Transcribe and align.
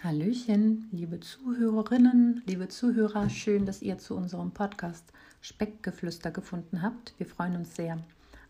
Hallöchen, 0.00 0.88
liebe 0.92 1.18
Zuhörerinnen, 1.18 2.44
liebe 2.46 2.68
Zuhörer, 2.68 3.28
schön, 3.28 3.66
dass 3.66 3.82
ihr 3.82 3.98
zu 3.98 4.14
unserem 4.14 4.52
Podcast 4.52 5.12
Speckgeflüster 5.40 6.30
gefunden 6.30 6.82
habt. 6.82 7.14
Wir 7.18 7.26
freuen 7.26 7.56
uns 7.56 7.74
sehr. 7.74 7.98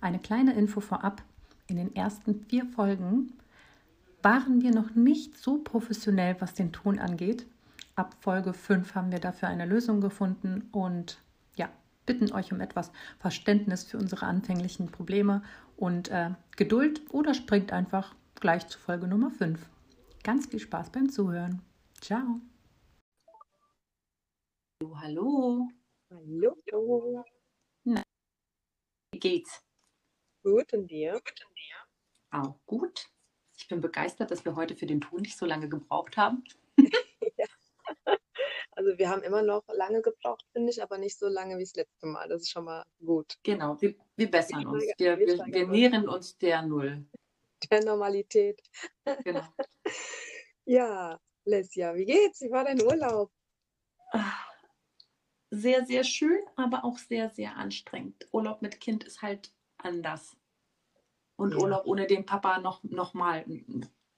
Eine 0.02 0.18
kleine 0.18 0.52
Info 0.52 0.80
vorab. 0.80 1.22
In 1.66 1.76
den 1.76 1.96
ersten 1.96 2.44
vier 2.44 2.66
Folgen 2.66 3.32
waren 4.20 4.60
wir 4.60 4.72
noch 4.72 4.94
nicht 4.94 5.38
so 5.38 5.56
professionell, 5.56 6.36
was 6.38 6.52
den 6.52 6.70
Ton 6.70 6.98
angeht. 6.98 7.46
Ab 7.94 8.14
Folge 8.20 8.52
5 8.52 8.94
haben 8.94 9.10
wir 9.10 9.18
dafür 9.18 9.48
eine 9.48 9.64
Lösung 9.64 10.02
gefunden 10.02 10.68
und 10.70 11.18
ja, 11.56 11.70
bitten 12.04 12.30
euch 12.30 12.52
um 12.52 12.60
etwas 12.60 12.92
Verständnis 13.18 13.84
für 13.84 13.96
unsere 13.96 14.26
anfänglichen 14.26 14.88
Probleme 14.88 15.42
und 15.78 16.10
äh, 16.10 16.28
Geduld 16.56 17.00
oder 17.08 17.32
springt 17.32 17.72
einfach 17.72 18.14
gleich 18.38 18.68
zu 18.68 18.78
Folge 18.78 19.08
Nummer 19.08 19.30
5. 19.30 19.58
Ganz 20.28 20.46
viel 20.46 20.60
Spaß 20.60 20.92
beim 20.92 21.08
Zuhören. 21.08 21.62
Ciao. 22.02 22.42
Hallo. 24.96 25.66
Hallo. 26.10 26.54
Hallo. 26.70 27.24
Na, 27.84 28.02
wie 29.10 29.20
geht's? 29.20 29.62
Gut 30.42 30.70
und 30.74 30.90
dir? 30.90 31.18
Auch 32.30 32.58
gut. 32.66 33.06
Ich 33.56 33.68
bin 33.68 33.80
begeistert, 33.80 34.30
dass 34.30 34.44
wir 34.44 34.54
heute 34.54 34.76
für 34.76 34.84
den 34.84 35.00
Ton 35.00 35.22
nicht 35.22 35.38
so 35.38 35.46
lange 35.46 35.66
gebraucht 35.66 36.18
haben. 36.18 36.44
ja. 37.38 37.46
Also 38.72 38.98
wir 38.98 39.08
haben 39.08 39.22
immer 39.22 39.40
noch 39.40 39.62
lange 39.68 40.02
gebraucht, 40.02 40.44
finde 40.52 40.70
ich, 40.70 40.82
aber 40.82 40.98
nicht 40.98 41.18
so 41.18 41.28
lange 41.28 41.56
wie 41.56 41.64
das 41.64 41.74
letzte 41.74 42.06
Mal. 42.06 42.28
Das 42.28 42.42
ist 42.42 42.50
schon 42.50 42.66
mal 42.66 42.84
gut. 43.02 43.38
Genau, 43.44 43.80
wir, 43.80 43.94
wir 44.14 44.30
bessern 44.30 44.66
uns. 44.66 44.84
Wir, 44.98 45.18
wir, 45.18 45.26
wir 45.26 45.68
nähern 45.68 46.06
uns 46.06 46.36
der 46.36 46.60
Null. 46.60 47.06
Der 47.70 47.84
Normalität. 47.84 48.62
Genau. 49.24 49.42
ja, 50.64 51.18
Lesja, 51.44 51.94
wie 51.94 52.04
geht's? 52.04 52.40
Wie 52.40 52.50
war 52.50 52.64
dein 52.64 52.80
Urlaub? 52.82 53.30
Sehr, 55.50 55.86
sehr 55.86 56.04
schön, 56.04 56.40
aber 56.56 56.84
auch 56.84 56.98
sehr, 56.98 57.30
sehr 57.30 57.56
anstrengend. 57.56 58.28
Urlaub 58.32 58.60
mit 58.62 58.80
Kind 58.80 59.04
ist 59.04 59.22
halt 59.22 59.52
anders. 59.78 60.36
Und 61.36 61.52
ja. 61.52 61.58
Urlaub 61.58 61.86
ohne 61.86 62.06
den 62.06 62.26
Papa 62.26 62.60
noch, 62.60 62.82
noch 62.84 63.14
mal 63.14 63.44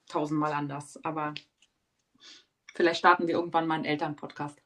tausendmal 0.09 0.53
anders. 0.53 0.98
Aber 1.05 1.34
vielleicht 2.75 2.98
starten 2.98 3.28
wir 3.28 3.34
irgendwann 3.34 3.67
mal 3.67 3.77
einen 3.77 3.84
Elternpodcast. 3.84 4.61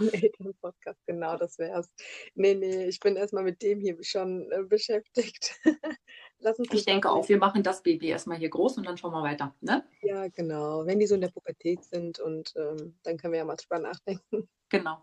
Ein 0.00 0.08
Elternpodcast, 0.12 0.98
genau, 1.06 1.36
das 1.36 1.58
wär's. 1.58 1.92
Nee, 2.34 2.54
nee, 2.54 2.86
ich 2.86 2.98
bin 3.00 3.16
erstmal 3.16 3.44
mit 3.44 3.62
dem 3.62 3.80
hier 3.80 4.02
schon 4.02 4.50
äh, 4.50 4.62
beschäftigt. 4.64 5.60
Lass 6.44 6.58
uns 6.58 6.68
ich 6.72 6.84
denke 6.84 7.10
auch, 7.10 7.26
wir 7.26 7.38
machen 7.38 7.62
das 7.62 7.82
Baby 7.82 8.08
erstmal 8.08 8.36
hier 8.36 8.50
groß 8.50 8.76
und 8.76 8.86
dann 8.86 8.98
schauen 8.98 9.12
wir 9.12 9.22
weiter. 9.22 9.54
Ne? 9.62 9.82
Ja, 10.02 10.28
genau. 10.28 10.84
Wenn 10.84 10.98
die 10.98 11.06
so 11.06 11.14
in 11.14 11.22
der 11.22 11.30
Pubertät 11.30 11.82
sind 11.82 12.20
und 12.20 12.52
ähm, 12.56 12.98
dann 13.02 13.16
können 13.16 13.32
wir 13.32 13.38
ja 13.38 13.46
mal 13.46 13.56
drüber 13.56 13.78
nachdenken. 13.78 14.48
Genau. 14.68 15.02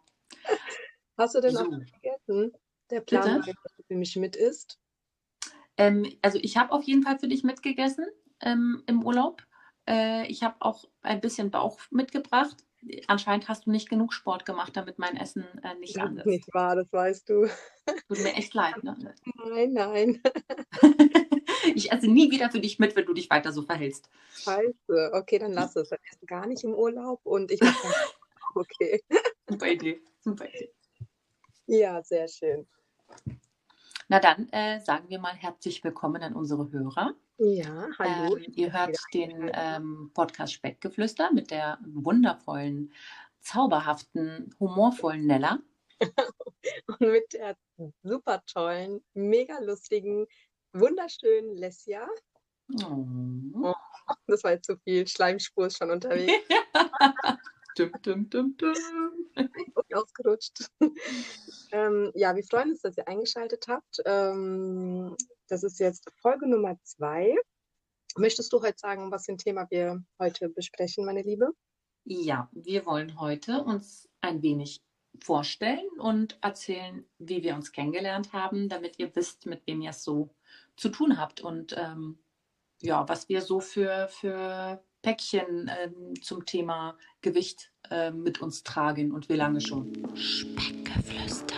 Hast 1.18 1.34
du 1.34 1.42
denn 1.42 1.56
so. 1.56 1.62
auch 1.62 1.68
vergessen? 1.68 2.52
Der 2.90 3.02
Plan, 3.02 3.42
du 3.42 3.54
für 3.88 3.96
mich 3.96 4.16
mit 4.18 4.36
isst? 4.36 4.80
Ähm, 5.78 6.16
also 6.22 6.38
ich 6.42 6.58
habe 6.58 6.72
auf 6.72 6.84
jeden 6.84 7.04
Fall 7.04 7.18
für 7.18 7.28
dich 7.28 7.44
mitgegessen 7.44 8.06
ähm, 8.42 8.84
im 8.86 9.04
Urlaub. 9.04 9.42
Äh, 9.88 10.28
ich 10.28 10.44
habe 10.44 10.58
auch 10.60 10.86
ein 11.02 11.22
bisschen 11.22 11.50
Bauch 11.50 11.80
mitgebracht. 11.90 12.58
Anscheinend 13.08 13.48
hast 13.48 13.66
du 13.66 13.72
nicht 13.72 13.90
genug 13.90 14.14
Sport 14.14 14.46
gemacht, 14.46 14.76
damit 14.76 14.98
mein 14.98 15.16
Essen 15.16 15.46
äh, 15.64 15.76
nicht 15.76 15.96
das 15.96 16.04
an 16.04 16.18
ist. 16.18 16.26
Nicht 16.26 16.54
wahr, 16.54 16.76
das 16.76 16.92
weißt 16.92 17.30
du. 17.30 17.48
Tut 18.08 18.24
mir 18.24 18.34
echt 18.34 18.54
leid. 18.54 18.84
Ne? 18.84 18.96
Nein, 19.50 19.74
nein. 19.74 20.22
ich 21.76 21.92
esse 21.92 22.08
nie 22.08 22.32
wieder 22.32 22.50
für 22.50 22.60
dich 22.60 22.80
mit, 22.80 22.96
wenn 22.96 23.06
du 23.06 23.14
dich 23.14 23.30
weiter 23.30 23.52
so 23.52 23.62
verhältst. 23.62 24.10
Scheiße. 24.34 25.12
Okay, 25.14 25.40
dann 25.40 25.54
lass 25.54 25.76
es. 25.76 25.90
Dann 25.90 26.00
essen 26.12 26.26
gar 26.26 26.48
nicht 26.48 26.64
im 26.64 26.74
Urlaub 26.74 27.20
und 27.24 27.52
ich 27.52 27.62
mache 27.62 27.88
Okay. 28.56 29.02
Super 29.48 29.68
Idee. 29.68 30.02
Super 30.20 30.48
Idee. 30.50 30.74
Ja, 31.68 32.04
sehr 32.04 32.28
schön. 32.28 32.68
Na 34.12 34.20
dann 34.20 34.50
äh, 34.50 34.82
sagen 34.82 35.08
wir 35.08 35.20
mal 35.20 35.34
herzlich 35.36 35.82
willkommen 35.86 36.22
an 36.22 36.36
unsere 36.36 36.70
Hörer. 36.70 37.16
Ja, 37.38 37.88
hallo. 37.98 38.36
Ähm, 38.36 38.52
ihr 38.58 38.74
hört 38.74 38.98
den 39.14 39.50
ähm, 39.54 40.12
Podcast 40.14 40.52
Speckgeflüster 40.52 41.32
mit 41.32 41.50
der 41.50 41.80
wundervollen, 41.86 42.92
zauberhaften, 43.40 44.54
humorvollen 44.60 45.26
Nella. 45.26 45.60
Und 46.88 47.00
mit 47.00 47.32
der 47.32 47.56
super 48.04 48.44
tollen, 48.48 49.02
mega 49.14 49.60
lustigen, 49.60 50.28
wunderschönen 50.74 51.56
Lesja. 51.56 52.06
Oh. 52.84 53.06
Oh, 53.64 53.74
das 54.28 54.44
war 54.44 54.52
jetzt 54.52 54.66
zu 54.66 54.76
viel. 54.80 55.08
Schleimspur 55.08 55.68
ist 55.68 55.78
schon 55.78 55.90
unterwegs. 55.90 56.34
dum, 57.78 57.92
dum, 58.02 58.30
dum, 58.30 58.58
dum. 58.58 59.50
Ausgerutscht. 59.94 60.70
ähm, 61.72 62.12
ja, 62.16 62.36
wir 62.36 62.44
freuen 62.44 62.72
uns, 62.72 62.82
dass 62.82 62.98
ihr 62.98 63.08
eingeschaltet 63.08 63.66
habt. 63.68 64.02
Ähm, 64.06 65.16
das 65.48 65.64
ist 65.64 65.80
jetzt 65.80 66.12
Folge 66.22 66.48
Nummer 66.48 66.78
zwei. 66.84 67.36
Möchtest 68.18 68.52
du 68.52 68.62
heute 68.62 68.78
sagen, 68.78 69.12
was 69.12 69.26
für 69.26 69.34
ein 69.34 69.38
Thema 69.38 69.68
wir 69.70 70.04
heute 70.20 70.50
besprechen, 70.50 71.06
meine 71.06 71.22
Liebe? 71.22 71.52
Ja, 72.04 72.50
wir 72.52 72.86
wollen 72.86 73.20
heute 73.20 73.64
uns 73.64 74.10
ein 74.22 74.42
wenig 74.42 74.82
vorstellen 75.24 75.88
und 76.00 76.38
erzählen, 76.42 77.06
wie 77.20 77.44
wir 77.44 77.56
uns 77.56 77.72
kennengelernt 77.72 78.34
haben, 78.34 78.70
damit 78.70 78.98
ihr 79.00 79.16
wisst, 79.16 79.46
mit 79.46 79.66
wem 79.68 79.82
ihr 79.82 79.92
es 79.92 80.04
so 80.04 80.34
zu 80.78 80.90
tun 80.90 81.18
habt 81.18 81.42
und 81.42 81.76
ähm, 81.78 82.18
ja, 82.82 83.08
was 83.08 83.30
wir 83.30 83.42
so 83.42 83.60
für, 83.60 84.08
für 84.10 84.84
Päckchen 85.02 85.70
ähm, 85.82 86.14
zum 86.22 86.46
Thema 86.46 86.98
Gewicht 87.22 87.72
äh, 87.90 88.12
mit 88.12 88.42
uns 88.42 88.64
tragen 88.64 89.12
und 89.12 89.30
wie 89.30 89.36
lange 89.36 89.62
schon. 89.62 89.92
Speckgeflüster. 90.16 91.56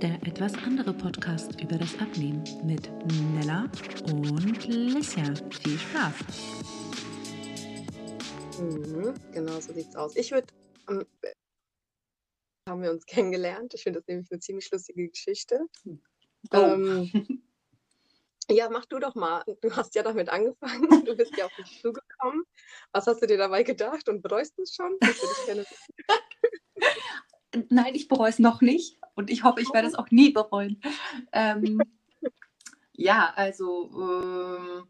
Der 0.00 0.14
etwas 0.26 0.54
andere 0.64 0.94
Podcast 0.94 1.60
über 1.60 1.76
das 1.76 1.98
Abnehmen 1.98 2.44
mit 2.64 2.90
Nella 3.34 3.68
und 4.12 4.66
Lissia. 4.66 5.34
Viel 5.62 5.78
Spaß. 5.78 6.14
Mhm, 8.60 9.14
genau 9.32 9.60
so 9.60 9.72
sieht's 9.72 9.96
aus. 9.96 10.16
Ich 10.16 10.30
würde 10.30 10.46
ähm, 10.88 11.04
haben 12.68 12.82
wir 12.82 12.90
uns 12.90 13.06
kennengelernt. 13.06 13.74
Ich 13.74 13.82
finde 13.82 14.00
das 14.00 14.08
nämlich 14.08 14.30
eine 14.30 14.40
ziemlich 14.40 14.70
lustige 14.70 15.08
Geschichte. 15.08 15.66
Oh. 16.52 16.56
Ähm, 16.56 17.10
Ja, 18.50 18.70
mach 18.70 18.86
du 18.86 18.98
doch 18.98 19.14
mal. 19.14 19.42
Du 19.60 19.76
hast 19.76 19.94
ja 19.94 20.02
damit 20.02 20.30
angefangen. 20.30 21.04
Du 21.04 21.14
bist 21.14 21.36
ja 21.36 21.46
auf 21.46 21.58
mich 21.58 21.80
zugekommen. 21.82 22.44
Was 22.92 23.06
hast 23.06 23.20
du 23.22 23.26
dir 23.26 23.36
dabei 23.36 23.62
gedacht 23.62 24.08
und 24.08 24.22
bereust 24.22 24.56
du 24.56 24.62
es 24.62 24.74
schon? 24.74 24.96
Nein, 27.68 27.94
ich 27.94 28.08
bereue 28.08 28.30
es 28.30 28.38
noch 28.38 28.60
nicht 28.60 28.98
und 29.14 29.30
ich 29.30 29.44
hoffe, 29.44 29.60
ich 29.60 29.72
werde 29.72 29.88
es 29.88 29.94
auch 29.94 30.10
nie 30.10 30.30
bereuen. 30.30 30.80
Ähm, 31.32 31.80
ja, 32.92 33.32
also, 33.36 34.86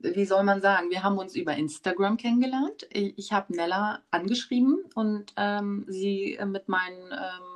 äh, 0.00 0.14
wie 0.14 0.24
soll 0.26 0.44
man 0.44 0.60
sagen, 0.60 0.90
wir 0.90 1.02
haben 1.02 1.18
uns 1.18 1.34
über 1.34 1.56
Instagram 1.56 2.16
kennengelernt. 2.16 2.86
Ich, 2.90 3.18
ich 3.18 3.32
habe 3.32 3.54
Nella 3.54 4.02
angeschrieben 4.10 4.84
und 4.94 5.32
ähm, 5.36 5.86
sie 5.88 6.38
mit 6.44 6.68
meinen 6.68 7.12
ähm, 7.12 7.55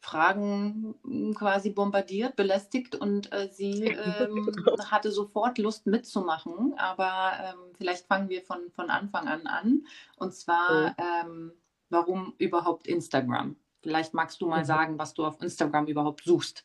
Fragen 0.00 1.34
quasi 1.34 1.70
bombardiert, 1.70 2.36
belästigt 2.36 2.94
und 2.94 3.32
äh, 3.32 3.48
sie 3.50 3.84
ähm, 3.84 4.54
hatte 4.90 5.10
sofort 5.10 5.58
Lust 5.58 5.86
mitzumachen. 5.86 6.74
Aber 6.78 7.32
ähm, 7.42 7.72
vielleicht 7.76 8.06
fangen 8.06 8.28
wir 8.28 8.42
von, 8.42 8.70
von 8.70 8.90
Anfang 8.90 9.26
an 9.26 9.46
an. 9.46 9.86
Und 10.16 10.34
zwar, 10.34 10.96
ähm, 10.98 11.52
warum 11.90 12.34
überhaupt 12.38 12.86
Instagram? 12.86 13.56
Vielleicht 13.82 14.14
magst 14.14 14.40
du 14.40 14.46
mal 14.46 14.60
mhm. 14.60 14.66
sagen, 14.66 14.98
was 14.98 15.14
du 15.14 15.24
auf 15.24 15.40
Instagram 15.42 15.86
überhaupt 15.86 16.24
suchst. 16.24 16.64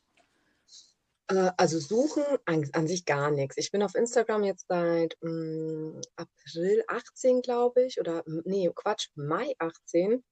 Äh, 1.28 1.52
also 1.58 1.80
suchen 1.80 2.24
an, 2.46 2.70
an, 2.74 2.88
sich 2.88 3.06
gar 3.06 3.32
nichts. 3.32 3.58
Ich 3.58 3.72
bin 3.72 3.82
auf 3.82 3.96
Instagram 3.96 4.44
jetzt 4.44 4.68
seit 4.68 5.18
mh, 5.22 5.32
hm, 5.32 6.02
April 6.16 6.84
18, 6.88 7.42
glaube 7.42 7.84
ich, 7.84 8.00
oder 8.00 8.24
nee, 8.46 8.70
Quatsch, 8.76 9.10
Mai 9.16 9.56
18 9.58 10.24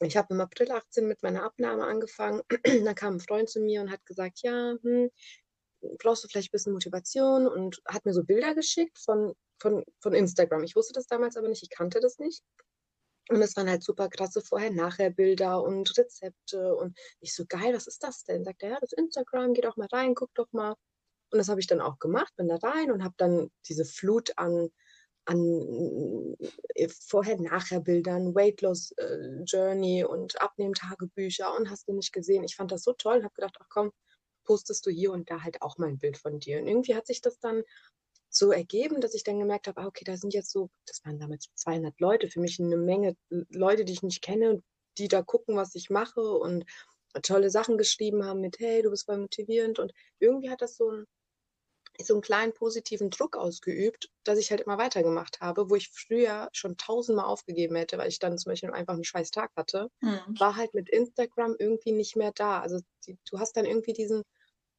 ich 0.00 0.16
habe 0.16 0.34
im 0.34 0.40
April 0.40 0.70
18 0.70 1.06
mit 1.06 1.22
meiner 1.22 1.44
Abnahme 1.44 1.84
angefangen. 1.84 2.42
da 2.84 2.94
kam 2.94 3.16
ein 3.16 3.20
Freund 3.20 3.48
zu 3.48 3.60
mir 3.60 3.80
und 3.80 3.90
hat 3.90 4.04
gesagt, 4.06 4.40
ja, 4.42 4.76
hm, 4.82 5.10
brauchst 5.98 6.24
du 6.24 6.28
vielleicht 6.28 6.48
ein 6.48 6.52
bisschen 6.52 6.72
Motivation 6.72 7.46
und 7.46 7.80
hat 7.86 8.04
mir 8.04 8.12
so 8.12 8.24
Bilder 8.24 8.54
geschickt 8.54 8.98
von, 8.98 9.34
von, 9.60 9.84
von 10.00 10.14
Instagram. 10.14 10.64
Ich 10.64 10.76
wusste 10.76 10.94
das 10.94 11.06
damals 11.06 11.36
aber 11.36 11.48
nicht, 11.48 11.62
ich 11.62 11.70
kannte 11.70 12.00
das 12.00 12.18
nicht. 12.18 12.42
Und 13.30 13.40
es 13.40 13.56
waren 13.56 13.70
halt 13.70 13.82
super 13.82 14.08
krasse 14.10 14.42
Vorher-Nachher-Bilder 14.42 15.62
und 15.62 15.96
Rezepte. 15.96 16.76
Und 16.76 16.98
ich 17.20 17.34
so, 17.34 17.46
geil, 17.48 17.74
was 17.74 17.86
ist 17.86 18.02
das 18.02 18.24
denn? 18.24 18.44
Sagt 18.44 18.62
er, 18.62 18.70
ja, 18.70 18.80
das 18.80 18.92
ist 18.92 18.98
Instagram, 18.98 19.54
geh 19.54 19.62
doch 19.62 19.76
mal 19.76 19.88
rein, 19.92 20.14
guck 20.14 20.34
doch 20.34 20.52
mal. 20.52 20.74
Und 21.30 21.38
das 21.38 21.48
habe 21.48 21.60
ich 21.60 21.66
dann 21.66 21.80
auch 21.80 21.98
gemacht, 21.98 22.34
bin 22.36 22.48
da 22.48 22.56
rein 22.56 22.92
und 22.92 23.02
habe 23.02 23.14
dann 23.16 23.50
diese 23.66 23.86
Flut 23.86 24.32
an 24.36 24.70
an 25.26 26.36
äh, 26.74 26.88
Vorher-Nachher-Bildern, 26.88 28.34
Weight 28.34 28.60
Loss 28.62 28.92
äh, 28.96 30.04
und 30.04 30.40
Abnehmtagebücher 30.40 31.56
und 31.56 31.70
hast 31.70 31.88
du 31.88 31.92
nicht 31.94 32.12
gesehen. 32.12 32.44
Ich 32.44 32.56
fand 32.56 32.72
das 32.72 32.82
so 32.82 32.92
toll 32.92 33.18
und 33.18 33.24
habe 33.24 33.34
gedacht, 33.34 33.56
ach 33.60 33.68
komm, 33.68 33.92
postest 34.44 34.84
du 34.86 34.90
hier 34.90 35.12
und 35.12 35.30
da 35.30 35.42
halt 35.42 35.62
auch 35.62 35.78
mal 35.78 35.88
ein 35.88 35.98
Bild 35.98 36.18
von 36.18 36.38
dir. 36.38 36.58
Und 36.58 36.66
irgendwie 36.66 36.94
hat 36.94 37.06
sich 37.06 37.20
das 37.20 37.38
dann 37.38 37.62
so 38.28 38.50
ergeben, 38.50 39.00
dass 39.00 39.14
ich 39.14 39.24
dann 39.24 39.38
gemerkt 39.38 39.68
habe, 39.68 39.80
ah, 39.80 39.86
okay, 39.86 40.04
da 40.04 40.16
sind 40.16 40.34
jetzt 40.34 40.50
so, 40.50 40.70
das 40.86 41.04
waren 41.04 41.18
damals 41.18 41.48
200 41.54 41.98
Leute, 42.00 42.28
für 42.28 42.40
mich 42.40 42.60
eine 42.60 42.76
Menge 42.76 43.16
Leute, 43.30 43.84
die 43.84 43.92
ich 43.92 44.02
nicht 44.02 44.22
kenne, 44.22 44.62
die 44.98 45.08
da 45.08 45.22
gucken, 45.22 45.56
was 45.56 45.74
ich 45.74 45.90
mache 45.90 46.20
und 46.20 46.64
tolle 47.22 47.50
Sachen 47.50 47.78
geschrieben 47.78 48.24
haben 48.24 48.40
mit, 48.40 48.58
hey, 48.58 48.82
du 48.82 48.90
bist 48.90 49.06
voll 49.06 49.18
motivierend 49.18 49.78
und 49.78 49.92
irgendwie 50.18 50.50
hat 50.50 50.62
das 50.62 50.76
so 50.76 50.90
ein 50.90 51.04
so 52.02 52.14
einen 52.14 52.22
kleinen 52.22 52.52
positiven 52.52 53.10
Druck 53.10 53.36
ausgeübt, 53.36 54.10
dass 54.24 54.38
ich 54.38 54.50
halt 54.50 54.62
immer 54.62 54.78
weitergemacht 54.78 55.40
habe, 55.40 55.70
wo 55.70 55.76
ich 55.76 55.90
früher 55.90 56.48
schon 56.52 56.76
tausendmal 56.76 57.26
aufgegeben 57.26 57.76
hätte, 57.76 57.98
weil 57.98 58.08
ich 58.08 58.18
dann 58.18 58.38
zum 58.38 58.50
Beispiel 58.50 58.70
einfach 58.70 58.94
einen 58.94 59.04
scheiß 59.04 59.30
Tag 59.30 59.50
hatte, 59.56 59.90
mhm. 60.00 60.38
war 60.38 60.56
halt 60.56 60.74
mit 60.74 60.88
Instagram 60.88 61.54
irgendwie 61.58 61.92
nicht 61.92 62.16
mehr 62.16 62.32
da. 62.34 62.60
Also 62.60 62.80
die, 63.06 63.16
du 63.30 63.38
hast 63.38 63.56
dann 63.56 63.64
irgendwie 63.64 63.92
diesen, 63.92 64.22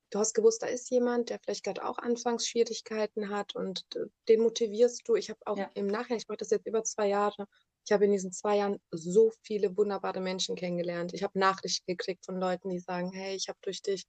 du 0.09 0.19
hast 0.19 0.33
gewusst, 0.33 0.61
da 0.61 0.67
ist 0.67 0.89
jemand, 0.89 1.29
der 1.29 1.39
vielleicht 1.39 1.63
gerade 1.63 1.85
auch 1.85 1.97
Anfangsschwierigkeiten 1.97 3.29
hat 3.29 3.55
und 3.55 3.85
den 4.27 4.41
motivierst 4.41 5.07
du. 5.07 5.15
Ich 5.15 5.29
habe 5.29 5.39
auch 5.45 5.57
ja. 5.57 5.69
im 5.73 5.87
Nachhinein, 5.87 6.19
ich 6.19 6.27
mache 6.27 6.37
das 6.37 6.49
jetzt 6.49 6.67
über 6.67 6.83
zwei 6.83 7.07
Jahre, 7.07 7.47
ich 7.85 7.91
habe 7.91 8.05
in 8.05 8.11
diesen 8.11 8.31
zwei 8.31 8.57
Jahren 8.57 8.79
so 8.91 9.31
viele 9.43 9.77
wunderbare 9.77 10.19
Menschen 10.19 10.55
kennengelernt. 10.55 11.13
Ich 11.13 11.23
habe 11.23 11.37
Nachrichten 11.37 11.85
gekriegt 11.85 12.25
von 12.25 12.39
Leuten, 12.39 12.69
die 12.69 12.79
sagen, 12.79 13.11
hey, 13.11 13.35
ich 13.35 13.47
habe 13.47 13.59
durch 13.61 13.81
dich 13.81 14.05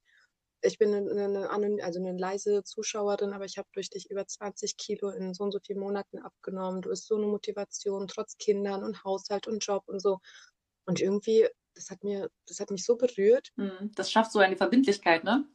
ich 0.66 0.78
bin 0.78 0.94
eine, 0.94 1.48
eine, 1.50 1.84
also 1.84 1.98
eine 2.00 2.16
leise 2.16 2.62
Zuschauerin, 2.64 3.32
aber 3.32 3.44
ich 3.44 3.58
habe 3.58 3.68
durch 3.72 3.90
dich 3.90 4.10
über 4.10 4.26
20 4.26 4.76
Kilo 4.76 5.10
in 5.10 5.34
so 5.34 5.44
und 5.44 5.52
so 5.52 5.58
vielen 5.64 5.80
Monaten 5.80 6.18
abgenommen. 6.18 6.82
Du 6.82 6.90
bist 6.90 7.06
so 7.06 7.16
eine 7.16 7.26
Motivation, 7.26 8.08
trotz 8.08 8.36
Kindern 8.38 8.84
und 8.84 9.04
Haushalt 9.04 9.46
und 9.46 9.64
Job 9.64 9.84
und 9.86 10.00
so. 10.00 10.18
Und 10.86 11.00
irgendwie, 11.00 11.48
das 11.74 11.90
hat 11.90 12.04
mir, 12.04 12.30
das 12.46 12.60
hat 12.60 12.70
mich 12.70 12.84
so 12.84 12.96
berührt. 12.96 13.50
Mhm. 13.56 13.92
Das 13.94 14.10
schafft 14.10 14.32
so 14.32 14.38
eine 14.38 14.56
Verbindlichkeit, 14.56 15.24
ne? 15.24 15.48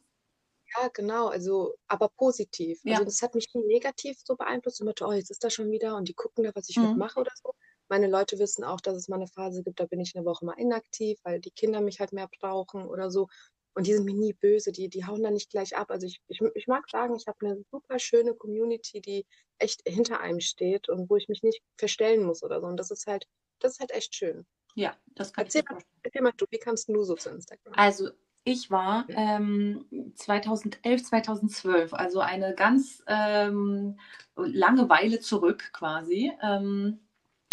Ja, 0.78 0.88
genau, 0.88 1.28
also, 1.28 1.75
aber 1.88 2.10
positiv. 2.10 2.80
Ja. 2.84 2.94
Also 2.94 3.06
das 3.06 3.22
hat 3.22 3.36
mich 3.36 3.54
nie 3.54 3.66
negativ 3.66 4.18
so 4.24 4.36
beeinflusst. 4.36 4.80
Immer, 4.81 4.94
oh, 5.02 5.12
jetzt 5.12 5.31
ist 5.31 5.44
das 5.44 5.54
schon 5.54 5.69
wieder 5.69 5.96
und 5.96 6.07
die 6.07 6.14
gucken 6.14 6.44
da, 6.44 6.52
was 6.56 6.69
ich 6.69 6.78
mhm. 6.78 6.98
mache 6.98 7.19
oder 7.19 7.31
so. 7.44 7.54
Meine 7.90 8.07
Leute 8.07 8.40
wissen 8.40 8.64
auch, 8.64 8.80
dass 8.80 8.96
es 8.96 9.10
mal 9.10 9.18
eine 9.18 9.28
Phase 9.28 9.64
gibt, 9.64 9.81
da 9.81 9.86
bin 9.86 10.00
ich 10.00 10.16
eine 10.16 10.25
Woche 10.25 10.46
mal 10.46 10.57
inaktiv, 10.57 11.19
weil 11.24 11.42
die 11.42 11.52
Kinder 11.52 11.81
mich 11.81 12.00
halt 12.00 12.14
mehr 12.14 12.30
brauchen 12.40 12.86
oder 12.86 13.12
so. 13.12 13.28
Und 13.73 13.88
die 13.88 13.94
sind 13.94 14.06
mir 14.06 14.13
nie 14.13 14.33
böse, 14.33 14.71
die, 14.71 14.89
die 14.89 15.06
hauen 15.06 15.23
da 15.23 15.31
nicht 15.31 15.50
gleich 15.50 15.77
ab. 15.77 15.91
Also 15.91 16.06
ich, 16.06 16.19
ich, 16.27 16.41
ich 16.56 16.68
mag 16.68 16.89
sagen, 16.89 17.15
ich 17.15 17.27
habe 17.27 17.38
eine 17.45 17.63
super 17.71 18.00
schöne 18.00 18.33
Community, 18.33 19.01
die 19.01 19.25
echt 19.59 19.81
hinter 19.85 20.19
einem 20.19 20.41
steht 20.41 20.89
und 20.89 21.09
wo 21.09 21.15
ich 21.15 21.29
mich 21.29 21.41
nicht 21.41 21.62
verstellen 21.77 22.23
muss 22.23 22.44
oder 22.44 22.59
so. 22.59 22.68
Und 22.68 22.77
das 22.77 22.91
ist 22.91 23.07
halt, 23.07 23.27
das 23.59 23.73
ist 23.73 23.79
halt 23.79 23.91
echt 23.91 24.15
schön. 24.15 24.45
Ja, 24.75 24.95
das 25.15 25.33
kann 25.33 25.45
erzähl 25.45 25.63
ich 25.63 25.69
mal, 25.69 25.81
erzähl 26.03 26.21
mal, 26.21 26.33
du, 26.35 26.45
wie 26.50 26.57
kamst 26.57 26.89
du 26.89 27.03
so 27.03 27.15
zu 27.15 27.29
Instagram? 27.29 27.73
Also 27.75 28.09
ich 28.44 28.71
war 28.71 29.06
ähm, 29.09 29.85
2011, 30.15 31.03
2012, 31.03 31.94
also 31.94 32.19
eine 32.19 32.56
ganz 32.56 33.03
ähm, 33.07 34.00
lange 34.35 34.89
Weile 34.89 35.19
zurück 35.19 35.71
quasi, 35.73 36.31
ähm, 36.41 37.00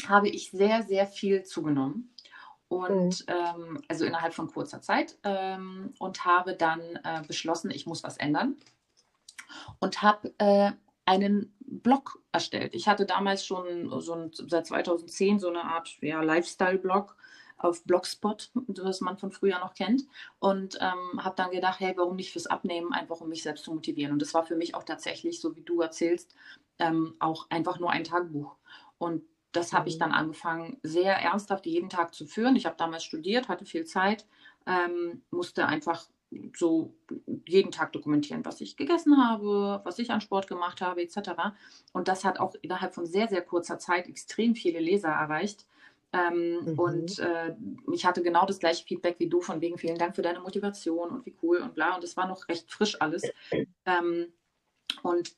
habe 0.07 0.29
ich 0.29 0.51
sehr, 0.51 0.83
sehr 0.85 1.07
viel 1.07 1.43
zugenommen 1.43 2.15
und 2.69 3.27
mhm. 3.27 3.35
ähm, 3.35 3.83
also 3.89 4.05
innerhalb 4.05 4.35
von 4.35 4.51
kurzer 4.51 4.81
Zeit 4.81 5.19
ähm, 5.25 5.95
und 5.99 6.25
habe 6.25 6.55
dann 6.55 6.81
äh, 7.05 7.23
beschlossen, 7.27 7.71
ich 7.71 7.87
muss 7.87 8.03
was 8.03 8.17
ändern 8.17 8.57
und 9.81 10.03
habe 10.03 10.35
äh, 10.39 10.73
einen 11.07 11.55
Blog 11.61 12.23
erstellt. 12.33 12.75
Ich 12.75 12.87
hatte 12.87 13.07
damals 13.07 13.47
schon 13.47 14.01
so 14.01 14.13
ein, 14.13 14.31
seit 14.33 14.67
2010 14.67 15.39
so 15.39 15.49
eine 15.49 15.65
Art 15.65 15.97
ja, 16.03 16.23
Lifestyle-Blog 16.23 17.17
auf 17.57 17.83
Blogspot, 17.85 18.51
was 18.55 19.01
man 19.01 19.19
von 19.19 19.33
früher 19.33 19.59
noch 19.59 19.75
kennt. 19.75 20.05
Und 20.39 20.79
ähm, 20.81 21.25
habe 21.25 21.37
dann 21.37 21.51
gedacht, 21.51 21.81
hey, 21.81 21.95
warum 21.97 22.17
nicht 22.17 22.33
fürs 22.33 22.47
Abnehmen, 22.47 22.93
einfach 22.93 23.21
um 23.21 23.29
mich 23.29 23.43
selbst 23.43 23.65
zu 23.65 23.73
motivieren. 23.73 24.13
Und 24.13 24.23
das 24.23 24.35
war 24.35 24.45
für 24.45 24.57
mich 24.57 24.75
auch 24.75 24.85
tatsächlich, 24.85 25.41
so 25.41 25.57
wie 25.57 25.63
du 25.63 25.81
erzählst, 25.81 26.35
ähm, 26.79 27.15
auch 27.19 27.51
einfach 27.51 27.79
nur 27.81 27.91
ein 27.91 28.05
Tagebuch. 28.05 28.57
Und 28.99 29.23
das 29.53 29.73
habe 29.73 29.89
ich 29.89 29.97
mhm. 29.97 30.01
dann 30.01 30.13
angefangen, 30.13 30.79
sehr 30.83 31.15
ernsthaft 31.15 31.67
jeden 31.67 31.89
Tag 31.89 32.15
zu 32.15 32.27
führen. 32.27 32.57
Ich 32.57 32.67
habe 32.67 32.77
damals 32.77 33.05
studiert, 33.05 33.49
hatte 33.49 33.65
viel 33.65 33.85
Zeit, 33.85 34.27
ähm, 34.67 35.23
musste 35.31 35.67
einfach 35.67 36.05
so 36.55 36.95
jeden 37.47 37.71
Tag 37.71 37.93
dokumentieren, 37.93 38.45
was 38.45 38.61
ich 38.61 38.77
gegessen 38.77 39.17
habe, 39.17 39.81
was 39.85 39.99
ich 39.99 40.11
an 40.11 40.21
Sport 40.21 40.47
gemacht 40.47 40.83
habe, 40.83 41.03
etc. 41.03 41.31
Und 41.93 42.09
das 42.09 42.25
hat 42.25 42.39
auch 42.39 42.55
innerhalb 42.61 42.95
von 42.95 43.07
sehr, 43.07 43.29
sehr 43.29 43.43
kurzer 43.43 43.79
Zeit 43.79 44.09
extrem 44.09 44.55
viele 44.55 44.79
Leser 44.79 45.09
erreicht. 45.09 45.67
Ähm, 46.13 46.65
mhm. 46.65 46.79
Und 46.79 47.19
äh, 47.19 47.55
ich 47.93 48.05
hatte 48.05 48.23
genau 48.23 48.47
das 48.47 48.59
gleiche 48.59 48.85
Feedback 48.85 49.17
wie 49.19 49.29
du, 49.29 49.41
von 49.41 49.61
wegen 49.61 49.79
vielen 49.79 49.99
Dank 49.99 50.17
für 50.17 50.23
deine 50.23 50.41
Motivation 50.41 51.11
und 51.11 51.27
wie 51.27 51.35
cool 51.43 51.59
und 51.59 51.75
bla. 51.75 51.95
Und 51.95 52.05
es 52.05 52.17
war 52.17 52.27
noch 52.27 52.49
recht 52.49 52.71
frisch 52.71 53.01
alles. 53.01 53.23
Ähm, 53.87 54.33
und 55.03 55.35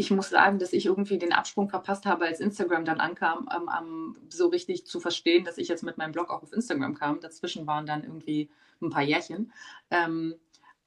ich 0.00 0.10
muss 0.10 0.30
sagen, 0.30 0.58
dass 0.58 0.72
ich 0.72 0.86
irgendwie 0.86 1.18
den 1.18 1.34
Absprung 1.34 1.68
verpasst 1.68 2.06
habe, 2.06 2.24
als 2.24 2.40
Instagram 2.40 2.86
dann 2.86 3.00
ankam, 3.00 3.48
ähm, 3.54 3.68
um, 3.68 4.16
so 4.30 4.48
richtig 4.48 4.86
zu 4.86 4.98
verstehen, 4.98 5.44
dass 5.44 5.58
ich 5.58 5.68
jetzt 5.68 5.82
mit 5.82 5.98
meinem 5.98 6.12
Blog 6.12 6.30
auch 6.30 6.42
auf 6.42 6.54
Instagram 6.54 6.94
kam. 6.94 7.20
Dazwischen 7.20 7.66
waren 7.66 7.84
dann 7.84 8.02
irgendwie 8.02 8.48
ein 8.80 8.88
paar 8.88 9.02
Jährchen. 9.02 9.52
Ähm, 9.90 10.36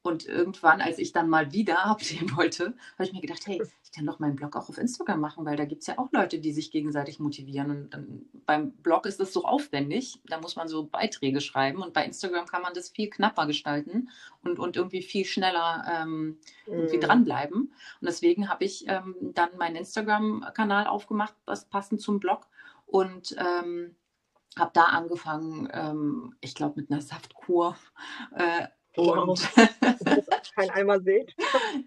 und 0.04 0.26
irgendwann, 0.28 0.82
als 0.82 1.00
ich 1.00 1.14
dann 1.14 1.30
mal 1.30 1.54
wieder 1.54 1.86
absehen 1.86 2.36
wollte, 2.36 2.76
habe 2.94 3.06
ich 3.06 3.14
mir 3.14 3.22
gedacht, 3.22 3.48
hey, 3.48 3.64
ich 3.84 3.92
kann 3.92 4.06
doch 4.06 4.20
meinen 4.20 4.36
Blog 4.36 4.56
auch 4.56 4.70
auf 4.70 4.78
Instagram 4.78 5.20
machen, 5.20 5.46
weil 5.46 5.56
da 5.56 5.66
gibt 5.66 5.82
es 5.82 5.88
ja 5.88 5.98
auch 5.98 6.12
Leute, 6.12 6.40
die 6.40 6.52
sich 6.52 6.72
gegenseitig 6.72 7.20
motivieren. 7.20 7.72
Und 7.72 7.94
dann, 7.94 8.26
beim 8.46 8.72
Blog 8.74 9.06
ist 9.06 9.20
das 9.20 9.32
so 9.32 9.46
aufwendig, 9.46 10.20
da 10.26 10.40
muss 10.40 10.56
man 10.56 10.68
so 10.68 10.86
Beiträge 10.86 11.40
schreiben. 11.40 11.82
Und 11.82 11.94
bei 11.94 12.06
Instagram 12.06 12.46
kann 12.46 12.62
man 12.62 12.74
das 12.74 12.90
viel 12.90 13.10
knapper 13.10 13.48
gestalten 13.48 14.10
und, 14.44 14.60
und 14.60 14.76
irgendwie 14.76 15.02
viel 15.02 15.26
schneller 15.26 15.86
ähm, 15.90 16.38
irgendwie 16.66 16.98
mm. 16.98 17.02
dranbleiben. 17.02 17.62
Und 17.62 17.74
deswegen 18.02 18.50
habe 18.50 18.66
ich 18.66 18.86
ähm, 18.88 19.16
dann 19.34 19.58
meinen 19.58 19.78
Instagram-Kanal 19.78 20.88
aufgemacht, 20.88 21.36
was 21.46 21.70
passend 21.70 22.02
zum 22.02 22.20
Blog. 22.20 22.48
Und 22.86 23.36
ähm, 23.38 23.96
habe 24.60 24.72
da 24.74 24.84
angefangen, 24.84 25.70
ähm, 25.72 26.36
ich 26.42 26.56
glaube, 26.56 26.82
mit 26.82 26.92
einer 26.92 27.02
Saftkur. 27.02 27.78
Äh, 28.36 28.68
und 28.96 29.50
kein 30.56 30.70
Eimer 30.70 31.00
seht? 31.02 31.36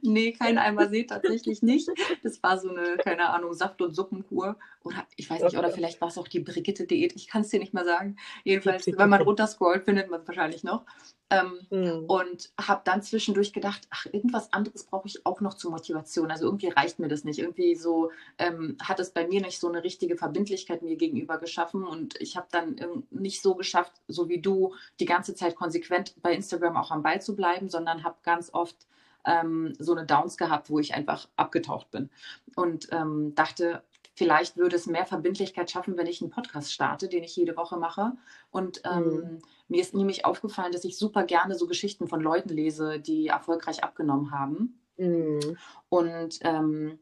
nee, 0.03 0.33
kein 0.33 0.59
Eimer 0.59 0.89
seht 0.89 1.11
tatsächlich 1.11 1.63
nicht. 1.63 1.89
Das 2.23 2.43
war 2.43 2.59
so 2.59 2.71
eine, 2.71 2.97
keine 2.97 3.31
Ahnung, 3.31 3.53
Saft- 3.55 3.81
und 3.83 3.95
Suppenkur. 3.95 4.57
Oder 4.83 5.07
ich 5.17 5.29
weiß 5.29 5.43
nicht, 5.43 5.57
oder 5.57 5.71
vielleicht 5.71 6.01
war 6.01 6.09
es 6.09 6.19
auch 6.19 6.29
die 6.29 6.41
Brigitte-Diät. 6.41 7.15
Ich 7.17 7.29
kann 7.29 7.43
es 7.43 7.49
dir 7.49 7.61
nicht 7.61 7.75
mehr 7.75 7.85
sagen. 7.85 8.17
Jedenfalls, 8.45 8.87
wenn 8.87 9.09
man 9.09 9.23
runterscrollt, 9.23 9.85
findet 9.85 10.11
man 10.11 10.21
es 10.21 10.29
wahrscheinlich 10.29 10.65
noch. 10.65 10.85
Ähm, 11.29 11.59
mhm. 11.71 12.05
Und 12.07 12.53
habe 12.61 12.83
dann 12.85 13.03
zwischendurch 13.03 13.53
gedacht, 13.53 13.89
ach, 13.91 14.07
irgendwas 14.07 14.53
anderes 14.53 14.85
brauche 14.85 15.09
ich 15.09 15.27
auch 15.27 15.41
noch 15.41 15.55
zur 15.55 15.73
Motivation. 15.73 16.31
Also 16.31 16.45
irgendwie 16.45 16.69
reicht 16.69 17.01
mir 17.01 17.09
das 17.09 17.25
nicht. 17.25 17.41
Irgendwie 17.41 17.75
so 17.75 18.13
ähm, 18.39 18.77
hat 18.81 19.01
es 19.01 19.11
bei 19.11 19.27
mir 19.27 19.41
nicht 19.41 19.59
so 19.59 19.69
eine 19.69 19.83
richtige 19.83 20.17
Verbindlichkeit 20.17 20.83
mir 20.83 20.95
gegenüber 20.95 21.39
geschaffen. 21.39 21.85
Und 21.85 22.21
ich 22.21 22.37
habe 22.37 22.47
dann 22.53 22.77
ähm, 22.79 23.09
nicht 23.11 23.43
so 23.43 23.57
geschafft, 23.57 23.93
so 24.07 24.29
wie 24.29 24.41
du, 24.41 24.75
die 25.01 25.05
ganze 25.05 25.35
Zeit 25.35 25.57
konsequent 25.57 26.15
bei 26.23 26.33
Instagram 26.33 26.77
auch 26.77 26.93
am 26.93 26.96
Ball 27.03 27.21
zu 27.21 27.37
bleiben, 27.37 27.69
sondern 27.69 28.05
habe 28.05 28.17
ganz 28.23 28.53
oft 28.53 28.77
ähm, 29.25 29.75
so 29.79 29.93
eine 29.93 30.07
Downs 30.07 30.37
gehabt, 30.37 30.71
wo 30.71 30.79
ich 30.79 30.95
einfach 30.95 31.29
abgetaucht 31.37 31.91
bin. 31.91 32.11
Und 32.55 32.89
ähm, 32.93 33.35
dachte, 33.35 33.83
Vielleicht 34.17 34.57
würde 34.57 34.77
es 34.77 34.87
mehr 34.87 35.05
Verbindlichkeit 35.05 35.71
schaffen, 35.71 35.99
wenn 35.99 36.07
ich 36.07 36.23
einen 36.23 36.31
Podcast 36.31 36.73
starte, 36.73 37.07
den 37.07 37.23
ich 37.23 37.37
jede 37.37 37.55
Woche 37.55 37.77
mache. 37.77 38.13
Und 38.51 38.81
ähm, 38.91 39.05
mhm. 39.05 39.39
mir 39.69 39.83
ist 39.83 39.95
nämlich 39.95 40.25
aufgefallen, 40.25 40.73
dass 40.73 40.85
ich 40.85 40.97
super 40.97 41.25
gerne 41.25 41.55
so 41.55 41.67
Geschichten 41.67 42.09
von 42.09 42.23
Leuten 42.23 42.49
lese, 42.49 42.99
die 42.99 43.27
erfolgreich 43.27 43.85
abgenommen 43.85 44.31
haben. 44.31 44.81
Mhm. 44.97 45.59
Und 45.91 46.39
ähm, 46.41 46.99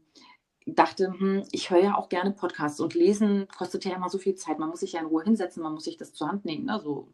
dachte, 0.65 1.13
hm, 1.17 1.45
ich 1.53 1.69
höre 1.69 1.83
ja 1.83 1.95
auch 1.95 2.09
gerne 2.09 2.31
Podcasts 2.31 2.81
und 2.81 2.95
lesen 2.95 3.47
kostet 3.47 3.85
ja 3.85 3.95
immer 3.95 4.09
so 4.09 4.17
viel 4.17 4.35
Zeit. 4.35 4.59
Man 4.59 4.67
muss 4.69 4.81
sich 4.81 4.91
ja 4.91 4.99
in 4.99 5.05
Ruhe 5.05 5.23
hinsetzen, 5.23 5.63
man 5.63 5.71
muss 5.71 5.85
sich 5.85 5.95
das 5.95 6.13
zur 6.13 6.27
Hand 6.27 6.43
nehmen, 6.43 6.65
ne? 6.65 6.81
so 6.83 7.07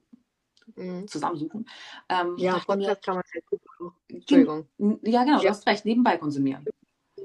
mhm. 0.76 1.08
zusammensuchen. 1.08 1.68
Ähm, 2.10 2.36
ja, 2.38 2.60
Podcast 2.60 3.04
kann 3.04 3.16
man 3.16 3.24
halt 3.34 3.46
gut. 3.46 3.94
Entschuldigung. 4.10 4.68
Ja, 5.04 5.24
genau, 5.24 5.38
ja. 5.38 5.44
du 5.44 5.50
hast 5.50 5.68
recht, 5.68 5.86
nebenbei 5.86 6.18
konsumieren 6.18 6.66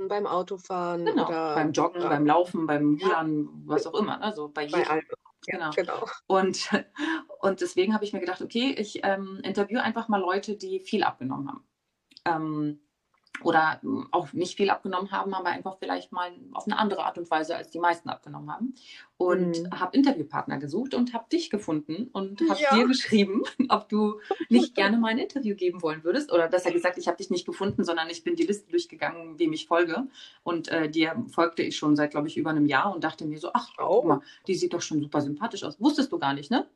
beim 0.08 0.26
Autofahren 0.26 1.06
genau, 1.06 1.26
oder 1.26 1.54
beim 1.54 1.72
Joggen, 1.72 2.02
ja. 2.02 2.08
beim 2.08 2.26
Laufen, 2.26 2.66
beim 2.66 2.98
Rudern, 3.02 3.48
was 3.64 3.86
auch 3.86 3.94
immer. 3.94 4.22
Also 4.22 4.48
bei, 4.48 4.66
bei 4.66 4.78
jedem. 4.78 5.02
Genau. 5.46 5.70
genau. 5.70 6.04
Und, 6.26 6.68
und 7.40 7.60
deswegen 7.60 7.94
habe 7.94 8.04
ich 8.04 8.12
mir 8.12 8.20
gedacht, 8.20 8.42
okay, 8.42 8.74
ich 8.76 9.00
ähm, 9.04 9.40
interviewe 9.42 9.82
einfach 9.82 10.08
mal 10.08 10.20
Leute, 10.20 10.56
die 10.56 10.80
viel 10.80 11.04
abgenommen 11.04 11.48
haben. 11.48 11.64
Ähm, 12.24 12.80
oder 13.42 13.78
hm, 13.82 14.08
auch 14.10 14.32
nicht 14.32 14.56
viel 14.56 14.70
abgenommen 14.70 15.10
haben, 15.10 15.34
aber 15.34 15.50
einfach 15.50 15.76
vielleicht 15.78 16.12
mal 16.12 16.32
auf 16.52 16.66
eine 16.66 16.78
andere 16.78 17.04
Art 17.04 17.18
und 17.18 17.30
Weise, 17.30 17.56
als 17.56 17.70
die 17.70 17.78
meisten 17.78 18.08
abgenommen 18.08 18.50
haben. 18.50 18.74
Und 19.18 19.62
mhm. 19.62 19.70
habe 19.70 19.96
Interviewpartner 19.96 20.58
gesucht 20.58 20.94
und 20.94 21.14
habe 21.14 21.26
dich 21.30 21.48
gefunden 21.48 22.08
und 22.12 22.40
habe 22.48 22.60
ja. 22.60 22.74
dir 22.74 22.86
geschrieben, 22.86 23.42
ob 23.68 23.88
du 23.88 24.20
nicht 24.48 24.74
gerne 24.74 24.98
mal 24.98 25.08
ein 25.08 25.18
Interview 25.18 25.56
geben 25.56 25.82
wollen 25.82 26.04
würdest. 26.04 26.32
Oder 26.32 26.48
besser 26.48 26.70
gesagt, 26.70 26.98
ich 26.98 27.08
habe 27.08 27.16
dich 27.16 27.30
nicht 27.30 27.46
gefunden, 27.46 27.84
sondern 27.84 28.10
ich 28.10 28.24
bin 28.24 28.36
die 28.36 28.46
Liste 28.46 28.70
durchgegangen, 28.70 29.38
wem 29.38 29.52
ich 29.52 29.66
folge. 29.66 30.06
Und 30.42 30.68
äh, 30.68 30.90
dir 30.90 31.24
folgte 31.28 31.62
ich 31.62 31.76
schon 31.76 31.96
seit, 31.96 32.10
glaube 32.10 32.28
ich, 32.28 32.36
über 32.36 32.50
einem 32.50 32.66
Jahr 32.66 32.94
und 32.94 33.04
dachte 33.04 33.24
mir 33.26 33.38
so, 33.38 33.50
ach, 33.54 33.70
oh. 33.78 34.00
guck 34.00 34.04
mal, 34.06 34.20
die 34.46 34.54
sieht 34.54 34.74
doch 34.74 34.82
schon 34.82 35.00
super 35.00 35.20
sympathisch 35.20 35.64
aus. 35.64 35.80
Wusstest 35.80 36.12
du 36.12 36.18
gar 36.18 36.34
nicht, 36.34 36.50
ne? 36.50 36.68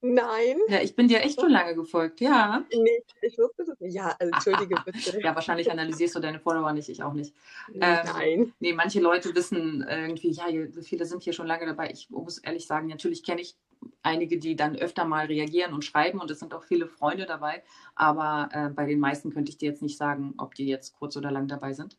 Nein. 0.00 0.58
Ja, 0.68 0.80
ich 0.80 0.94
bin 0.94 1.08
dir 1.08 1.20
echt 1.20 1.40
schon 1.40 1.50
lange 1.50 1.74
gefolgt, 1.74 2.20
ja. 2.20 2.64
Nee, 2.72 3.02
ich 3.20 3.36
wusste 3.36 3.64
das 3.64 3.80
nicht. 3.80 3.94
Ja, 3.94 4.14
also, 4.18 4.32
entschuldige 4.32 4.76
bitte. 4.84 5.20
ja, 5.20 5.34
wahrscheinlich 5.34 5.70
analysierst 5.70 6.14
du 6.14 6.20
deine 6.20 6.38
Follower 6.38 6.72
nicht, 6.72 6.88
ich 6.88 7.02
auch 7.02 7.14
nicht. 7.14 7.34
Ähm, 7.74 7.98
Nein. 8.04 8.52
Nee, 8.60 8.72
manche 8.74 9.00
Leute 9.00 9.34
wissen 9.34 9.84
irgendwie, 9.88 10.30
ja, 10.30 10.44
viele 10.82 11.04
sind 11.04 11.22
hier 11.22 11.32
schon 11.32 11.48
lange 11.48 11.66
dabei. 11.66 11.90
Ich 11.90 12.10
muss 12.10 12.38
ehrlich 12.38 12.66
sagen, 12.66 12.86
natürlich 12.86 13.24
kenne 13.24 13.40
ich 13.40 13.56
einige, 14.02 14.38
die 14.38 14.56
dann 14.56 14.76
öfter 14.76 15.04
mal 15.04 15.26
reagieren 15.26 15.74
und 15.74 15.84
schreiben 15.84 16.20
und 16.20 16.30
es 16.30 16.38
sind 16.38 16.54
auch 16.54 16.62
viele 16.62 16.86
Freunde 16.86 17.26
dabei. 17.26 17.62
Aber 17.94 18.48
äh, 18.52 18.68
bei 18.68 18.86
den 18.86 19.00
meisten 19.00 19.30
könnte 19.30 19.50
ich 19.50 19.58
dir 19.58 19.70
jetzt 19.70 19.82
nicht 19.82 19.98
sagen, 19.98 20.34
ob 20.38 20.54
die 20.54 20.66
jetzt 20.66 20.94
kurz 20.94 21.16
oder 21.16 21.30
lang 21.30 21.48
dabei 21.48 21.72
sind. 21.72 21.98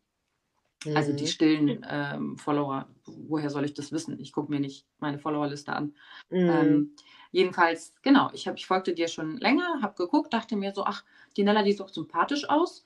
Mhm. 0.86 0.96
Also 0.96 1.14
die 1.14 1.24
mhm. 1.24 1.28
stillen 1.28 1.86
ähm, 1.90 2.38
Follower, 2.38 2.88
woher 3.06 3.50
soll 3.50 3.66
ich 3.66 3.74
das 3.74 3.92
wissen? 3.92 4.20
Ich 4.20 4.32
gucke 4.32 4.52
mir 4.52 4.60
nicht 4.60 4.86
meine 5.00 5.20
Followerliste 5.20 5.74
an. 5.74 5.96
Mhm. 6.30 6.50
Ähm, 6.50 6.96
jedenfalls, 7.32 7.94
genau, 8.02 8.30
ich, 8.34 8.48
hab, 8.48 8.56
ich 8.56 8.66
folgte 8.66 8.94
dir 8.94 9.08
schon 9.08 9.38
länger, 9.38 9.82
habe 9.82 9.96
geguckt, 9.96 10.34
dachte 10.34 10.56
mir 10.56 10.74
so, 10.74 10.86
ach, 10.86 11.04
die 11.38 11.44
Nella, 11.44 11.64
die 11.64 11.74
sieht 11.74 11.90
sympathisch 11.90 12.50
aus. 12.50 12.86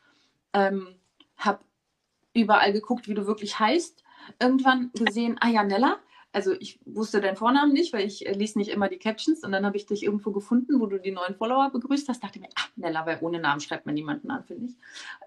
Ähm, 0.53 0.95
habe 1.37 1.59
überall 2.33 2.73
geguckt, 2.73 3.07
wie 3.07 3.13
du 3.13 3.25
wirklich 3.27 3.59
heißt. 3.59 4.03
Irgendwann 4.39 4.91
gesehen, 4.93 5.37
ah 5.41 5.49
ja, 5.49 5.63
Nella, 5.63 5.99
also 6.33 6.53
ich 6.53 6.79
wusste 6.85 7.21
deinen 7.21 7.37
Vornamen 7.37 7.73
nicht, 7.73 7.93
weil 7.93 8.05
ich 8.05 8.25
äh, 8.25 8.33
lies 8.33 8.55
nicht 8.55 8.71
immer 8.71 8.89
die 8.89 8.97
Captions 8.97 9.43
und 9.43 9.51
dann 9.51 9.65
habe 9.65 9.77
ich 9.77 9.85
dich 9.85 10.03
irgendwo 10.03 10.31
gefunden, 10.31 10.79
wo 10.79 10.87
du 10.87 10.99
die 10.99 11.11
neuen 11.11 11.35
Follower 11.35 11.69
begrüßt 11.71 12.09
hast. 12.09 12.23
Dachte 12.23 12.39
mir, 12.39 12.49
ach, 12.55 12.69
Nella, 12.75 13.05
weil 13.05 13.19
ohne 13.21 13.39
Namen 13.39 13.61
schreibt 13.61 13.85
man 13.85 13.95
niemanden 13.95 14.31
an, 14.31 14.43
finde 14.43 14.65
ich. 14.65 14.75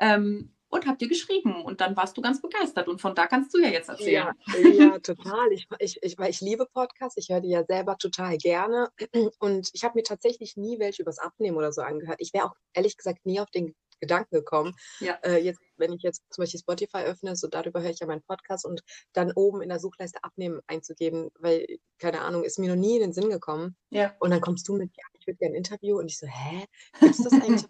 Ähm, 0.01 0.51
und 0.69 0.87
hab 0.87 0.99
dir 0.99 1.09
geschrieben 1.09 1.63
und 1.65 1.81
dann 1.81 1.97
warst 1.97 2.17
du 2.17 2.23
ganz 2.23 2.41
begeistert 2.41 2.89
und 2.89 3.01
von 3.01 3.15
da 3.15 3.27
kannst 3.27 3.55
du 3.55 3.59
ja 3.59 3.69
jetzt 3.69 3.89
erzählen. 3.89 4.33
Ja, 4.47 4.69
ja 4.71 4.99
total. 5.03 5.53
Ich, 5.53 5.67
ich, 5.79 5.99
ich, 6.03 6.19
weil 6.19 6.31
ich 6.31 6.41
liebe 6.41 6.67
Podcasts, 6.67 7.17
ich 7.17 7.29
höre 7.29 7.41
die 7.41 7.51
ja 7.51 7.65
selber 7.65 7.97
total 7.99 8.37
gerne 8.39 8.91
und 9.39 9.71
ich 9.73 9.85
habe 9.85 9.95
mir 9.97 10.03
tatsächlich 10.03 10.57
nie 10.57 10.79
welche 10.79 11.03
übers 11.03 11.19
Abnehmen 11.19 11.57
oder 11.57 11.73
so 11.73 11.83
angehört. 11.83 12.21
Ich 12.21 12.33
wäre 12.33 12.47
auch 12.47 12.55
ehrlich 12.73 12.97
gesagt 12.97 13.25
nie 13.25 13.41
auf 13.41 13.51
den 13.51 13.75
Gedanken 14.01 14.35
gekommen. 14.35 14.75
Ja. 15.01 15.15
Äh, 15.23 15.43
jetzt, 15.43 15.61
wenn 15.77 15.93
ich 15.93 16.03
jetzt 16.03 16.23
zum 16.31 16.43
Beispiel 16.43 16.61
Spotify 16.61 16.99
öffne, 16.99 17.37
so 17.37 17.49
darüber 17.49 17.81
höre 17.81 17.91
ich 17.91 18.01
ja 18.01 18.07
meinen 18.07 18.23
Podcast 18.23 18.65
und 18.65 18.83
dann 19.13 19.33
oben 19.33 19.63
in 19.63 19.69
der 19.69 19.81
Suchleiste 19.81 20.23
abnehmen 20.23 20.61
einzugeben, 20.67 21.31
weil, 21.39 21.67
keine 21.99 22.21
Ahnung, 22.21 22.45
ist 22.45 22.59
mir 22.59 22.69
noch 22.69 22.81
nie 22.81 22.97
in 22.97 23.01
den 23.01 23.13
Sinn 23.13 23.31
gekommen. 23.31 23.77
Ja. 23.91 24.15
Und 24.21 24.31
dann 24.31 24.41
kommst 24.41 24.69
du 24.69 24.77
mit, 24.77 24.91
ja, 24.97 25.05
ich 25.19 25.27
würde 25.27 25.39
gerne 25.39 25.55
ein 25.55 25.59
Interview 25.59 25.99
und 25.99 26.11
ich 26.11 26.19
so, 26.19 26.27
hä? 26.27 26.67
Gibt 27.01 27.15
es 27.15 27.23
das 27.23 27.33
eigentlich 27.43 27.65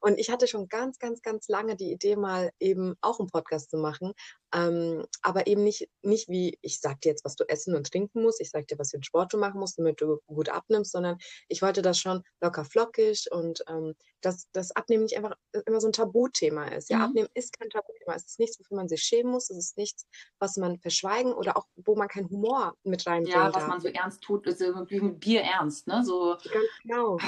und 0.00 0.18
ich 0.18 0.30
hatte 0.30 0.46
schon 0.46 0.68
ganz, 0.68 0.98
ganz, 0.98 1.22
ganz 1.22 1.48
lange 1.48 1.76
die 1.76 1.92
Idee, 1.92 2.16
mal 2.16 2.50
eben 2.58 2.94
auch 3.00 3.18
einen 3.20 3.28
Podcast 3.28 3.70
zu 3.70 3.76
machen. 3.76 4.12
Ähm, 4.52 5.06
aber 5.22 5.46
eben 5.46 5.62
nicht, 5.62 5.88
nicht 6.02 6.28
wie, 6.28 6.58
ich 6.60 6.80
sag 6.80 7.00
dir 7.00 7.10
jetzt, 7.10 7.24
was 7.24 7.36
du 7.36 7.44
essen 7.48 7.76
und 7.76 7.90
trinken 7.90 8.22
musst, 8.22 8.40
ich 8.40 8.50
sag 8.50 8.66
dir, 8.66 8.78
was 8.78 8.90
für 8.90 8.96
einen 8.96 9.04
Sport 9.04 9.32
du 9.32 9.38
machen 9.38 9.60
musst, 9.60 9.78
damit 9.78 10.00
du 10.00 10.18
gut 10.26 10.48
abnimmst, 10.48 10.90
sondern 10.90 11.18
ich 11.48 11.62
wollte 11.62 11.82
das 11.82 11.98
schon 11.98 12.22
locker 12.40 12.64
flockig 12.64 13.26
und 13.30 13.62
ähm, 13.68 13.94
dass 14.22 14.48
das 14.52 14.72
Abnehmen 14.72 15.04
nicht 15.04 15.16
einfach 15.16 15.34
immer 15.66 15.80
so 15.80 15.88
ein 15.88 15.92
Tabuthema 15.92 16.66
ist. 16.68 16.90
Ja, 16.90 16.98
mhm. 16.98 17.04
Abnehmen 17.04 17.28
ist 17.34 17.58
kein 17.58 17.70
Tabuthema. 17.70 18.14
Es 18.14 18.26
ist 18.26 18.38
nichts, 18.38 18.58
wofür 18.58 18.76
man 18.76 18.88
sich 18.88 19.02
schämen 19.02 19.32
muss. 19.32 19.50
Es 19.50 19.56
ist 19.56 19.76
nichts, 19.76 20.06
was 20.38 20.56
man 20.56 20.78
verschweigen 20.78 21.32
oder 21.32 21.56
auch, 21.56 21.66
wo 21.76 21.94
man 21.94 22.08
keinen 22.08 22.28
Humor 22.28 22.74
mit 22.82 23.06
reinbringt. 23.06 23.34
Ja, 23.34 23.46
was 23.46 23.54
darf. 23.54 23.68
man 23.68 23.80
so 23.80 23.88
ernst 23.88 24.22
tut, 24.22 24.46
ist 24.46 24.60
irgendwie 24.60 25.00
Bier 25.00 25.42
ernst, 25.42 25.86
ne? 25.86 26.04
So. 26.04 26.36
Ganz 26.42 26.66
genau. 26.82 27.18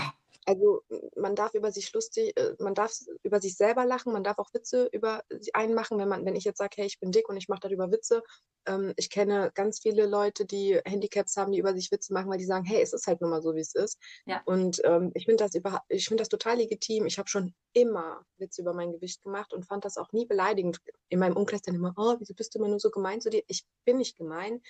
Also 0.44 0.82
man 1.14 1.36
darf 1.36 1.54
über 1.54 1.70
sich 1.70 1.92
lustig, 1.92 2.36
äh, 2.36 2.54
man 2.58 2.74
darf 2.74 2.92
über 3.22 3.40
sich 3.40 3.56
selber 3.56 3.84
lachen, 3.84 4.12
man 4.12 4.24
darf 4.24 4.38
auch 4.38 4.52
Witze 4.52 4.88
über 4.92 5.22
sich 5.30 5.54
einmachen, 5.54 5.98
wenn 5.98 6.08
man, 6.08 6.24
wenn 6.24 6.34
ich 6.34 6.44
jetzt 6.44 6.58
sage, 6.58 6.74
hey, 6.76 6.86
ich 6.86 6.98
bin 6.98 7.12
dick 7.12 7.28
und 7.28 7.36
ich 7.36 7.48
mache 7.48 7.60
darüber 7.60 7.92
Witze. 7.92 8.22
Ähm, 8.66 8.92
ich 8.96 9.08
kenne 9.08 9.52
ganz 9.54 9.80
viele 9.80 10.06
Leute, 10.06 10.44
die 10.44 10.80
Handicaps 10.84 11.36
haben, 11.36 11.52
die 11.52 11.58
über 11.58 11.74
sich 11.74 11.92
Witze 11.92 12.12
machen, 12.12 12.28
weil 12.28 12.38
die 12.38 12.44
sagen, 12.44 12.64
hey, 12.64 12.82
es 12.82 12.92
ist 12.92 13.06
halt 13.06 13.20
nun 13.20 13.30
mal 13.30 13.42
so, 13.42 13.54
wie 13.54 13.60
es 13.60 13.74
ist. 13.74 13.98
Ja. 14.26 14.42
Und 14.44 14.80
ähm, 14.84 15.12
ich 15.14 15.26
finde 15.26 15.44
das 15.44 15.54
über, 15.54 15.82
ich 15.88 16.08
finde 16.08 16.22
das 16.22 16.28
total 16.28 16.56
legitim. 16.56 17.06
Ich 17.06 17.18
habe 17.18 17.28
schon 17.28 17.54
immer 17.72 18.24
Witze 18.38 18.62
über 18.62 18.74
mein 18.74 18.92
Gewicht 18.92 19.22
gemacht 19.22 19.52
und 19.52 19.66
fand 19.66 19.84
das 19.84 19.96
auch 19.96 20.10
nie 20.12 20.26
beleidigend. 20.26 20.78
In 21.08 21.20
meinem 21.20 21.36
Umkreis 21.36 21.62
dann 21.62 21.76
immer, 21.76 21.94
oh, 21.96 22.16
wieso 22.18 22.34
bist 22.34 22.54
du 22.54 22.58
immer 22.58 22.68
nur 22.68 22.80
so 22.80 22.90
gemein 22.90 23.20
zu 23.20 23.30
dir? 23.30 23.42
Ich 23.46 23.64
bin 23.84 23.98
nicht 23.98 24.16
gemein. 24.16 24.60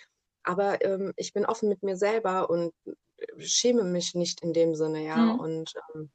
Aber 0.45 0.85
ähm, 0.85 1.13
ich 1.17 1.33
bin 1.33 1.47
offen 1.47 1.69
mit 1.69 1.83
mir 1.83 1.97
selber 1.97 2.51
und 2.51 2.73
schäme 3.39 3.85
mich 3.85 4.15
nicht 4.15 4.43
in 4.43 4.53
dem 4.53 4.75
Sinne, 4.75 5.05
ja. 5.05 5.17
Mhm. 5.17 5.41
Und 5.41 5.73
ähm, 5.95 6.11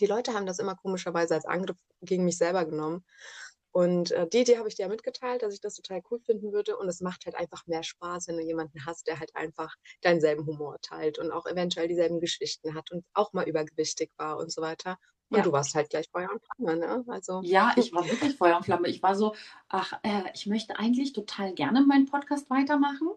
die 0.00 0.06
Leute 0.06 0.34
haben 0.34 0.46
das 0.46 0.58
immer 0.58 0.76
komischerweise 0.76 1.34
als 1.34 1.44
Angriff 1.46 1.78
gegen 2.02 2.24
mich 2.24 2.38
selber 2.38 2.64
genommen. 2.64 3.04
Und 3.72 4.10
äh, 4.10 4.26
die 4.28 4.40
Idee 4.40 4.58
habe 4.58 4.68
ich 4.68 4.74
dir 4.74 4.82
ja 4.82 4.88
mitgeteilt, 4.88 5.42
dass 5.42 5.54
ich 5.54 5.60
das 5.60 5.76
total 5.76 6.02
cool 6.10 6.20
finden 6.20 6.52
würde. 6.52 6.76
Und 6.76 6.88
es 6.88 7.00
macht 7.00 7.24
halt 7.26 7.36
einfach 7.36 7.66
mehr 7.66 7.82
Spaß, 7.82 8.28
wenn 8.28 8.36
du 8.36 8.42
jemanden 8.42 8.84
hast, 8.84 9.06
der 9.06 9.20
halt 9.20 9.34
einfach 9.36 9.74
deinen 10.00 10.20
selben 10.20 10.46
Humor 10.46 10.78
teilt 10.82 11.18
und 11.18 11.30
auch 11.30 11.46
eventuell 11.46 11.88
dieselben 11.88 12.20
Geschichten 12.20 12.74
hat 12.74 12.90
und 12.90 13.04
auch 13.14 13.32
mal 13.32 13.48
übergewichtig 13.48 14.10
war 14.16 14.38
und 14.38 14.52
so 14.52 14.60
weiter. 14.60 14.96
Und 15.30 15.38
ja. 15.38 15.42
du 15.44 15.52
warst 15.52 15.74
halt 15.76 15.90
gleich 15.90 16.08
Feuer 16.10 16.28
und 16.30 16.42
Flamme, 16.42 16.76
ne? 16.76 17.04
Also. 17.06 17.40
Ja, 17.44 17.72
ich 17.76 17.92
war 17.92 18.04
wirklich 18.04 18.36
Feuer 18.36 18.56
und 18.56 18.64
Flamme. 18.64 18.88
Ich 18.88 19.00
war 19.00 19.14
so, 19.14 19.34
ach, 19.68 19.92
äh, 20.02 20.24
ich 20.34 20.46
möchte 20.46 20.76
eigentlich 20.76 21.12
total 21.12 21.54
gerne 21.54 21.82
meinen 21.82 22.06
Podcast 22.06 22.50
weitermachen. 22.50 23.08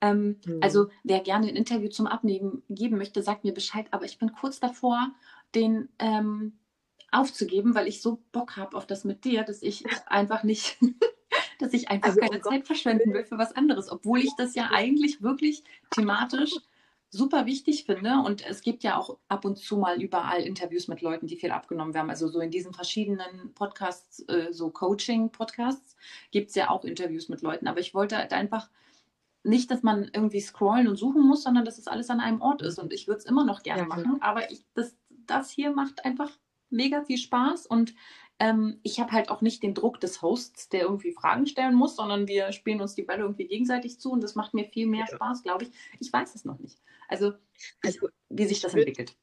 Ähm, 0.00 0.40
mhm. 0.44 0.58
Also, 0.60 0.88
wer 1.04 1.20
gerne 1.20 1.46
ein 1.46 1.56
Interview 1.56 1.88
zum 1.88 2.08
Abnehmen 2.08 2.64
geben 2.68 2.98
möchte, 2.98 3.22
sagt 3.22 3.44
mir 3.44 3.54
Bescheid. 3.54 3.86
Aber 3.92 4.04
ich 4.04 4.18
bin 4.18 4.32
kurz 4.32 4.58
davor, 4.58 5.12
den 5.54 5.88
ähm, 6.00 6.58
aufzugeben, 7.12 7.74
weil 7.76 7.86
ich 7.86 8.02
so 8.02 8.20
Bock 8.32 8.56
habe 8.56 8.76
auf 8.76 8.86
das 8.86 9.04
mit 9.04 9.24
dir, 9.24 9.44
dass 9.44 9.62
ich 9.62 9.84
einfach 10.06 10.42
nicht, 10.42 10.76
dass 11.60 11.72
ich 11.72 11.88
einfach 11.88 12.08
also, 12.08 12.20
keine 12.20 12.38
oh 12.38 12.48
Zeit 12.48 12.66
verschwenden 12.66 13.12
will 13.12 13.24
für 13.24 13.38
was 13.38 13.54
anderes, 13.54 13.90
obwohl 13.90 14.18
ich 14.18 14.34
das 14.36 14.56
ja 14.56 14.70
eigentlich 14.72 15.22
wirklich 15.22 15.62
thematisch 15.90 16.52
super 17.10 17.44
wichtig 17.44 17.84
finde. 17.84 18.22
Und 18.24 18.46
es 18.46 18.62
gibt 18.62 18.82
ja 18.84 18.96
auch 18.96 19.18
ab 19.28 19.44
und 19.44 19.58
zu 19.58 19.76
mal 19.76 20.00
überall 20.00 20.42
Interviews 20.42 20.88
mit 20.88 21.02
Leuten, 21.02 21.26
die 21.26 21.36
viel 21.36 21.50
abgenommen 21.50 21.94
haben. 21.96 22.08
Also 22.08 22.28
so 22.28 22.40
in 22.40 22.50
diesen 22.50 22.72
verschiedenen 22.72 23.52
Podcasts, 23.54 24.20
äh, 24.28 24.52
so 24.52 24.70
Coaching-Podcasts, 24.70 25.96
gibt 26.30 26.50
es 26.50 26.54
ja 26.54 26.70
auch 26.70 26.84
Interviews 26.84 27.28
mit 27.28 27.42
Leuten. 27.42 27.66
Aber 27.66 27.80
ich 27.80 27.94
wollte 27.94 28.16
halt 28.16 28.32
einfach 28.32 28.70
nicht, 29.42 29.70
dass 29.70 29.82
man 29.82 30.10
irgendwie 30.12 30.40
scrollen 30.40 30.86
und 30.86 30.96
suchen 30.96 31.26
muss, 31.26 31.42
sondern 31.42 31.64
dass 31.64 31.78
es 31.78 31.88
alles 31.88 32.10
an 32.10 32.20
einem 32.20 32.40
Ort 32.40 32.62
ist. 32.62 32.78
Und 32.78 32.92
ich 32.92 33.08
würde 33.08 33.18
es 33.18 33.26
immer 33.26 33.44
noch 33.44 33.62
gerne 33.62 33.82
ja, 33.82 33.88
machen. 33.88 34.18
Aber 34.20 34.50
ich, 34.50 34.64
das, 34.74 34.96
das 35.26 35.50
hier 35.50 35.72
macht 35.72 36.04
einfach 36.04 36.30
mega 36.68 37.02
viel 37.02 37.18
Spaß. 37.18 37.66
Und 37.66 37.94
ähm, 38.40 38.80
ich 38.82 38.98
habe 38.98 39.12
halt 39.12 39.30
auch 39.30 39.42
nicht 39.42 39.62
den 39.62 39.74
Druck 39.74 40.00
des 40.00 40.22
Hosts, 40.22 40.70
der 40.70 40.82
irgendwie 40.82 41.12
Fragen 41.12 41.46
stellen 41.46 41.74
muss, 41.74 41.94
sondern 41.94 42.26
wir 42.26 42.52
spielen 42.52 42.80
uns 42.80 42.94
die 42.94 43.02
Bälle 43.02 43.22
irgendwie 43.22 43.46
gegenseitig 43.46 44.00
zu 44.00 44.10
und 44.10 44.22
das 44.22 44.34
macht 44.34 44.54
mir 44.54 44.64
viel 44.64 44.86
mehr 44.86 45.06
ja. 45.08 45.14
Spaß, 45.14 45.42
glaube 45.42 45.64
ich. 45.64 45.70
Ich 46.00 46.12
weiß 46.12 46.34
es 46.34 46.44
noch 46.46 46.58
nicht. 46.58 46.78
Also, 47.06 47.34
also 47.84 48.08
wie 48.30 48.46
sich 48.46 48.60
das 48.60 48.74
entwickelt. 48.74 49.14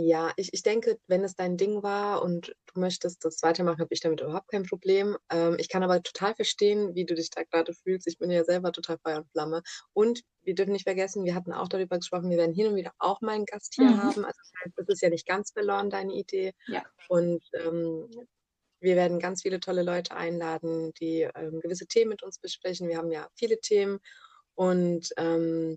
Ja, 0.00 0.32
ich, 0.36 0.50
ich 0.52 0.62
denke, 0.62 0.96
wenn 1.08 1.24
es 1.24 1.34
dein 1.34 1.56
Ding 1.56 1.82
war 1.82 2.22
und 2.22 2.54
du 2.72 2.80
möchtest 2.80 3.24
das 3.24 3.42
weitermachen, 3.42 3.80
habe 3.80 3.92
ich 3.92 3.98
damit 3.98 4.20
überhaupt 4.20 4.46
kein 4.48 4.62
Problem. 4.62 5.16
Ähm, 5.28 5.56
ich 5.58 5.68
kann 5.68 5.82
aber 5.82 6.00
total 6.04 6.36
verstehen, 6.36 6.94
wie 6.94 7.04
du 7.04 7.16
dich 7.16 7.30
da 7.30 7.42
gerade 7.42 7.74
fühlst. 7.74 8.06
Ich 8.06 8.16
bin 8.16 8.30
ja 8.30 8.44
selber 8.44 8.70
total 8.70 8.98
Feuer 8.98 9.18
und 9.18 9.30
Flamme. 9.32 9.60
Und 9.94 10.22
wir 10.42 10.54
dürfen 10.54 10.70
nicht 10.70 10.84
vergessen, 10.84 11.24
wir 11.24 11.34
hatten 11.34 11.52
auch 11.52 11.66
darüber 11.66 11.98
gesprochen, 11.98 12.30
wir 12.30 12.36
werden 12.36 12.54
hin 12.54 12.68
und 12.68 12.76
wieder 12.76 12.92
auch 13.00 13.20
mal 13.22 13.32
einen 13.32 13.44
Gast 13.44 13.74
hier 13.74 13.86
mhm. 13.86 14.02
haben. 14.04 14.24
Also 14.24 14.40
das 14.76 14.86
ist 14.86 15.02
ja 15.02 15.10
nicht 15.10 15.26
ganz 15.26 15.50
verloren, 15.50 15.90
deine 15.90 16.12
Idee. 16.12 16.52
Ja. 16.68 16.84
Und 17.08 17.42
ähm, 17.54 18.08
wir 18.78 18.94
werden 18.94 19.18
ganz 19.18 19.42
viele 19.42 19.58
tolle 19.58 19.82
Leute 19.82 20.14
einladen, 20.14 20.92
die 21.00 21.28
ähm, 21.34 21.58
gewisse 21.58 21.88
Themen 21.88 22.10
mit 22.10 22.22
uns 22.22 22.38
besprechen. 22.38 22.86
Wir 22.86 22.98
haben 22.98 23.10
ja 23.10 23.26
viele 23.34 23.58
Themen 23.58 23.98
und 24.54 25.08
ähm, 25.16 25.76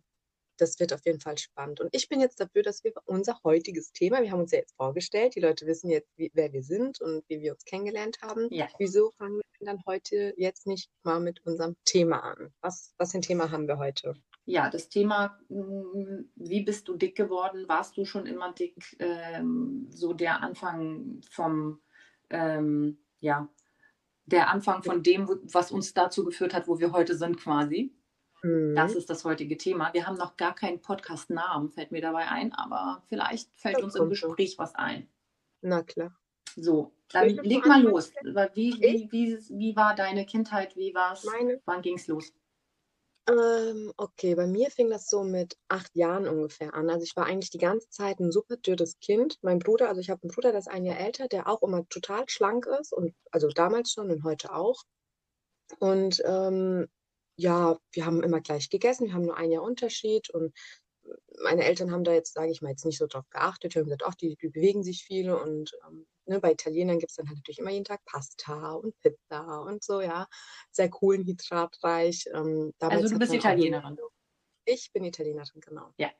das 0.61 0.79
wird 0.79 0.93
auf 0.93 1.03
jeden 1.05 1.19
Fall 1.19 1.37
spannend. 1.39 1.79
Und 1.79 1.89
ich 1.91 2.07
bin 2.07 2.21
jetzt 2.21 2.39
dafür, 2.39 2.61
dass 2.61 2.83
wir 2.83 2.93
unser 3.05 3.39
heutiges 3.43 3.91
Thema, 3.91 4.21
wir 4.21 4.31
haben 4.31 4.41
uns 4.41 4.51
ja 4.51 4.59
jetzt 4.59 4.75
vorgestellt, 4.75 5.35
die 5.35 5.39
Leute 5.39 5.65
wissen 5.65 5.89
jetzt, 5.89 6.11
wie, 6.17 6.29
wer 6.35 6.53
wir 6.53 6.61
sind 6.61 7.01
und 7.01 7.23
wie 7.27 7.41
wir 7.41 7.53
uns 7.53 7.65
kennengelernt 7.65 8.19
haben. 8.21 8.47
Ja. 8.51 8.67
Wieso 8.77 9.09
fangen 9.17 9.37
wir 9.37 9.65
dann 9.65 9.81
heute 9.87 10.35
jetzt 10.37 10.67
nicht 10.67 10.91
mal 11.03 11.19
mit 11.19 11.43
unserem 11.45 11.75
Thema 11.83 12.19
an? 12.19 12.53
Was, 12.61 12.93
was 12.97 13.11
für 13.11 13.17
ein 13.17 13.23
Thema 13.23 13.49
haben 13.49 13.67
wir 13.67 13.79
heute? 13.79 14.13
Ja, 14.45 14.69
das 14.69 14.89
Thema, 14.89 15.39
mm, 15.49 16.25
wie 16.35 16.61
bist 16.63 16.87
du 16.87 16.95
dick 16.95 17.15
geworden? 17.15 17.67
Warst 17.67 17.97
du 17.97 18.05
schon 18.05 18.27
immer 18.27 18.53
dick? 18.53 18.75
Ähm, 18.99 19.87
so 19.89 20.13
der 20.13 20.43
Anfang 20.43 21.21
vom, 21.31 21.81
ähm, 22.29 22.99
ja, 23.19 23.49
der 24.25 24.49
Anfang 24.49 24.83
von 24.83 25.01
dem, 25.01 25.27
was 25.51 25.71
uns 25.71 25.93
dazu 25.93 26.23
geführt 26.23 26.53
hat, 26.53 26.67
wo 26.67 26.79
wir 26.79 26.91
heute 26.91 27.15
sind 27.15 27.37
quasi. 27.37 27.95
Mhm. 28.43 28.75
Das 28.75 28.95
ist 28.95 29.09
das 29.09 29.23
heutige 29.23 29.57
Thema. 29.57 29.93
Wir 29.93 30.07
haben 30.07 30.17
noch 30.17 30.37
gar 30.37 30.55
keinen 30.55 30.81
Podcast-Namen, 30.81 31.69
fällt 31.69 31.91
mir 31.91 32.01
dabei 32.01 32.27
ein, 32.27 32.53
aber 32.53 33.03
vielleicht 33.07 33.49
fällt 33.55 33.77
das 33.77 33.83
uns 33.83 33.95
im 33.95 34.09
Gespräch 34.09 34.57
was 34.57 34.75
ein. 34.75 35.07
Na 35.61 35.83
klar. 35.83 36.15
So, 36.55 36.91
dann 37.09 37.29
leg 37.29 37.65
mal 37.65 37.81
los. 37.81 38.11
Wie, 38.53 38.73
wie, 38.73 39.09
wie, 39.11 39.37
wie 39.49 39.75
war 39.75 39.95
deine 39.95 40.25
Kindheit? 40.25 40.75
Wie 40.75 40.93
war's? 40.93 41.23
Meine? 41.23 41.61
Wann 41.65 41.81
ging 41.81 41.95
es 41.95 42.07
los? 42.07 42.33
Ähm, 43.29 43.93
okay, 43.97 44.33
bei 44.35 44.47
mir 44.47 44.71
fing 44.71 44.89
das 44.89 45.07
so 45.07 45.23
mit 45.23 45.55
acht 45.67 45.95
Jahren 45.95 46.27
ungefähr 46.27 46.73
an. 46.73 46.89
Also 46.89 47.03
ich 47.03 47.15
war 47.15 47.27
eigentlich 47.27 47.51
die 47.51 47.59
ganze 47.59 47.87
Zeit 47.89 48.19
ein 48.19 48.31
super 48.31 48.57
dürres 48.57 48.99
Kind. 48.99 49.37
Mein 49.41 49.59
Bruder, 49.59 49.87
also 49.87 50.01
ich 50.01 50.09
habe 50.09 50.23
einen 50.23 50.31
Bruder, 50.31 50.51
der 50.51 50.59
ist 50.59 50.67
ein 50.67 50.85
Jahr 50.85 50.97
älter, 50.99 51.27
der 51.27 51.47
auch 51.47 51.61
immer 51.61 51.87
total 51.89 52.27
schlank 52.27 52.65
ist 52.79 52.91
und 52.91 53.13
also 53.29 53.47
damals 53.49 53.91
schon 53.91 54.09
und 54.09 54.23
heute 54.23 54.53
auch. 54.53 54.83
Und 55.79 56.21
ähm, 56.25 56.87
ja, 57.41 57.77
wir 57.91 58.05
haben 58.05 58.21
immer 58.23 58.39
gleich 58.39 58.69
gegessen, 58.69 59.07
wir 59.07 59.13
haben 59.13 59.25
nur 59.25 59.37
ein 59.37 59.51
Jahr 59.51 59.63
Unterschied 59.63 60.29
und 60.29 60.53
meine 61.43 61.63
Eltern 61.65 61.91
haben 61.91 62.03
da 62.03 62.13
jetzt, 62.13 62.33
sage 62.33 62.51
ich 62.51 62.61
mal, 62.61 62.69
jetzt 62.69 62.85
nicht 62.85 62.99
so 62.99 63.07
drauf 63.07 63.27
geachtet. 63.31 63.73
Die 63.73 63.79
haben 63.79 63.85
gesagt, 63.85 64.03
ach, 64.05 64.13
die, 64.15 64.35
die 64.35 64.49
bewegen 64.49 64.83
sich 64.83 65.03
viel 65.03 65.31
und 65.31 65.71
ähm, 65.87 66.05
ne, 66.25 66.39
bei 66.39 66.51
Italienern 66.51 66.99
gibt 66.99 67.09
es 67.09 67.15
dann 67.15 67.27
halt 67.27 67.37
natürlich 67.37 67.57
immer 67.57 67.71
jeden 67.71 67.85
Tag 67.85 68.05
Pasta 68.05 68.73
und 68.73 68.95
Pizza 68.99 69.61
und 69.61 69.83
so, 69.83 70.01
ja. 70.01 70.27
Sehr 70.71 70.89
kohlenhydratreich. 70.89 72.25
Ähm, 72.33 72.73
also 72.79 73.09
du 73.09 73.19
bist 73.19 73.33
Italienerin. 73.33 73.97
Auch, 73.99 74.11
ich 74.65 74.91
bin 74.93 75.03
Italienerin, 75.03 75.61
genau. 75.61 75.91
Ja. 75.97 76.11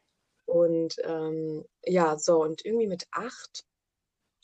Und 0.45 0.95
ähm, 1.03 1.63
ja, 1.85 2.17
so, 2.17 2.41
und 2.41 2.65
irgendwie 2.65 2.87
mit 2.87 3.07
acht 3.11 3.63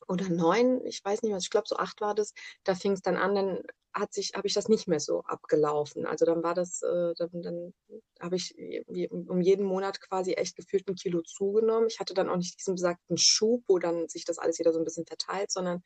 oder 0.07 0.29
neun, 0.29 0.86
ich 0.86 1.03
weiß 1.03 1.24
nicht 1.24 1.34
was, 1.34 1.43
ich 1.43 1.50
glaube 1.50 1.67
so 1.67 1.77
acht 1.77 2.00
war 2.00 2.13
das, 2.13 2.34
da 2.63 2.75
fing 2.75 2.93
es 2.93 3.01
dann 3.01 3.17
an, 3.17 3.36
dann 3.36 3.63
hat 4.00 4.13
sich, 4.13 4.34
habe 4.36 4.48
ich 4.48 4.54
das 4.54 4.70
nicht 4.70 4.88
mehr 4.88 5.00
so 5.00 5.22
abgelaufen. 5.22 6.06
Also 6.06 6.25
dann 6.25 6.44
war 6.44 6.54
das, 6.54 6.82
äh, 6.82 7.13
dann, 7.18 7.42
dann 7.42 7.74
habe 8.20 8.36
ich 8.36 8.56
um 9.10 9.42
jeden 9.42 9.66
Monat 9.66 10.01
quasi 10.01 10.34
echt 10.34 10.56
gefühlt 10.56 10.88
ein 10.88 10.96
Kilo 10.96 11.22
zugenommen. 11.22 11.88
Ich 11.89 12.00
hatte 12.00 12.13
dann 12.13 12.30
auch 12.30 12.38
nicht 12.38 12.60
diesen 12.60 12.75
besagten 12.75 13.18
Schub, 13.18 13.63
wo 13.68 13.80
dann 13.80 14.08
sich 14.08 14.25
das 14.25 14.38
alles 14.38 14.60
wieder 14.60 14.74
so 14.74 14.80
ein 14.80 14.86
bisschen 14.86 15.06
verteilt, 15.06 15.51
sondern 15.51 15.84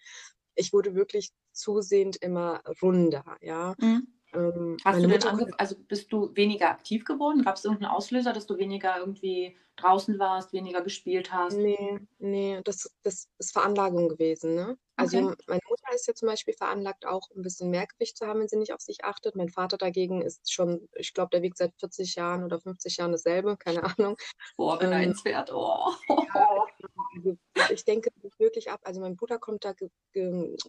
ich 0.56 0.74
wurde 0.74 0.96
wirklich 0.96 1.32
zusehend 1.54 2.18
immer 2.18 2.62
runder, 2.82 3.38
ja. 3.42 3.76
Mhm. 3.80 4.08
Ähm, 4.34 4.78
Hast 4.86 5.04
du 5.04 5.08
denn 5.08 5.24
ange 5.24 5.48
also 5.58 5.76
bist 5.88 6.12
du 6.12 6.34
weniger 6.36 6.70
aktiv 6.70 7.04
geworden? 7.04 7.44
Gab 7.44 7.58
es 7.58 7.66
irgendeinen 7.66 7.92
Auslöser, 7.92 8.34
dass 8.34 8.48
du 8.48 8.58
weniger 8.58 8.98
irgendwie 8.98 9.58
draußen 9.82 10.20
warst, 10.20 10.54
weniger 10.54 10.82
gespielt 10.82 11.32
hast? 11.32 11.58
Nee, 11.58 12.00
nee, 12.20 12.62
das, 12.64 12.92
das 13.04 13.30
ist 13.38 13.54
Veranlagung 13.54 14.10
gewesen, 14.10 14.56
ne? 14.56 14.78
Also 14.96 15.18
okay. 15.18 15.44
meine 15.48 15.62
Mutter 15.68 15.96
ist 15.96 16.08
ja 16.08 16.14
zum 16.14 16.28
Beispiel 16.28 16.54
veranlagt, 16.54 17.06
auch 17.06 17.30
ein 17.36 17.42
bisschen 17.42 17.72
mehr 17.72 17.88
Gewicht 17.88 18.18
zu 18.18 18.28
haben, 18.28 18.40
wenn 18.40 18.48
sie 18.48 18.58
nicht 18.58 18.74
auf 18.74 18.82
sich 18.82 19.04
achtet. 19.04 19.36
Mein 19.36 19.50
Vater 19.50 19.78
dagegen 19.78 20.22
ist 20.22 20.52
schon, 20.52 20.88
ich 20.94 21.14
glaube, 21.14 21.30
der 21.32 21.42
wiegt 21.42 21.58
seit 21.58 21.74
40 21.80 22.16
Jahren 22.16 22.44
oder 22.44 22.60
50 22.60 22.98
Jahren 22.98 23.12
dasselbe, 23.12 23.58
keine 23.58 23.84
Ahnung. 23.98 24.18
Boah, 24.58 24.78
beneidenswert. 24.78 25.50
Ähm, 25.50 25.56
oh. 25.56 25.92
Ja, 26.08 26.66
also 27.56 27.74
ich 27.74 27.86
denke 27.86 28.12
wirklich 28.38 28.70
ab. 28.70 28.82
Also 28.84 29.02
mein 29.02 29.16
Bruder 29.16 29.40
kommt 29.40 29.66
da 29.66 29.74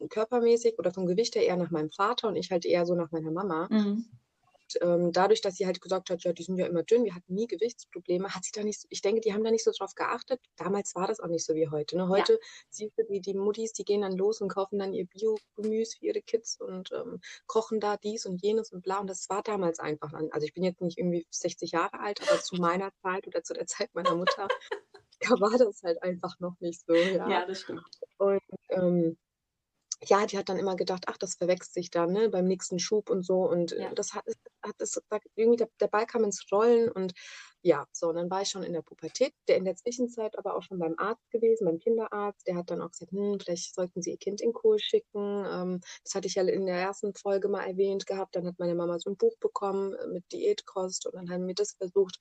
körpermäßig 0.08 0.78
oder 0.78 0.92
vom 0.92 1.06
Gewicht 1.06 1.34
her 1.34 1.44
eher 1.44 1.56
nach 1.56 1.70
meinem 1.70 1.90
Vater 1.90 2.28
und 2.28 2.36
ich 2.36 2.50
halt 2.50 2.64
eher 2.64 2.86
so 2.86 2.94
nach 2.94 3.10
meiner 3.10 3.30
Mama. 3.30 3.68
Mhm 3.70 4.06
ähm, 4.80 5.12
dadurch, 5.12 5.40
dass 5.40 5.56
sie 5.56 5.66
halt 5.66 5.80
gesagt 5.80 6.10
hat, 6.10 6.24
ja, 6.24 6.32
die 6.32 6.42
sind 6.42 6.56
ja 6.56 6.66
immer 6.66 6.82
dünn, 6.82 7.04
wir 7.04 7.14
hatten 7.14 7.34
nie 7.34 7.46
Gewichtsprobleme, 7.46 8.34
hat 8.34 8.44
sie 8.44 8.52
da 8.54 8.62
nicht 8.62 8.86
ich 8.88 9.02
denke, 9.02 9.20
die 9.20 9.32
haben 9.32 9.44
da 9.44 9.50
nicht 9.50 9.64
so 9.64 9.72
drauf 9.76 9.94
geachtet. 9.94 10.40
Damals 10.56 10.94
war 10.94 11.06
das 11.06 11.20
auch 11.20 11.28
nicht 11.28 11.44
so 11.44 11.54
wie 11.54 11.68
heute. 11.68 11.96
Ne? 11.96 12.08
Heute 12.08 12.34
ja. 12.34 12.38
siehst 12.68 12.98
du 12.98 13.04
die, 13.04 13.20
die 13.20 13.34
Muttis, 13.34 13.72
die 13.72 13.84
gehen 13.84 14.02
dann 14.02 14.16
los 14.16 14.40
und 14.40 14.48
kaufen 14.48 14.78
dann 14.78 14.92
ihr 14.92 15.06
Bio-Gemüse 15.06 15.96
für 15.98 16.06
ihre 16.06 16.22
Kids 16.22 16.60
und 16.60 16.90
ähm, 16.92 17.20
kochen 17.46 17.80
da 17.80 17.96
dies 17.96 18.26
und 18.26 18.42
jenes 18.42 18.72
und 18.72 18.82
bla. 18.82 18.98
Und 18.98 19.08
das 19.08 19.28
war 19.28 19.42
damals 19.42 19.78
einfach. 19.78 20.12
Also 20.30 20.46
ich 20.46 20.54
bin 20.54 20.64
jetzt 20.64 20.80
nicht 20.80 20.98
irgendwie 20.98 21.26
60 21.30 21.72
Jahre 21.72 22.00
alt, 22.00 22.20
aber 22.28 22.40
zu 22.40 22.56
meiner 22.56 22.92
Zeit 23.02 23.26
oder 23.26 23.42
zu 23.42 23.54
der 23.54 23.66
Zeit 23.66 23.90
meiner 23.94 24.14
Mutter 24.14 24.48
da 25.22 25.40
war 25.40 25.56
das 25.56 25.82
halt 25.82 26.02
einfach 26.02 26.38
noch 26.40 26.58
nicht 26.60 26.84
so. 26.86 26.94
Ja, 26.94 27.28
ja 27.28 27.46
das 27.46 27.60
stimmt. 27.60 27.82
Und 28.18 28.40
ähm, 28.70 29.16
ja, 30.04 30.26
die 30.26 30.36
hat 30.38 30.48
dann 30.48 30.58
immer 30.58 30.76
gedacht, 30.76 31.04
ach, 31.06 31.16
das 31.16 31.34
verwechselt 31.34 31.74
sich 31.74 31.90
dann 31.90 32.12
ne, 32.12 32.28
beim 32.28 32.46
nächsten 32.46 32.78
Schub 32.78 33.10
und 33.10 33.22
so. 33.24 33.48
Und 33.48 33.72
äh, 33.72 33.82
ja. 33.82 33.94
das 33.94 34.14
hat, 34.14 34.24
hat 34.62 34.74
das, 34.78 35.00
irgendwie 35.36 35.58
der, 35.58 35.68
der, 35.80 35.88
Ball 35.88 36.06
kam 36.06 36.24
ins 36.24 36.44
Rollen 36.50 36.90
und 36.90 37.12
ja, 37.64 37.86
so, 37.92 38.08
und 38.08 38.16
dann 38.16 38.28
war 38.28 38.42
ich 38.42 38.48
schon 38.48 38.64
in 38.64 38.72
der 38.72 38.82
Pubertät, 38.82 39.32
der 39.46 39.56
in 39.56 39.64
der 39.64 39.76
Zwischenzeit 39.76 40.36
aber 40.36 40.56
auch 40.56 40.62
schon 40.62 40.80
beim 40.80 40.94
Arzt 40.98 41.30
gewesen, 41.30 41.64
beim 41.64 41.78
Kinderarzt. 41.78 42.46
Der 42.48 42.56
hat 42.56 42.70
dann 42.70 42.82
auch 42.82 42.90
gesagt, 42.90 43.12
hm, 43.12 43.38
vielleicht 43.38 43.74
sollten 43.74 44.02
Sie 44.02 44.10
Ihr 44.10 44.18
Kind 44.18 44.40
in 44.40 44.52
Kohl 44.52 44.80
schicken. 44.80 45.44
Ähm, 45.46 45.80
das 46.02 46.14
hatte 46.16 46.26
ich 46.26 46.34
ja 46.34 46.42
in 46.42 46.66
der 46.66 46.76
ersten 46.76 47.14
Folge 47.14 47.48
mal 47.48 47.64
erwähnt 47.64 48.06
gehabt. 48.06 48.34
Dann 48.34 48.46
hat 48.46 48.58
meine 48.58 48.74
Mama 48.74 48.98
so 48.98 49.10
ein 49.10 49.16
Buch 49.16 49.36
bekommen 49.38 49.94
äh, 49.94 50.08
mit 50.08 50.24
Diätkost 50.32 51.06
und 51.06 51.14
dann 51.14 51.30
haben 51.30 51.46
wir 51.46 51.54
das 51.54 51.72
versucht. 51.74 52.18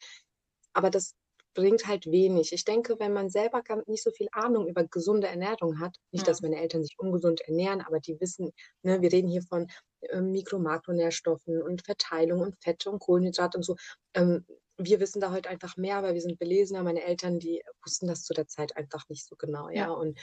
Aber 0.74 0.92
das 0.92 1.16
bringt 1.54 1.88
halt 1.88 2.06
wenig. 2.06 2.54
Ich 2.54 2.64
denke, 2.64 3.00
wenn 3.00 3.14
man 3.14 3.30
selber 3.30 3.62
nicht 3.88 4.04
so 4.04 4.12
viel 4.12 4.28
Ahnung 4.32 4.68
über 4.68 4.84
gesunde 4.86 5.28
Ernährung 5.28 5.80
hat, 5.80 5.98
nicht, 6.12 6.28
dass 6.28 6.42
meine 6.42 6.58
Eltern 6.58 6.84
sich 6.84 6.98
ungesund 6.98 7.42
ernähren, 7.42 7.82
aber 7.82 8.00
die 8.00 8.20
wissen, 8.20 8.52
ne, 8.84 9.02
wir 9.02 9.12
reden 9.12 9.30
hier 9.30 9.44
von 9.44 9.68
äh, 10.02 10.22
Mikro-, 10.22 10.60
Makronährstoffen 10.60 11.62
und 11.62 11.84
Verteilung 11.84 12.42
und 12.42 12.56
Fette 12.64 12.90
und 12.90 13.00
Kohlenhydrate 13.00 13.58
und 13.58 13.64
so. 13.64 13.76
Ähm, 14.14 14.46
wir 14.78 15.00
wissen 15.00 15.22
da 15.22 15.32
heute 15.32 15.50
einfach 15.50 15.78
mehr, 15.78 16.02
weil 16.04 16.14
wir 16.14 16.22
sind 16.22 16.40
belesener. 16.40 16.84
Meine 16.84 17.04
Eltern, 17.04 17.40
die 17.40 17.62
wussten 17.84 18.08
das 18.08 18.24
zu 18.24 18.34
der 18.34 18.48
Zeit 18.48 18.76
einfach 18.78 19.08
nicht 19.10 19.28
so 19.28 19.36
genau, 19.36 19.70
ja. 19.70 19.76
ja. 19.76 19.92
Und 19.92 20.18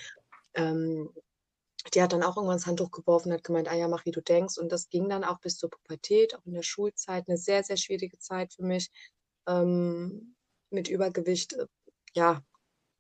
ähm, 0.55 1.11
die 1.94 2.03
hat 2.03 2.12
dann 2.12 2.22
auch 2.22 2.37
irgendwann 2.37 2.57
das 2.57 2.66
Handtuch 2.66 2.90
geworfen 2.90 3.29
und 3.29 3.35
hat 3.35 3.44
gemeint, 3.44 3.68
ah 3.68 3.74
ja, 3.74 3.88
mach 3.88 4.05
wie 4.05 4.11
du 4.11 4.20
denkst. 4.20 4.59
Und 4.59 4.72
das 4.72 4.88
ging 4.88 5.09
dann 5.09 5.24
auch 5.24 5.40
bis 5.40 5.57
zur 5.57 5.70
Pubertät, 5.70 6.35
auch 6.35 6.44
in 6.44 6.55
der 6.55 6.62
Schulzeit, 6.62 7.29
eine 7.29 7.38
sehr, 7.38 7.62
sehr 7.62 7.76
schwierige 7.76 8.18
Zeit 8.18 8.53
für 8.53 8.64
mich. 8.64 8.90
Ähm, 9.46 10.35
mit 10.70 10.88
Übergewicht, 10.88 11.54
äh, 11.54 11.66
ja, 12.14 12.42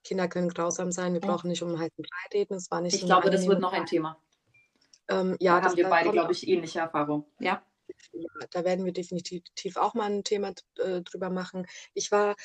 Kinder 0.04 0.28
können 0.28 0.48
grausam 0.48 0.92
sein, 0.92 1.12
wir 1.12 1.20
brauchen 1.20 1.48
nicht 1.48 1.62
um 1.62 1.68
einen 1.68 1.80
heißen 1.80 2.02
Brei 2.02 2.38
reden. 2.38 2.54
Es 2.54 2.70
war 2.70 2.80
nicht 2.80 2.94
ich 2.94 3.00
so 3.00 3.06
glaube, 3.06 3.30
das 3.30 3.46
wird 3.46 3.60
noch 3.60 3.72
ein 3.72 3.84
Thema. 3.86 4.20
Ähm, 5.08 5.36
ja, 5.40 5.60
da 5.60 5.66
haben 5.66 5.76
wir 5.76 5.88
beide, 5.88 6.10
glaube 6.10 6.32
ich, 6.32 6.46
ähnliche 6.48 6.80
Erfahrungen. 6.80 7.24
Ja. 7.40 7.62
ja. 8.12 8.28
Da 8.50 8.64
werden 8.64 8.84
wir 8.84 8.92
definitiv 8.92 9.76
auch 9.76 9.94
mal 9.94 10.10
ein 10.10 10.24
Thema 10.24 10.52
äh, 10.76 11.02
drüber 11.02 11.30
machen. 11.30 11.66
Ich 11.94 12.12
war 12.12 12.36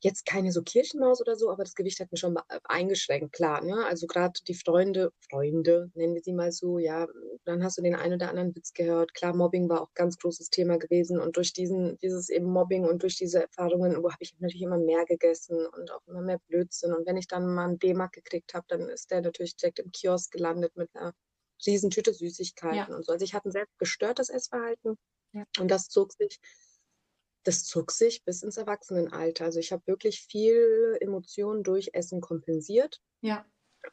jetzt 0.00 0.26
keine 0.26 0.52
so 0.52 0.62
Kirchenmaus 0.62 1.20
oder 1.20 1.34
so, 1.36 1.50
aber 1.50 1.64
das 1.64 1.74
Gewicht 1.74 1.98
hat 1.98 2.12
mich 2.12 2.20
schon 2.20 2.36
äh, 2.36 2.60
eingeschränkt, 2.64 3.32
klar. 3.32 3.62
Ne? 3.62 3.84
Also 3.86 4.06
gerade 4.06 4.40
die 4.46 4.54
Freunde, 4.54 5.12
Freunde, 5.28 5.90
nennen 5.94 6.14
wir 6.14 6.22
sie 6.22 6.32
mal 6.32 6.52
so, 6.52 6.78
ja, 6.78 7.06
dann 7.44 7.64
hast 7.64 7.78
du 7.78 7.82
den 7.82 7.96
einen 7.96 8.14
oder 8.14 8.28
anderen 8.28 8.54
Witz 8.54 8.72
gehört. 8.72 9.14
Klar, 9.14 9.34
Mobbing 9.34 9.68
war 9.68 9.82
auch 9.82 9.88
ein 9.88 9.94
ganz 9.94 10.18
großes 10.18 10.50
Thema 10.50 10.78
gewesen 10.78 11.18
und 11.18 11.36
durch 11.36 11.52
diesen, 11.52 11.98
dieses 11.98 12.28
eben 12.28 12.46
Mobbing 12.46 12.84
und 12.84 13.02
durch 13.02 13.16
diese 13.16 13.42
Erfahrungen 13.42 13.96
habe 13.96 14.16
ich 14.20 14.34
natürlich 14.38 14.62
immer 14.62 14.78
mehr 14.78 15.04
gegessen 15.04 15.66
und 15.66 15.90
auch 15.90 16.06
immer 16.06 16.22
mehr 16.22 16.38
Blödsinn. 16.46 16.92
Und 16.92 17.06
wenn 17.06 17.16
ich 17.16 17.26
dann 17.26 17.52
mal 17.52 17.64
einen 17.64 17.78
D-Mark 17.78 18.12
gekriegt 18.12 18.54
habe, 18.54 18.66
dann 18.68 18.88
ist 18.88 19.10
der 19.10 19.22
natürlich 19.22 19.56
direkt 19.56 19.80
im 19.80 19.90
Kiosk 19.90 20.30
gelandet 20.30 20.76
mit 20.76 20.90
einer 20.94 21.12
Riesentüte 21.66 22.12
Süßigkeiten 22.12 22.92
ja. 22.92 22.96
und 22.96 23.04
so. 23.04 23.12
Also 23.12 23.24
ich 23.24 23.34
hatte 23.34 23.48
ein 23.48 23.52
sehr 23.52 23.66
gestörtes 23.78 24.28
Essverhalten 24.28 24.96
ja. 25.32 25.44
und 25.58 25.70
das 25.70 25.88
zog 25.88 26.12
sich 26.12 26.38
das 27.48 27.64
zog 27.64 27.92
sich 27.92 28.24
bis 28.24 28.42
ins 28.42 28.58
Erwachsenenalter. 28.58 29.46
Also 29.46 29.58
ich 29.58 29.72
habe 29.72 29.86
wirklich 29.86 30.20
viel 30.20 30.98
Emotionen 31.00 31.62
durch 31.62 31.90
Essen 31.94 32.20
kompensiert. 32.20 33.00
Ja. 33.22 33.46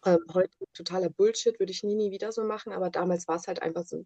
Ähm, 0.04 0.20
heute 0.34 0.52
totaler 0.74 1.10
Bullshit, 1.10 1.58
würde 1.58 1.72
ich 1.72 1.82
nie, 1.82 1.96
nie 1.96 2.12
wieder 2.12 2.34
so 2.34 2.44
machen, 2.44 2.74
aber 2.74 2.89
damals 2.89 3.30
war 3.30 3.38
es 3.38 3.48
halt 3.48 3.62
einfach 3.62 3.86
so, 3.86 4.06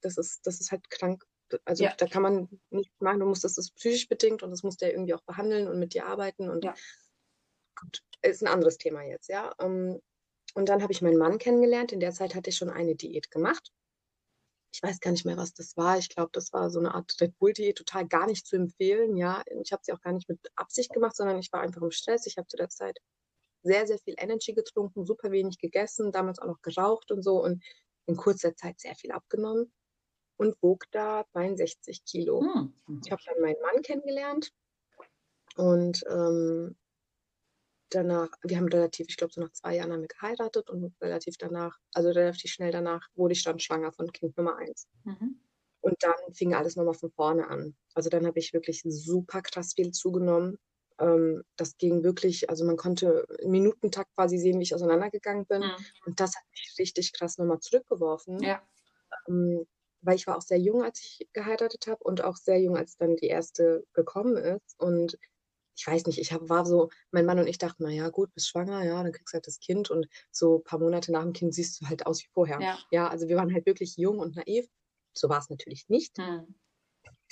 das, 0.00 0.16
ist, 0.16 0.46
das 0.46 0.60
ist 0.60 0.72
halt 0.72 0.88
krank. 0.88 1.26
Also 1.66 1.84
ja. 1.84 1.94
da 1.98 2.06
kann 2.06 2.22
man 2.22 2.48
nichts 2.70 2.98
machen, 2.98 3.20
du 3.20 3.26
musst 3.26 3.44
das 3.44 3.58
ist 3.58 3.74
psychisch 3.74 4.08
bedingt 4.08 4.42
und 4.42 4.50
das 4.50 4.62
musst 4.62 4.80
du 4.80 4.86
ja 4.86 4.92
irgendwie 4.92 5.12
auch 5.12 5.22
behandeln 5.22 5.68
und 5.68 5.78
mit 5.78 5.92
dir 5.92 6.06
arbeiten 6.06 6.48
und 6.48 6.64
ja. 6.64 6.74
gut, 7.78 8.02
ist 8.22 8.42
ein 8.42 8.48
anderes 8.48 8.78
Thema 8.78 9.02
jetzt, 9.02 9.28
ja. 9.28 9.54
Ähm, 9.60 10.00
und 10.54 10.70
dann 10.70 10.82
habe 10.82 10.92
ich 10.94 11.02
meinen 11.02 11.18
Mann 11.18 11.36
kennengelernt. 11.36 11.92
In 11.92 12.00
der 12.00 12.12
Zeit 12.12 12.34
hatte 12.34 12.48
ich 12.48 12.56
schon 12.56 12.70
eine 12.70 12.94
Diät 12.94 13.30
gemacht 13.30 13.72
ich 14.76 14.82
weiß 14.82 15.00
gar 15.00 15.10
nicht 15.10 15.24
mehr, 15.24 15.38
was 15.38 15.54
das 15.54 15.74
war. 15.78 15.96
Ich 15.96 16.10
glaube, 16.10 16.28
das 16.34 16.52
war 16.52 16.68
so 16.68 16.78
eine 16.78 16.94
Art 16.94 17.16
Red 17.18 17.38
Bull-Diät, 17.38 17.78
total 17.78 18.06
gar 18.06 18.26
nicht 18.26 18.46
zu 18.46 18.56
empfehlen. 18.56 19.16
Ja, 19.16 19.42
ich 19.62 19.72
habe 19.72 19.82
sie 19.82 19.92
auch 19.94 20.02
gar 20.02 20.12
nicht 20.12 20.28
mit 20.28 20.38
Absicht 20.54 20.92
gemacht, 20.92 21.16
sondern 21.16 21.38
ich 21.38 21.50
war 21.50 21.62
einfach 21.62 21.80
im 21.80 21.90
Stress. 21.90 22.26
Ich 22.26 22.36
habe 22.36 22.46
zu 22.46 22.58
der 22.58 22.68
Zeit 22.68 22.98
sehr, 23.62 23.86
sehr 23.86 23.98
viel 23.98 24.14
Energy 24.18 24.52
getrunken, 24.52 25.06
super 25.06 25.30
wenig 25.30 25.56
gegessen, 25.56 26.12
damals 26.12 26.40
auch 26.40 26.46
noch 26.46 26.60
geraucht 26.60 27.10
und 27.10 27.22
so 27.22 27.42
und 27.42 27.64
in 28.04 28.16
kurzer 28.16 28.54
Zeit 28.54 28.78
sehr 28.78 28.94
viel 28.94 29.12
abgenommen 29.12 29.72
und 30.36 30.54
wog 30.60 30.84
da 30.90 31.24
62 31.32 32.04
Kilo. 32.04 32.42
Hm. 32.42 33.00
Ich 33.02 33.10
habe 33.10 33.22
dann 33.24 33.40
meinen 33.40 33.60
Mann 33.62 33.80
kennengelernt 33.80 34.52
und 35.56 36.04
ähm, 36.10 36.76
danach, 37.90 38.28
wir 38.42 38.56
haben 38.56 38.68
relativ, 38.68 39.06
ich 39.08 39.16
glaube, 39.16 39.32
so 39.32 39.40
nach 39.40 39.52
zwei 39.52 39.76
Jahren 39.76 39.92
haben 39.92 40.02
wir 40.02 40.08
geheiratet 40.08 40.70
und 40.70 40.94
relativ 41.00 41.36
danach, 41.38 41.78
also 41.92 42.10
relativ 42.10 42.50
schnell 42.50 42.72
danach, 42.72 43.06
wurde 43.14 43.32
ich 43.32 43.44
dann 43.44 43.58
schwanger 43.58 43.92
von 43.92 44.12
Kind 44.12 44.36
Nummer 44.36 44.56
eins. 44.56 44.88
Mhm. 45.04 45.40
Und 45.80 45.94
dann 46.00 46.34
fing 46.34 46.54
alles 46.54 46.76
nochmal 46.76 46.94
von 46.94 47.12
vorne 47.12 47.48
an. 47.48 47.76
Also 47.94 48.10
dann 48.10 48.26
habe 48.26 48.38
ich 48.38 48.52
wirklich 48.52 48.82
super 48.84 49.40
krass 49.42 49.74
viel 49.74 49.92
zugenommen. 49.92 50.58
Ähm, 50.98 51.44
das 51.56 51.76
ging 51.76 52.02
wirklich, 52.02 52.50
also 52.50 52.64
man 52.64 52.76
konnte 52.76 53.26
im 53.38 53.52
Minutentakt 53.52 54.12
quasi 54.14 54.38
sehen, 54.38 54.58
wie 54.58 54.64
ich 54.64 54.74
auseinandergegangen 54.74 55.46
bin. 55.46 55.60
Mhm. 55.60 55.76
Und 56.06 56.20
das 56.20 56.34
hat 56.34 56.44
mich 56.50 56.74
richtig 56.78 57.12
krass 57.12 57.38
nochmal 57.38 57.60
zurückgeworfen. 57.60 58.42
Ja. 58.42 58.62
Ähm, 59.28 59.66
weil 60.02 60.16
ich 60.16 60.26
war 60.26 60.36
auch 60.36 60.42
sehr 60.42 60.58
jung, 60.58 60.82
als 60.82 61.00
ich 61.00 61.28
geheiratet 61.32 61.86
habe 61.86 62.02
und 62.04 62.22
auch 62.22 62.36
sehr 62.36 62.60
jung, 62.60 62.76
als 62.76 62.96
dann 62.96 63.16
die 63.16 63.26
erste 63.26 63.84
gekommen 63.92 64.36
ist. 64.36 64.74
Und 64.78 65.18
ich 65.76 65.86
weiß 65.86 66.06
nicht, 66.06 66.18
ich 66.18 66.32
hab, 66.32 66.48
war 66.48 66.64
so, 66.64 66.90
mein 67.10 67.26
Mann 67.26 67.38
und 67.38 67.46
ich 67.46 67.58
dachten, 67.58 67.84
naja, 67.84 68.08
gut, 68.08 68.32
bist 68.34 68.48
schwanger, 68.48 68.84
ja, 68.84 69.02
dann 69.02 69.12
kriegst 69.12 69.32
du 69.32 69.36
halt 69.36 69.46
das 69.46 69.60
Kind 69.60 69.90
und 69.90 70.08
so 70.30 70.58
ein 70.58 70.64
paar 70.64 70.78
Monate 70.78 71.12
nach 71.12 71.22
dem 71.22 71.32
Kind 71.32 71.54
siehst 71.54 71.80
du 71.80 71.86
halt 71.86 72.06
aus 72.06 72.22
wie 72.22 72.28
vorher. 72.32 72.60
Ja, 72.60 72.78
ja 72.90 73.08
also 73.08 73.28
wir 73.28 73.36
waren 73.36 73.52
halt 73.52 73.66
wirklich 73.66 73.96
jung 73.96 74.18
und 74.18 74.36
naiv. 74.36 74.66
So 75.12 75.28
war 75.28 75.38
es 75.38 75.50
natürlich 75.50 75.88
nicht. 75.88 76.18
Hm. 76.18 76.54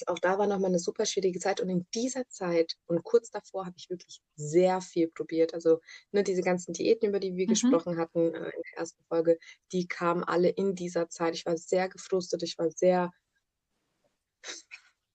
Auch 0.06 0.18
da 0.18 0.38
war 0.38 0.46
nochmal 0.46 0.70
eine 0.70 0.78
super 0.78 1.06
schwierige 1.06 1.38
Zeit 1.38 1.60
und 1.60 1.68
in 1.68 1.86
dieser 1.94 2.28
Zeit 2.28 2.74
und 2.86 3.04
kurz 3.04 3.30
davor 3.30 3.66
habe 3.66 3.76
ich 3.78 3.90
wirklich 3.90 4.20
sehr 4.34 4.80
viel 4.80 5.08
probiert. 5.08 5.54
Also 5.54 5.80
ne, 6.10 6.24
diese 6.24 6.42
ganzen 6.42 6.72
Diäten, 6.72 7.08
über 7.08 7.20
die 7.20 7.36
wir 7.36 7.46
mhm. 7.46 7.50
gesprochen 7.50 7.96
hatten 7.96 8.34
äh, 8.34 8.50
in 8.50 8.62
der 8.62 8.78
ersten 8.78 9.04
Folge, 9.04 9.38
die 9.72 9.86
kamen 9.86 10.24
alle 10.24 10.48
in 10.48 10.74
dieser 10.74 11.08
Zeit. 11.08 11.34
Ich 11.34 11.46
war 11.46 11.56
sehr 11.56 11.88
gefrustet, 11.88 12.42
ich 12.42 12.58
war 12.58 12.70
sehr 12.70 13.12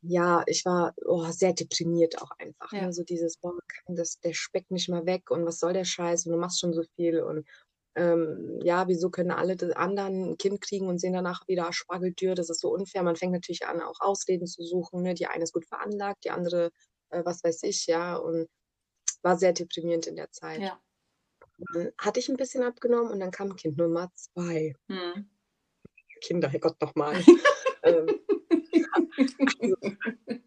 ja, 0.02 0.44
ich 0.48 0.66
war 0.66 0.94
oh, 1.06 1.26
sehr 1.32 1.54
deprimiert 1.54 2.22
auch 2.22 2.32
einfach. 2.38 2.72
Ja. 2.72 2.86
Ne? 2.86 2.94
So 2.94 3.04
dieses, 3.04 3.38
boah, 3.38 3.54
das, 3.88 4.20
der 4.20 4.34
Speck 4.34 4.70
nicht 4.72 4.90
mal 4.90 5.06
weg 5.06 5.30
und 5.32 5.46
was 5.46 5.60
soll 5.60 5.74
der 5.74 5.86
Scheiß 5.86 6.26
und 6.26 6.34
du 6.34 6.38
machst 6.38 6.60
schon 6.60 6.74
so 6.74 6.84
viel 6.96 7.22
und 7.22 7.46
ähm, 7.96 8.60
ja, 8.64 8.88
wieso 8.88 9.10
können 9.10 9.32
alle 9.32 9.58
anderen 9.76 10.32
ein 10.32 10.38
Kind 10.38 10.62
kriegen 10.62 10.88
und 10.88 11.00
sehen 11.00 11.14
danach 11.14 11.46
wieder 11.48 11.74
Spargeldür? 11.74 12.36
Das 12.36 12.50
ist 12.50 12.62
so 12.62 12.70
unfair. 12.70 13.04
Man 13.04 13.16
fängt 13.16 13.34
natürlich 13.34 13.66
an, 13.66 13.82
auch 13.82 14.00
Ausreden 14.00 14.48
zu 14.48 14.64
suchen. 14.64 15.02
Ne? 15.02 15.16
Die 15.16 15.26
eine 15.26 15.44
ist 15.44 15.54
gut 15.54 15.66
veranlagt, 15.66 16.24
die 16.24 16.30
andere, 16.30 16.72
äh, 17.10 17.26
was 17.26 17.44
weiß 17.44 17.64
ich, 17.64 17.88
ja. 17.88 18.16
Und 18.16 18.48
war 19.22 19.38
sehr 19.38 19.54
deprimierend 19.54 20.08
in 20.08 20.16
der 20.16 20.32
Zeit. 20.32 20.62
Ja. 20.62 20.80
Dann 21.74 21.92
hatte 21.98 22.20
ich 22.20 22.30
ein 22.30 22.38
bisschen 22.38 22.64
abgenommen 22.64 23.12
und 23.12 23.20
dann 23.20 23.32
kam 23.32 23.56
Kind 23.56 23.78
Nummer 23.78 24.10
zwei. 24.16 24.76
Hm. 24.88 25.30
Kinder, 26.22 26.48
Herrgott 26.48 26.80
nochmal. 26.80 27.16
ähm, 27.84 28.08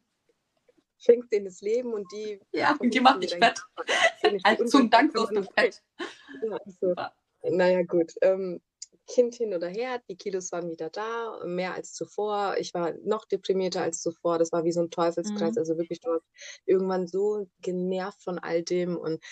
schenkt 0.98 1.32
denen 1.32 1.46
das 1.46 1.60
Leben 1.60 1.92
und 1.92 2.10
die. 2.12 2.40
Ja, 2.52 2.76
und 2.78 2.94
die 2.94 3.00
macht 3.00 3.22
dich 3.22 3.34
fett. 3.34 3.60
Also 4.44 4.64
zum 4.66 4.88
Dank 4.88 5.12
wirst 5.14 5.32
du 5.32 5.42
fett. 5.42 5.82
Ja, 5.98 6.56
also, 6.64 6.94
naja, 7.42 7.82
gut. 7.82 8.12
Ähm, 8.22 8.62
kind 9.08 9.34
hin 9.34 9.52
oder 9.52 9.68
her, 9.68 10.00
die 10.08 10.16
Kilos 10.16 10.52
waren 10.52 10.70
wieder 10.70 10.90
da, 10.90 11.40
mehr 11.44 11.74
als 11.74 11.92
zuvor. 11.92 12.56
Ich 12.58 12.72
war 12.72 12.94
noch 13.04 13.24
deprimierter 13.24 13.82
als 13.82 14.00
zuvor. 14.00 14.38
Das 14.38 14.52
war 14.52 14.64
wie 14.64 14.72
so 14.72 14.80
ein 14.80 14.90
Teufelskreis. 14.90 15.54
Mhm. 15.54 15.58
Also 15.58 15.76
wirklich 15.76 16.00
dort 16.00 16.22
irgendwann 16.66 17.08
so 17.08 17.48
genervt 17.60 18.22
von 18.22 18.38
all 18.38 18.62
dem. 18.62 18.96
Und 18.96 19.22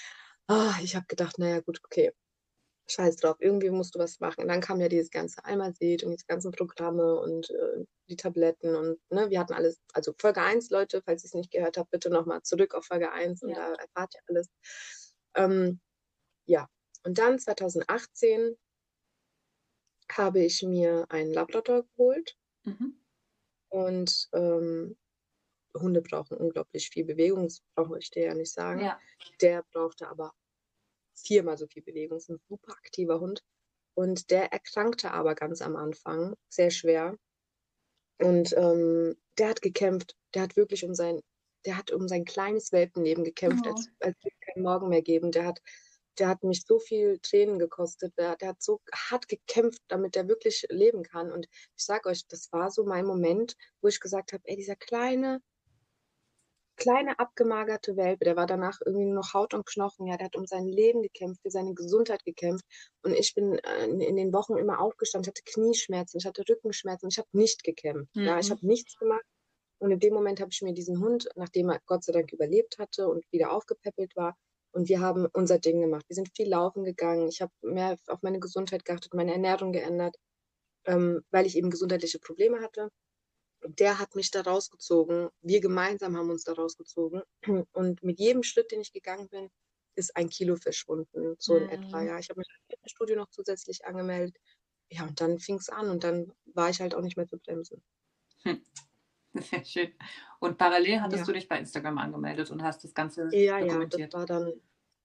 ah, 0.48 0.74
ich 0.82 0.96
habe 0.96 1.06
gedacht, 1.06 1.38
naja, 1.38 1.60
gut, 1.60 1.80
okay. 1.84 2.12
Scheiß 2.90 3.16
drauf, 3.16 3.36
irgendwie 3.40 3.70
musst 3.70 3.94
du 3.94 3.98
was 3.98 4.20
machen. 4.20 4.42
Und 4.42 4.48
dann 4.48 4.60
kam 4.60 4.80
ja 4.80 4.88
dieses 4.88 5.10
ganze 5.10 5.44
Almazet 5.44 6.02
und 6.04 6.10
diese 6.12 6.26
ganzen 6.26 6.50
Programme 6.52 7.14
und 7.20 7.50
äh, 7.50 7.84
die 8.08 8.16
Tabletten 8.16 8.74
und 8.76 8.98
ne, 9.10 9.30
wir 9.30 9.38
hatten 9.40 9.52
alles, 9.52 9.80
also 9.92 10.12
Folge 10.18 10.42
1, 10.42 10.70
Leute, 10.70 11.00
falls 11.04 11.22
ihr 11.24 11.28
es 11.28 11.34
nicht 11.34 11.50
gehört 11.52 11.76
habt, 11.78 11.90
bitte 11.90 12.10
nochmal 12.10 12.42
zurück 12.42 12.74
auf 12.74 12.84
Folge 12.86 13.12
1 13.12 13.42
und 13.42 13.50
Ja. 13.50 13.56
da 13.56 13.74
erfahrt 13.74 14.14
ihr 14.14 14.20
alles. 14.28 14.48
Ähm, 15.36 15.80
ja, 16.46 16.68
und 17.04 17.18
dann 17.18 17.38
2018 17.38 18.56
habe 20.12 20.40
ich 20.40 20.62
mir 20.62 21.06
einen 21.08 21.32
Labrador 21.32 21.84
geholt 21.84 22.36
Mhm. 22.64 23.00
und 23.70 24.28
ähm, 24.32 24.96
Hunde 25.78 26.02
brauchen 26.02 26.36
unglaublich 26.36 26.90
viel 26.90 27.04
Bewegung, 27.04 27.44
das 27.44 27.62
brauche 27.76 27.98
ich 27.98 28.10
dir 28.10 28.24
ja 28.24 28.34
nicht 28.34 28.52
sagen. 28.52 28.80
Ja. 28.80 29.00
Der 29.40 29.62
brauchte 29.72 30.08
aber 30.08 30.32
viermal 31.26 31.56
so 31.58 31.66
viel 31.66 31.82
Bewegung, 31.82 32.18
ist 32.18 32.30
ein 32.30 32.40
super 32.48 32.72
aktiver 32.72 33.20
Hund. 33.20 33.42
Und 33.94 34.30
der 34.30 34.52
erkrankte 34.52 35.10
aber 35.12 35.34
ganz 35.34 35.62
am 35.62 35.76
Anfang, 35.76 36.34
sehr 36.48 36.70
schwer. 36.70 37.16
Und 38.18 38.54
ähm, 38.56 39.16
der 39.38 39.48
hat 39.48 39.62
gekämpft, 39.62 40.14
der 40.34 40.42
hat 40.42 40.56
wirklich 40.56 40.84
um 40.84 40.94
sein, 40.94 41.20
der 41.66 41.76
hat 41.76 41.90
um 41.90 42.08
sein 42.08 42.24
kleines 42.24 42.72
Welpenleben 42.72 43.24
gekämpft, 43.24 43.64
Oh. 43.66 43.70
als, 43.70 43.88
als 44.00 44.16
würde 44.22 44.36
es 44.40 44.46
keinen 44.54 44.62
Morgen 44.62 44.88
mehr 44.88 45.02
geben. 45.02 45.32
Der 45.32 45.46
hat, 45.46 45.60
der 46.18 46.28
hat 46.28 46.42
mich 46.44 46.64
so 46.66 46.78
viel 46.78 47.18
Tränen 47.20 47.58
gekostet, 47.58 48.12
der, 48.18 48.36
der 48.36 48.48
hat 48.50 48.62
so 48.62 48.80
hart 48.92 49.28
gekämpft, 49.28 49.80
damit 49.88 50.16
er 50.16 50.28
wirklich 50.28 50.66
leben 50.70 51.02
kann. 51.02 51.32
Und 51.32 51.46
ich 51.76 51.84
sag 51.84 52.06
euch, 52.06 52.26
das 52.28 52.52
war 52.52 52.70
so 52.70 52.84
mein 52.84 53.06
Moment, 53.06 53.56
wo 53.80 53.88
ich 53.88 54.00
gesagt 54.00 54.32
habe, 54.32 54.42
ey, 54.46 54.56
dieser 54.56 54.76
kleine, 54.76 55.40
kleine 56.80 57.18
abgemagerte 57.20 57.96
Welpe, 57.96 58.24
der 58.24 58.36
war 58.36 58.46
danach 58.46 58.80
irgendwie 58.84 59.06
nur 59.06 59.16
noch 59.16 59.34
Haut 59.34 59.54
und 59.54 59.66
Knochen, 59.66 60.08
ja, 60.08 60.16
der 60.16 60.26
hat 60.26 60.36
um 60.36 60.46
sein 60.46 60.66
Leben 60.66 61.02
gekämpft, 61.02 61.42
für 61.42 61.50
seine 61.50 61.74
Gesundheit 61.74 62.24
gekämpft. 62.24 62.64
Und 63.04 63.14
ich 63.14 63.34
bin 63.34 63.58
äh, 63.60 63.86
in, 63.86 64.16
den 64.16 64.32
Wochen 64.32 64.56
immer 64.58 64.80
aufgestanden, 64.80 65.24
ich 65.24 65.38
hatte 65.40 65.52
Knieschmerzen, 65.52 66.18
ich 66.18 66.26
hatte 66.26 66.44
Rückenschmerzen, 66.48 67.10
ich 67.10 67.18
habe 67.18 67.28
nicht 67.32 67.64
gekämpft. 67.64 68.10
Ja, 68.24 68.40
ich 68.40 68.48
Mhm. 68.48 68.54
habe 68.54 68.66
nichts 68.66 68.96
gemacht. 68.98 69.24
Und 69.80 69.92
in 69.92 70.00
dem 70.00 70.14
Moment 70.14 70.40
habe 70.40 70.50
ich 70.52 70.62
mir 70.62 70.74
diesen 70.74 71.00
Hund, 71.00 71.28
nachdem 71.36 71.70
er 71.70 71.80
Gott 71.86 72.04
sei 72.04 72.12
Dank 72.12 72.32
überlebt 72.32 72.78
hatte 72.78 73.08
und 73.08 73.24
wieder 73.32 73.52
aufgepäppelt 73.52 74.16
war, 74.16 74.36
und 74.72 74.88
wir 74.88 75.00
haben 75.00 75.26
unser 75.32 75.58
Ding 75.58 75.80
gemacht. 75.80 76.04
Wir 76.08 76.14
sind 76.16 76.30
viel 76.36 76.48
laufen 76.48 76.84
gegangen. 76.84 77.28
Ich 77.28 77.42
habe 77.42 77.52
mehr 77.62 77.96
auf 78.08 78.22
meine 78.22 78.40
Gesundheit 78.40 78.84
geachtet, 78.84 79.14
meine 79.14 79.32
Ernährung 79.32 79.72
geändert, 79.72 80.16
ähm, 80.86 81.22
weil 81.30 81.46
ich 81.46 81.56
eben 81.56 81.70
gesundheitliche 81.70 82.20
Probleme 82.20 82.60
hatte. 82.60 82.90
Der 83.64 83.98
hat 83.98 84.14
mich 84.14 84.30
da 84.30 84.40
rausgezogen. 84.42 85.30
Wir 85.42 85.60
gemeinsam 85.60 86.16
haben 86.16 86.30
uns 86.30 86.44
da 86.44 86.52
rausgezogen. 86.52 87.22
Und 87.72 88.02
mit 88.02 88.18
jedem 88.18 88.42
Schritt, 88.42 88.70
den 88.72 88.80
ich 88.80 88.92
gegangen 88.92 89.28
bin, 89.28 89.50
ist 89.96 90.16
ein 90.16 90.28
Kilo 90.28 90.56
verschwunden, 90.56 91.36
so 91.38 91.56
in 91.56 91.68
etwa. 91.68 92.00
Mhm. 92.00 92.06
Ja, 92.08 92.18
ich 92.18 92.30
habe 92.30 92.38
mich 92.40 92.48
im 92.48 92.74
Fitnessstudio 92.74 93.16
noch 93.16 93.28
zusätzlich 93.30 93.84
angemeldet. 93.84 94.36
Ja, 94.90 95.02
und 95.04 95.20
dann 95.20 95.38
fing 95.38 95.56
es 95.56 95.68
an 95.68 95.90
und 95.90 96.04
dann 96.04 96.32
war 96.46 96.70
ich 96.70 96.80
halt 96.80 96.94
auch 96.94 97.02
nicht 97.02 97.16
mehr 97.16 97.26
zu 97.26 97.38
bremsen. 97.38 97.82
Sehr 99.34 99.64
schön. 99.64 99.94
Und 100.40 100.58
parallel 100.58 101.00
hattest 101.00 101.20
Ja. 101.20 101.26
du 101.26 101.32
dich 101.32 101.48
bei 101.48 101.58
Instagram 101.58 101.98
angemeldet 101.98 102.50
und 102.50 102.62
hast 102.62 102.82
das 102.84 102.94
Ganze 102.94 103.28
Ja, 103.32 103.58
ja, 103.58 103.60
das 103.60 103.68
dokumentiert. 103.68 104.14
war 104.14 104.26
dann 104.26 104.60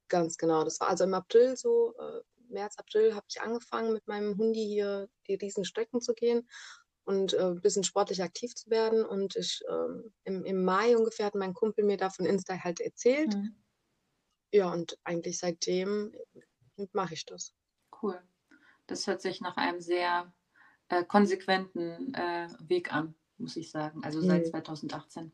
ganz 0.07 0.37
genau. 0.37 0.63
Das 0.63 0.79
war 0.79 0.89
also 0.89 1.03
im 1.03 1.13
April 1.13 1.55
so, 1.57 1.93
äh, 1.97 2.21
März, 2.49 2.77
April 2.77 3.15
habe 3.15 3.25
ich 3.29 3.41
angefangen 3.41 3.93
mit 3.93 4.07
meinem 4.07 4.37
Hundi 4.37 4.65
hier 4.65 5.09
die 5.27 5.35
riesen 5.35 5.65
Strecken 5.65 6.01
zu 6.01 6.13
gehen 6.13 6.47
und 7.05 7.33
äh, 7.33 7.41
ein 7.51 7.61
bisschen 7.61 7.83
sportlich 7.83 8.21
aktiv 8.23 8.55
zu 8.55 8.69
werden. 8.69 9.05
Und 9.05 9.35
ich 9.35 9.61
ähm, 9.69 10.13
im, 10.23 10.43
im 10.45 10.63
Mai 10.63 10.97
ungefähr 10.97 11.27
hat 11.27 11.35
mein 11.35 11.53
Kumpel 11.53 11.85
mir 11.85 11.97
da 11.97 12.09
von 12.09 12.25
Insta 12.25 12.63
halt 12.63 12.79
erzählt. 12.81 13.35
Mhm. 13.35 13.55
Ja, 14.51 14.71
und 14.71 14.97
eigentlich 15.03 15.37
seitdem 15.39 16.15
mache 16.93 17.13
ich 17.13 17.25
das. 17.25 17.53
Cool. 18.01 18.21
Das 18.87 19.07
hört 19.07 19.21
sich 19.21 19.41
nach 19.41 19.57
einem 19.57 19.81
sehr 19.81 20.33
äh, 20.89 21.03
konsequenten 21.03 22.13
äh, 22.13 22.49
Weg 22.59 22.93
an, 22.93 23.15
muss 23.37 23.55
ich 23.57 23.71
sagen. 23.71 24.03
Also 24.03 24.21
seit 24.21 24.45
Mhm. 24.45 24.49
2018. 24.51 25.31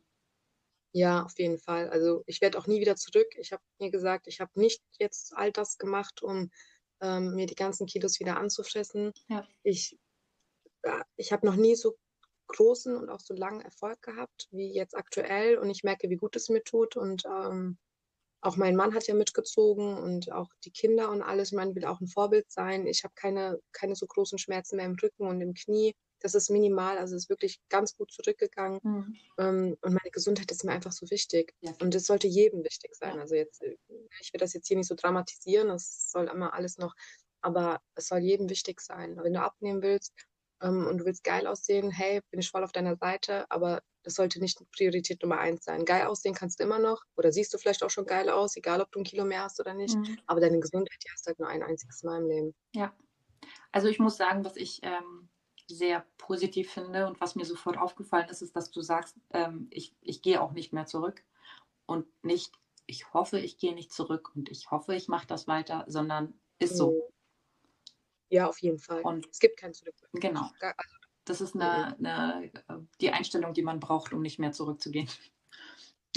Ja, 0.93 1.23
auf 1.23 1.37
jeden 1.39 1.57
Fall. 1.57 1.89
Also 1.89 2.23
ich 2.25 2.41
werde 2.41 2.57
auch 2.57 2.67
nie 2.67 2.81
wieder 2.81 2.95
zurück. 2.95 3.27
Ich 3.37 3.51
habe 3.53 3.63
mir 3.79 3.91
gesagt, 3.91 4.27
ich 4.27 4.39
habe 4.41 4.51
nicht 4.59 4.81
jetzt 4.99 5.33
all 5.35 5.51
das 5.51 5.77
gemacht, 5.77 6.21
um 6.21 6.51
ähm, 7.01 7.35
mir 7.35 7.45
die 7.45 7.55
ganzen 7.55 7.87
Kilos 7.87 8.19
wieder 8.19 8.37
anzufressen. 8.37 9.13
Ja. 9.27 9.47
Ich, 9.63 9.97
ich 11.15 11.31
habe 11.31 11.45
noch 11.45 11.55
nie 11.55 11.75
so 11.75 11.97
großen 12.47 12.95
und 12.95 13.09
auch 13.09 13.19
so 13.19 13.33
langen 13.33 13.61
Erfolg 13.61 14.01
gehabt 14.01 14.47
wie 14.51 14.73
jetzt 14.73 14.95
aktuell 14.95 15.57
und 15.57 15.69
ich 15.69 15.83
merke, 15.83 16.09
wie 16.09 16.17
gut 16.17 16.35
es 16.35 16.49
mir 16.49 16.63
tut 16.63 16.95
und 16.95 17.23
ähm, 17.25 17.77
auch 18.41 18.57
mein 18.57 18.75
Mann 18.75 18.95
hat 18.95 19.07
ja 19.07 19.13
mitgezogen 19.13 19.97
und 19.97 20.31
auch 20.31 20.49
die 20.65 20.71
Kinder 20.71 21.11
und 21.11 21.21
alles. 21.21 21.51
Meine, 21.51 21.75
will 21.75 21.85
auch 21.85 22.01
ein 22.01 22.07
Vorbild 22.07 22.51
sein. 22.51 22.87
Ich 22.87 23.03
habe 23.03 23.13
keine, 23.15 23.59
keine 23.71 23.95
so 23.95 24.07
großen 24.07 24.39
Schmerzen 24.39 24.77
mehr 24.77 24.87
im 24.87 24.95
Rücken 24.95 25.27
und 25.27 25.41
im 25.41 25.53
Knie. 25.53 25.93
Das 26.21 26.33
ist 26.33 26.49
minimal, 26.49 26.97
also 26.97 27.15
es 27.15 27.23
ist 27.23 27.29
wirklich 27.29 27.59
ganz 27.69 27.95
gut 27.95 28.11
zurückgegangen. 28.11 28.79
Mhm. 28.83 29.17
Und 29.37 29.77
meine 29.83 30.11
Gesundheit 30.11 30.51
ist 30.51 30.63
mir 30.63 30.71
einfach 30.71 30.91
so 30.91 31.09
wichtig. 31.11 31.53
Ja. 31.61 31.73
Und 31.81 31.93
es 31.93 32.05
sollte 32.07 32.27
jedem 32.27 32.63
wichtig 32.63 32.95
sein. 32.95 33.15
Ja. 33.15 33.21
Also 33.21 33.35
jetzt, 33.35 33.61
äh, 33.61 33.77
ich 34.19 34.33
will 34.33 34.39
das 34.39 34.53
jetzt 34.53 34.67
hier 34.67 34.77
nicht 34.77 34.87
so 34.87 34.95
dramatisieren, 34.95 35.69
es 35.69 36.09
soll 36.11 36.27
immer 36.27 36.53
alles 36.53 36.79
noch, 36.79 36.95
aber 37.41 37.79
es 37.93 38.07
soll 38.07 38.19
jedem 38.19 38.49
wichtig 38.49 38.81
sein. 38.81 39.17
Wenn 39.21 39.33
du 39.33 39.41
abnehmen 39.41 39.83
willst 39.83 40.13
ähm, 40.61 40.87
und 40.87 40.99
du 40.99 41.05
willst 41.05 41.23
geil 41.23 41.47
aussehen, 41.47 41.91
hey, 41.91 42.21
bin 42.29 42.39
ich 42.39 42.49
voll 42.49 42.63
auf 42.63 42.71
deiner 42.71 42.95
Seite, 42.95 43.45
aber 43.49 43.81
das 44.03 44.15
sollte 44.15 44.39
nicht 44.39 44.59
Priorität 44.71 45.21
Nummer 45.21 45.39
eins 45.39 45.63
sein. 45.63 45.85
Geil 45.85 46.07
aussehen 46.07 46.33
kannst 46.33 46.59
du 46.59 46.63
immer 46.63 46.79
noch 46.79 47.03
oder 47.17 47.31
siehst 47.31 47.53
du 47.53 47.57
vielleicht 47.57 47.83
auch 47.83 47.89
schon 47.89 48.05
geil 48.05 48.29
aus, 48.29 48.55
egal 48.55 48.81
ob 48.81 48.91
du 48.91 48.99
ein 48.99 49.03
Kilo 49.03 49.25
mehr 49.25 49.43
hast 49.43 49.59
oder 49.59 49.73
nicht. 49.73 49.95
Mhm. 49.95 50.17
Aber 50.25 50.39
deine 50.39 50.59
Gesundheit, 50.59 50.97
die 51.05 51.11
hast 51.11 51.25
du 51.25 51.29
halt 51.29 51.39
nur 51.39 51.49
ein 51.49 51.63
einziges 51.63 52.03
Mal 52.03 52.21
im 52.21 52.27
Leben. 52.27 52.55
Ja. 52.73 52.93
Also 53.71 53.87
ich 53.87 53.99
muss 53.99 54.17
sagen, 54.17 54.43
was 54.43 54.55
ich 54.55 54.79
ähm, 54.83 55.29
sehr 55.67 56.05
positiv 56.17 56.71
finde 56.71 57.07
und 57.07 57.21
was 57.21 57.35
mir 57.35 57.45
sofort 57.45 57.77
aufgefallen 57.77 58.29
ist, 58.29 58.41
ist, 58.41 58.55
dass 58.55 58.71
du 58.71 58.81
sagst, 58.81 59.15
ähm, 59.31 59.67
ich, 59.69 59.95
ich 60.01 60.21
gehe 60.21 60.41
auch 60.41 60.51
nicht 60.51 60.73
mehr 60.73 60.85
zurück 60.85 61.23
und 61.85 62.05
nicht, 62.23 62.53
ich 62.85 63.13
hoffe, 63.13 63.39
ich 63.39 63.57
gehe 63.57 63.73
nicht 63.73 63.93
zurück 63.93 64.31
und 64.35 64.49
ich 64.49 64.71
hoffe, 64.71 64.95
ich 64.95 65.07
mache 65.07 65.27
das 65.27 65.47
weiter, 65.47 65.85
sondern 65.87 66.33
ist 66.59 66.75
so. 66.75 67.11
Ja, 68.31 68.47
auf 68.47 68.59
jeden 68.59 68.79
Fall. 68.79 69.03
Und 69.03 69.27
es 69.29 69.39
gibt 69.39 69.57
kein 69.57 69.73
Zurück. 69.73 69.93
genau, 70.13 70.49
also, 70.61 70.95
das 71.25 71.41
ist 71.41 71.55
eine, 71.55 71.97
eine, 71.97 72.51
äh, 72.53 72.77
die 72.99 73.11
Einstellung, 73.11 73.53
die 73.53 73.61
man 73.61 73.79
braucht, 73.79 74.13
um 74.13 74.21
nicht 74.21 74.39
mehr 74.39 74.51
zurückzugehen. 74.51 75.07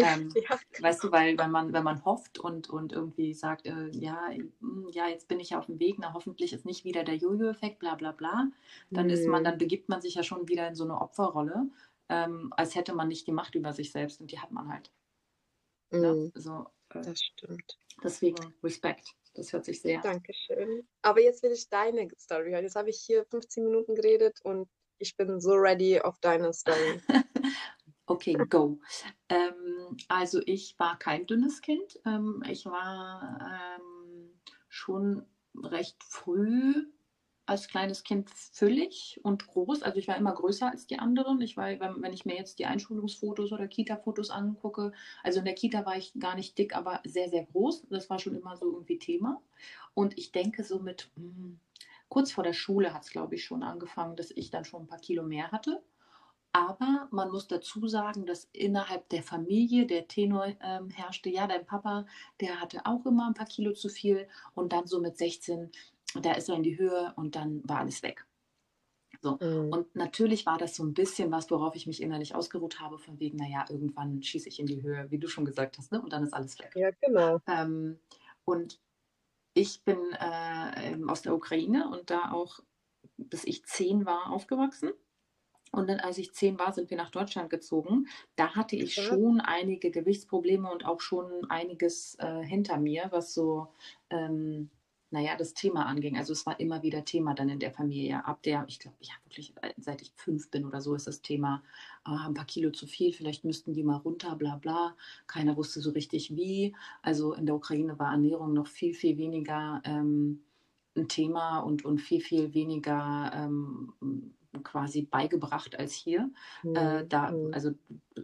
Ähm, 0.01 0.31
ja, 0.35 0.59
Weißt 0.81 1.05
du, 1.05 1.13
weil 1.13 1.39
wenn 1.39 1.53
man, 1.53 1.73
wenn 1.73 1.85
man 1.85 2.05
hofft 2.05 2.41
und, 2.41 2.69
und 2.69 2.93
irgendwie 2.93 3.33
sagt, 3.33 3.65
äh, 3.67 3.91
ja, 3.91 4.29
mm, 4.61 4.89
ja, 4.91 5.07
jetzt 5.07 5.29
bin 5.29 5.39
ich 5.39 5.51
ja 5.51 5.59
auf 5.61 5.67
dem 5.67 5.79
Weg, 5.79 5.97
na 6.01 6.13
hoffentlich 6.15 6.53
ist 6.53 6.65
nicht 6.67 6.85
wieder 6.85 7.05
der 7.05 7.15
Jojo-Effekt, 7.17 7.79
bla 7.79 7.95
bla 7.95 8.11
bla, 8.11 8.51
dann 8.93 9.09
ist 9.09 9.29
man, 9.29 9.43
Mhm. 9.43 9.45
dann 9.45 9.57
begibt 9.59 9.89
man 9.89 10.03
sich 10.03 10.17
ja 10.17 10.25
schon 10.25 10.49
wieder 10.49 10.67
in 10.67 10.75
so 10.75 10.83
eine 10.83 11.01
Opferrolle, 11.01 11.69
ähm, 12.09 12.53
als 12.57 12.75
hätte 12.75 12.93
man 12.93 13.07
nicht 13.07 13.29
die 13.29 13.33
Macht 13.33 13.55
über 13.55 13.73
sich 13.73 13.93
selbst 13.93 14.21
und 14.21 14.33
die 14.33 14.41
hat 14.41 14.51
man 14.51 14.69
halt. 14.69 14.91
Ne? 16.01 16.17
Mhm, 16.17 16.33
So, 16.35 16.67
äh, 16.91 17.05
das 17.05 17.21
stimmt. 17.23 17.79
deswegen 18.03 18.55
Respekt. 18.63 19.15
Das 19.35 19.53
hört 19.53 19.65
sich 19.65 19.81
sehr. 19.81 20.01
Dankeschön. 20.01 20.87
Aber 21.03 21.21
jetzt 21.21 21.43
will 21.43 21.53
ich 21.53 21.69
deine 21.69 22.09
Story 22.19 22.51
hören. 22.51 22.65
Jetzt 22.65 22.77
habe 22.77 22.91
ich 22.91 23.01
hier 23.01 23.25
15 23.27 23.65
Minuten 23.65 23.95
geredet 23.95 24.41
und 24.43 24.69
ich 24.99 25.17
bin 25.17 25.41
so 25.41 25.55
ready 25.55 26.01
auf 26.01 26.19
deine 26.21 26.53
Story. 26.53 27.01
Okay, 28.07 28.35
go. 28.51 28.79
Ähm, 29.31 29.97
also 30.09 30.43
ich 30.45 30.79
war 30.79 30.99
kein 30.99 31.27
dünnes 31.27 31.63
Kind. 31.63 31.99
Ähm, 32.05 32.43
ich 32.47 32.67
war 32.67 33.79
ähm, 33.81 34.39
schon 34.69 35.25
recht 35.57 35.97
früh 36.05 36.87
als 37.47 37.69
kleines 37.69 38.05
Kind 38.05 38.31
füllig 38.31 39.21
und 39.23 39.47
groß. 39.47 39.83
Also 39.83 39.99
ich 39.99 40.09
war 40.09 40.17
immer 40.17 40.33
größer 40.33 40.71
als 40.71 40.87
die 40.87 40.99
anderen. 40.99 41.41
Ich 41.41 41.57
war, 41.57 41.69
wenn 41.79 42.13
ich 42.13 42.25
mir 42.25 42.37
jetzt 42.37 42.59
die 42.59 42.67
Einschulungsfotos 42.67 43.53
oder 43.53 43.69
Kita-Fotos 43.69 44.31
angucke, 44.31 44.93
also 45.23 45.41
in 45.41 45.45
der 45.45 45.55
Kita 45.55 45.85
war 45.85 45.97
ich 45.97 46.13
gar 46.19 46.37
nicht 46.37 46.57
dick, 46.57 46.75
aber 46.75 47.01
sehr, 47.05 47.29
sehr 47.29 47.45
groß. 47.45 47.87
Das 47.91 48.09
war 48.09 48.19
schon 48.19 48.35
immer 48.35 48.57
so 48.57 48.73
irgendwie 48.73 48.99
Thema. 48.99 49.43
Und 49.93 50.17
ich 50.19 50.33
denke 50.33 50.65
so 50.65 50.79
mit, 50.79 51.11
hm, 51.17 51.59
kurz 52.09 52.33
vor 52.33 52.45
der 52.45 52.55
Schule 52.55 52.95
hat 52.95 53.03
es, 53.05 53.11
glaube 53.11 53.35
ich, 53.35 53.45
schon 53.45 53.63
angefangen, 53.63 54.17
dass 54.17 54.31
ich 54.31 54.51
dann 54.51 54.65
schon 54.65 54.83
ein 54.83 54.89
paar 54.89 55.01
Kilo 55.01 55.23
mehr 55.23 55.53
hatte. 55.53 55.83
Aber 56.53 57.09
man 57.11 57.33
muss 57.33 57.49
dazu 57.49 57.89
sagen, 57.89 58.27
dass 58.27 58.49
innerhalb 58.53 59.09
der 59.09 59.25
Familie 59.25 59.87
der 59.87 60.07
Tenor 60.07 60.47
ähm, 60.63 60.89
herrschte, 60.89 61.29
ja, 61.29 61.49
dein 61.49 61.67
Papa, 61.67 62.07
der 62.41 62.61
hatte 62.61 62.87
auch 62.87 63.05
immer 63.07 63.27
ein 63.27 63.35
paar 63.35 63.49
Kilo 63.49 63.73
zu 63.73 63.89
viel 63.89 64.29
und 64.55 64.73
dann 64.73 64.87
so 64.87 65.01
mit 65.01 65.19
16 65.19 65.73
da 66.21 66.33
ist 66.33 66.49
er 66.49 66.57
in 66.57 66.63
die 66.63 66.79
Höhe 66.79 67.13
und 67.17 67.37
dann 67.37 67.63
war 67.65 67.79
alles 67.79 68.03
weg. 68.03 68.27
So. 69.23 69.39
Mhm. 69.41 69.73
Und 69.73 69.97
natürlich 69.97 70.45
war 70.47 70.59
das 70.59 70.77
so 70.77 70.85
ein 70.85 70.95
bisschen 70.95 71.31
was, 71.31 71.51
worauf 71.51 71.75
ich 71.77 71.87
mich 71.87 72.03
innerlich 72.03 72.35
ausgeruht 72.35 72.81
habe, 72.81 72.99
von 72.99 73.19
wegen, 73.21 73.39
naja, 73.39 73.65
irgendwann 73.71 74.23
schieße 74.23 74.49
ich 74.49 74.61
in 74.61 74.67
die 74.67 74.83
Höhe, 74.83 75.11
wie 75.11 75.19
du 75.19 75.29
schon 75.29 75.45
gesagt 75.45 75.79
hast, 75.79 75.93
ne? 75.93 76.01
und 76.01 76.13
dann 76.13 76.25
ist 76.25 76.35
alles 76.35 76.59
weg. 76.59 76.73
Ja, 76.75 76.91
genau. 77.01 77.41
Ähm, 77.47 77.99
und 78.45 78.79
ich 79.55 79.83
bin 79.85 79.99
äh, 80.19 80.97
aus 81.09 81.23
der 81.23 81.35
Ukraine 81.35 81.89
und 81.91 82.11
da 82.11 82.33
auch, 82.33 82.61
bis 83.17 83.45
ich 83.45 83.65
zehn 83.65 84.05
war, 84.05 84.31
aufgewachsen. 84.31 84.91
Und 85.73 85.89
dann, 85.89 86.01
als 86.01 86.19
ich 86.19 86.33
zehn 86.33 86.59
war, 86.59 86.73
sind 86.73 86.91
wir 86.91 86.97
nach 86.97 87.11
Deutschland 87.11 87.51
gezogen. 87.51 88.07
Da 88.37 88.55
hatte 88.55 88.77
ich 88.77 88.95
schon 88.95 89.41
einige 89.41 89.91
Gewichtsprobleme 89.91 90.71
und 90.71 90.85
auch 90.85 91.01
schon 91.01 91.51
einiges 91.51 92.17
äh, 92.21 92.45
hinter 92.45 92.79
mir, 92.79 93.09
was 93.11 93.35
so 93.35 93.69
ähm, 94.11 94.71
naja, 95.15 95.37
das 95.37 95.55
Thema 95.55 95.87
anging. 95.87 96.19
Also 96.19 96.33
es 96.33 96.45
war 96.45 96.59
immer 96.59 96.83
wieder 96.83 97.05
Thema 97.05 97.35
dann 97.35 97.49
in 97.49 97.61
der 97.61 97.71
Familie. 97.71 98.25
Ab 98.27 98.43
der, 98.43 98.65
ich 98.67 98.81
glaube, 98.81 98.97
ja 99.01 99.13
wirklich, 99.25 99.55
äh, 99.63 99.73
seit 99.77 100.03
ich 100.03 100.13
fünf 100.17 100.51
bin 100.51 100.65
oder 100.65 100.81
so 100.81 100.93
ist 100.97 101.07
das 101.07 101.23
Thema, 101.23 101.63
äh, 102.05 102.11
ein 102.11 102.35
paar 102.35 102.47
Kilo 102.47 102.71
zu 102.71 102.89
viel, 102.89 103.13
vielleicht 103.13 103.45
müssten 103.45 103.75
die 103.75 103.85
mal 103.85 103.99
runter, 103.99 104.35
bla 104.35 104.57
bla. 104.57 104.97
Keiner 105.29 105.57
wusste 105.57 105.81
so 105.81 105.93
richtig 105.93 106.35
wie. 106.35 106.75
Also 107.01 107.33
in 107.33 107.47
der 107.47 107.55
Ukraine 107.55 107.97
war 108.01 108.11
Ernährung 108.11 108.55
noch 108.55 108.67
viel, 108.67 108.93
viel 108.93 109.17
weniger 109.17 109.81
ähm, 109.85 110.43
ein 110.97 111.07
Thema 111.07 111.61
und, 111.61 111.85
und 111.85 111.99
viel, 112.01 112.21
viel 112.21 112.53
weniger 112.53 113.31
ähm, 113.35 113.93
quasi 114.65 115.03
beigebracht 115.03 115.79
als 115.79 115.93
hier. 115.93 116.29
Mhm. 116.65 116.75
Äh, 116.75 117.07
da, 117.07 117.31
mhm. 117.31 117.55
also 117.55 117.71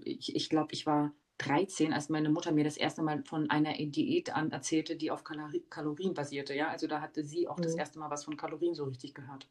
ich, 0.02 0.34
ich 0.34 0.48
glaube, 0.48 0.72
ich 0.72 0.86
war 0.86 1.12
13, 1.40 1.92
als 1.92 2.10
meine 2.10 2.28
Mutter 2.28 2.52
mir 2.52 2.64
das 2.64 2.76
erste 2.76 3.02
Mal 3.02 3.24
von 3.24 3.48
einer 3.50 3.72
Diät 3.72 4.34
an 4.34 4.50
erzählte, 4.50 4.96
die 4.96 5.10
auf 5.10 5.24
Kalorien 5.24 6.14
basierte. 6.14 6.54
Ja, 6.54 6.68
also 6.68 6.86
da 6.86 7.00
hatte 7.00 7.24
sie 7.24 7.48
auch 7.48 7.58
mhm. 7.58 7.62
das 7.62 7.74
erste 7.74 7.98
Mal 7.98 8.10
was 8.10 8.24
von 8.24 8.36
Kalorien 8.36 8.74
so 8.74 8.84
richtig 8.84 9.14
gehört. 9.14 9.48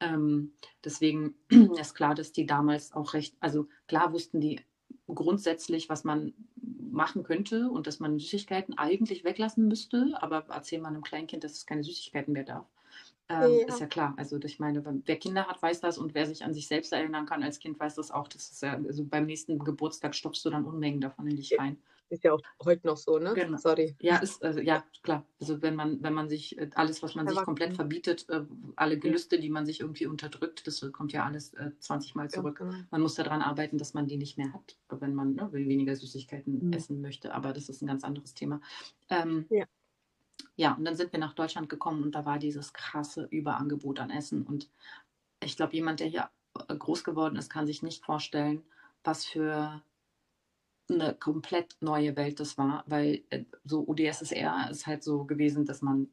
Ähm, 0.00 0.52
deswegen 0.82 1.34
ist 1.78 1.94
klar, 1.94 2.14
dass 2.14 2.32
die 2.32 2.46
damals 2.46 2.92
auch 2.92 3.12
recht, 3.12 3.36
also 3.40 3.68
klar 3.86 4.12
wussten 4.12 4.40
die 4.40 4.60
grundsätzlich, 5.06 5.88
was 5.88 6.04
man 6.04 6.32
machen 6.56 7.22
könnte 7.22 7.70
und 7.70 7.86
dass 7.86 8.00
man 8.00 8.18
Süßigkeiten 8.18 8.78
eigentlich 8.78 9.22
weglassen 9.22 9.68
müsste, 9.68 10.14
aber 10.20 10.46
erzählt 10.48 10.82
man 10.82 10.94
einem 10.94 11.04
Kleinkind, 11.04 11.44
dass 11.44 11.52
es 11.52 11.66
keine 11.66 11.84
Süßigkeiten 11.84 12.32
mehr 12.32 12.44
darf. 12.44 12.66
Ähm, 13.30 13.60
ja. 13.60 13.66
Ist 13.68 13.80
ja 13.80 13.86
klar. 13.86 14.14
Also 14.16 14.38
ich 14.42 14.58
meine, 14.58 14.84
wer 15.06 15.16
Kinder 15.16 15.46
hat, 15.46 15.62
weiß 15.62 15.80
das 15.80 15.98
und 15.98 16.14
wer 16.14 16.26
sich 16.26 16.44
an 16.44 16.52
sich 16.52 16.66
selbst 16.66 16.92
erinnern 16.92 17.26
kann 17.26 17.42
als 17.42 17.60
Kind, 17.60 17.78
weiß 17.78 17.94
das 17.94 18.10
auch. 18.10 18.26
Das 18.26 18.50
ist 18.50 18.62
ja, 18.62 18.74
also 18.74 19.04
beim 19.04 19.26
nächsten 19.26 19.58
Geburtstag 19.58 20.14
stopfst 20.14 20.44
du 20.44 20.50
dann 20.50 20.64
Unmengen 20.64 21.00
davon 21.00 21.28
in 21.28 21.36
dich 21.36 21.56
rein. 21.58 21.78
Ist 22.08 22.24
ja 22.24 22.32
auch 22.32 22.42
heute 22.64 22.88
noch 22.88 22.96
so, 22.96 23.20
ne? 23.20 23.32
Genau. 23.34 23.56
Sorry. 23.56 23.94
Ja, 24.00 24.16
ist, 24.16 24.42
also, 24.42 24.58
ja, 24.58 24.82
klar. 25.04 25.24
Also 25.40 25.62
wenn 25.62 25.76
man, 25.76 26.02
wenn 26.02 26.12
man 26.12 26.28
sich 26.28 26.58
äh, 26.58 26.68
alles, 26.74 27.04
was 27.04 27.14
man 27.14 27.28
sich 27.28 27.38
komplett 27.38 27.76
verbietet, 27.76 28.28
äh, 28.28 28.42
alle 28.74 28.98
Gelüste, 28.98 29.38
die 29.38 29.48
man 29.48 29.64
sich 29.64 29.78
irgendwie 29.78 30.06
unterdrückt, 30.06 30.66
das 30.66 30.84
kommt 30.90 31.12
ja 31.12 31.24
alles 31.24 31.54
äh, 31.54 31.70
20 31.78 32.16
Mal 32.16 32.28
zurück. 32.28 32.58
Ja, 32.60 32.66
genau. 32.66 32.82
Man 32.90 33.00
muss 33.00 33.14
daran 33.14 33.42
arbeiten, 33.42 33.78
dass 33.78 33.94
man 33.94 34.08
die 34.08 34.16
nicht 34.16 34.38
mehr 34.38 34.52
hat, 34.52 34.76
wenn 34.88 35.14
man 35.14 35.34
ne, 35.34 35.52
weniger 35.52 35.94
Süßigkeiten 35.94 36.66
mhm. 36.66 36.72
essen 36.72 37.00
möchte. 37.00 37.32
Aber 37.32 37.52
das 37.52 37.68
ist 37.68 37.80
ein 37.80 37.86
ganz 37.86 38.02
anderes 38.02 38.34
Thema. 38.34 38.60
Ähm, 39.08 39.46
ja 39.48 39.66
ja, 40.56 40.74
und 40.74 40.84
dann 40.84 40.96
sind 40.96 41.12
wir 41.12 41.18
nach 41.18 41.34
Deutschland 41.34 41.68
gekommen 41.68 42.02
und 42.02 42.14
da 42.14 42.24
war 42.24 42.38
dieses 42.38 42.72
krasse 42.72 43.26
Überangebot 43.30 44.00
an 44.00 44.10
Essen. 44.10 44.42
Und 44.46 44.68
ich 45.42 45.56
glaube, 45.56 45.74
jemand, 45.74 46.00
der 46.00 46.08
hier 46.08 46.30
äh, 46.68 46.76
groß 46.76 47.04
geworden 47.04 47.36
ist, 47.36 47.50
kann 47.50 47.66
sich 47.66 47.82
nicht 47.82 48.04
vorstellen, 48.04 48.62
was 49.04 49.24
für 49.24 49.82
eine 50.90 51.14
komplett 51.14 51.76
neue 51.80 52.16
Welt 52.16 52.40
das 52.40 52.58
war, 52.58 52.84
weil 52.86 53.22
äh, 53.30 53.44
so 53.64 53.86
UdSSR 53.86 54.68
ist 54.70 54.86
halt 54.86 55.04
so 55.04 55.24
gewesen, 55.24 55.64
dass 55.64 55.82
man 55.82 56.08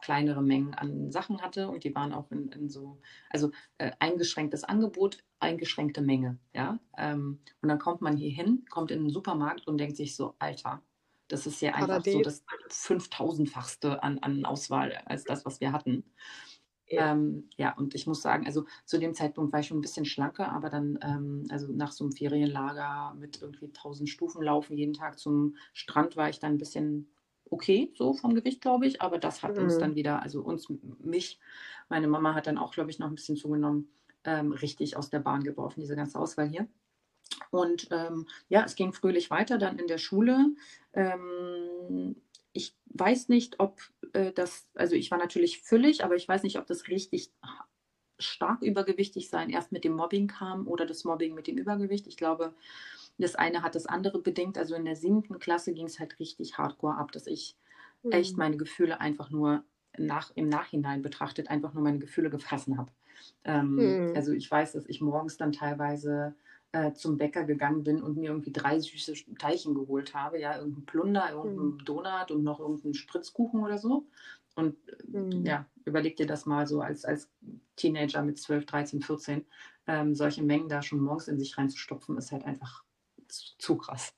kleinere 0.00 0.42
Mengen 0.42 0.74
an 0.74 1.10
Sachen 1.12 1.42
hatte 1.42 1.68
und 1.68 1.84
die 1.84 1.94
waren 1.94 2.12
auch 2.12 2.30
in, 2.30 2.50
in 2.52 2.68
so, 2.68 2.98
also 3.30 3.50
äh, 3.76 3.92
eingeschränktes 3.98 4.64
Angebot, 4.64 5.18
eingeschränkte 5.40 6.00
Menge, 6.00 6.38
ja. 6.54 6.78
Ähm, 6.96 7.40
und 7.60 7.68
dann 7.68 7.78
kommt 7.78 8.00
man 8.00 8.16
hier 8.16 8.30
hin, 8.30 8.64
kommt 8.70 8.90
in 8.90 9.04
den 9.04 9.10
Supermarkt 9.10 9.66
und 9.66 9.78
denkt 9.78 9.96
sich 9.96 10.16
so, 10.16 10.34
Alter, 10.38 10.82
das 11.28 11.46
ist 11.46 11.60
ja 11.60 11.72
einfach 11.74 12.02
Paradies. 12.02 12.14
so 12.14 12.20
das 12.22 12.44
5000-fachste 12.70 14.02
an, 14.02 14.18
an 14.18 14.44
Auswahl 14.44 14.92
als 15.04 15.24
das, 15.24 15.44
was 15.44 15.60
wir 15.60 15.72
hatten. 15.72 16.04
Ja. 16.90 17.12
Ähm, 17.12 17.50
ja, 17.56 17.74
und 17.76 17.94
ich 17.94 18.06
muss 18.06 18.22
sagen, 18.22 18.46
also 18.46 18.64
zu 18.86 18.98
dem 18.98 19.12
Zeitpunkt 19.12 19.52
war 19.52 19.60
ich 19.60 19.66
schon 19.66 19.78
ein 19.78 19.82
bisschen 19.82 20.06
schlanker, 20.06 20.50
aber 20.50 20.70
dann, 20.70 20.98
ähm, 21.02 21.44
also 21.50 21.70
nach 21.70 21.92
so 21.92 22.04
einem 22.04 22.12
Ferienlager 22.12 23.14
mit 23.18 23.42
irgendwie 23.42 23.66
1000 23.66 24.08
Stufen 24.08 24.42
laufen 24.42 24.76
jeden 24.76 24.94
Tag 24.94 25.18
zum 25.18 25.56
Strand 25.74 26.16
war 26.16 26.30
ich 26.30 26.38
dann 26.38 26.52
ein 26.52 26.58
bisschen 26.58 27.10
okay, 27.50 27.92
so 27.94 28.14
vom 28.14 28.34
Gewicht, 28.34 28.60
glaube 28.60 28.86
ich, 28.86 29.00
aber 29.02 29.18
das 29.18 29.42
hat 29.42 29.56
mhm. 29.56 29.64
uns 29.64 29.78
dann 29.78 29.94
wieder, 29.94 30.22
also 30.22 30.42
uns, 30.42 30.68
mich, 31.00 31.38
meine 31.88 32.08
Mama 32.08 32.34
hat 32.34 32.46
dann 32.46 32.58
auch, 32.58 32.72
glaube 32.72 32.90
ich, 32.90 32.98
noch 32.98 33.08
ein 33.08 33.14
bisschen 33.14 33.36
zugenommen, 33.36 33.90
ähm, 34.24 34.52
richtig 34.52 34.96
aus 34.96 35.10
der 35.10 35.20
Bahn 35.20 35.42
geworfen, 35.42 35.80
diese 35.80 35.96
ganze 35.96 36.18
Auswahl 36.18 36.48
hier. 36.48 36.68
Und 37.50 37.88
ähm, 37.90 38.26
ja, 38.48 38.64
es 38.64 38.74
ging 38.74 38.92
fröhlich 38.92 39.30
weiter 39.30 39.58
dann 39.58 39.78
in 39.78 39.86
der 39.86 39.98
Schule. 39.98 40.46
Ähm, 40.92 42.16
ich 42.52 42.74
weiß 42.86 43.28
nicht, 43.28 43.60
ob 43.60 43.80
äh, 44.12 44.32
das, 44.32 44.68
also 44.74 44.94
ich 44.94 45.10
war 45.10 45.18
natürlich 45.18 45.60
füllig, 45.60 46.04
aber 46.04 46.16
ich 46.16 46.28
weiß 46.28 46.42
nicht, 46.42 46.58
ob 46.58 46.66
das 46.66 46.88
richtig 46.88 47.30
stark 48.18 48.62
übergewichtig 48.62 49.28
sein 49.28 49.50
erst 49.50 49.70
mit 49.72 49.84
dem 49.84 49.92
Mobbing 49.92 50.26
kam 50.26 50.66
oder 50.66 50.86
das 50.86 51.04
Mobbing 51.04 51.34
mit 51.34 51.46
dem 51.46 51.56
Übergewicht. 51.56 52.06
Ich 52.06 52.16
glaube, 52.16 52.52
das 53.18 53.34
eine 53.34 53.62
hat 53.62 53.74
das 53.74 53.86
andere 53.86 54.20
bedingt. 54.20 54.58
Also 54.58 54.74
in 54.74 54.84
der 54.84 54.96
siebten 54.96 55.38
Klasse 55.38 55.72
ging 55.72 55.86
es 55.86 55.98
halt 55.98 56.18
richtig 56.18 56.58
hardcore 56.58 56.96
ab, 56.96 57.12
dass 57.12 57.26
ich 57.26 57.56
mhm. 58.02 58.12
echt 58.12 58.36
meine 58.36 58.56
Gefühle 58.56 59.00
einfach 59.00 59.30
nur 59.30 59.64
nach, 59.96 60.32
im 60.34 60.48
Nachhinein 60.48 61.02
betrachtet, 61.02 61.48
einfach 61.48 61.74
nur 61.74 61.82
meine 61.82 61.98
Gefühle 61.98 62.30
gefressen 62.30 62.78
habe. 62.78 62.92
Ähm, 63.44 63.74
mhm. 63.74 64.12
Also 64.16 64.32
ich 64.32 64.50
weiß, 64.50 64.72
dass 64.72 64.86
ich 64.86 65.00
morgens 65.00 65.36
dann 65.36 65.52
teilweise 65.52 66.34
äh, 66.72 66.92
zum 66.92 67.16
Bäcker 67.16 67.44
gegangen 67.44 67.82
bin 67.82 68.02
und 68.02 68.16
mir 68.16 68.30
irgendwie 68.30 68.52
drei 68.52 68.78
süße 68.78 69.14
Teilchen 69.38 69.74
geholt 69.74 70.14
habe. 70.14 70.40
Ja, 70.40 70.58
irgendein 70.58 70.86
Plunder, 70.86 71.30
irgendein 71.32 71.66
mhm. 71.66 71.84
Donut 71.84 72.30
und 72.30 72.42
noch 72.42 72.60
irgendeinen 72.60 72.94
Spritzkuchen 72.94 73.62
oder 73.62 73.78
so. 73.78 74.06
Und 74.54 74.76
mhm. 75.06 75.44
ja, 75.44 75.66
überleg 75.84 76.16
dir 76.16 76.26
das 76.26 76.44
mal 76.44 76.66
so 76.66 76.80
als, 76.80 77.04
als 77.04 77.30
Teenager 77.76 78.22
mit 78.22 78.38
12, 78.38 78.66
13, 78.66 79.02
14, 79.02 79.46
ähm, 79.86 80.14
solche 80.14 80.42
Mengen 80.42 80.68
da 80.68 80.82
schon 80.82 81.00
morgens 81.00 81.28
in 81.28 81.38
sich 81.38 81.56
reinzustopfen, 81.56 82.18
ist 82.18 82.32
halt 82.32 82.44
einfach 82.44 82.82
zu, 83.28 83.56
zu 83.58 83.76
krass. 83.76 84.14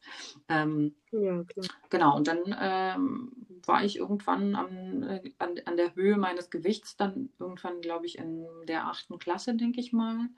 Ähm, 0.49 0.95
ja, 1.11 1.45
klar. 1.45 1.67
Genau, 1.91 2.17
und 2.17 2.27
dann 2.27 2.39
ähm, 2.59 3.33
war 3.67 3.85
ich 3.85 3.99
irgendwann 3.99 4.55
am, 4.55 5.03
äh, 5.03 5.33
an, 5.39 5.61
an 5.65 5.77
der 5.77 5.95
Höhe 5.95 6.17
meines 6.17 6.51
Gewichts, 6.51 6.97
dann 6.97 7.31
irgendwann, 7.39 7.81
glaube 7.81 8.07
ich, 8.07 8.19
in 8.19 8.47
der 8.67 8.87
achten 8.87 9.19
Klasse, 9.19 9.55
denke 9.55 9.81
ich 9.81 9.93
mal. 9.93 10.29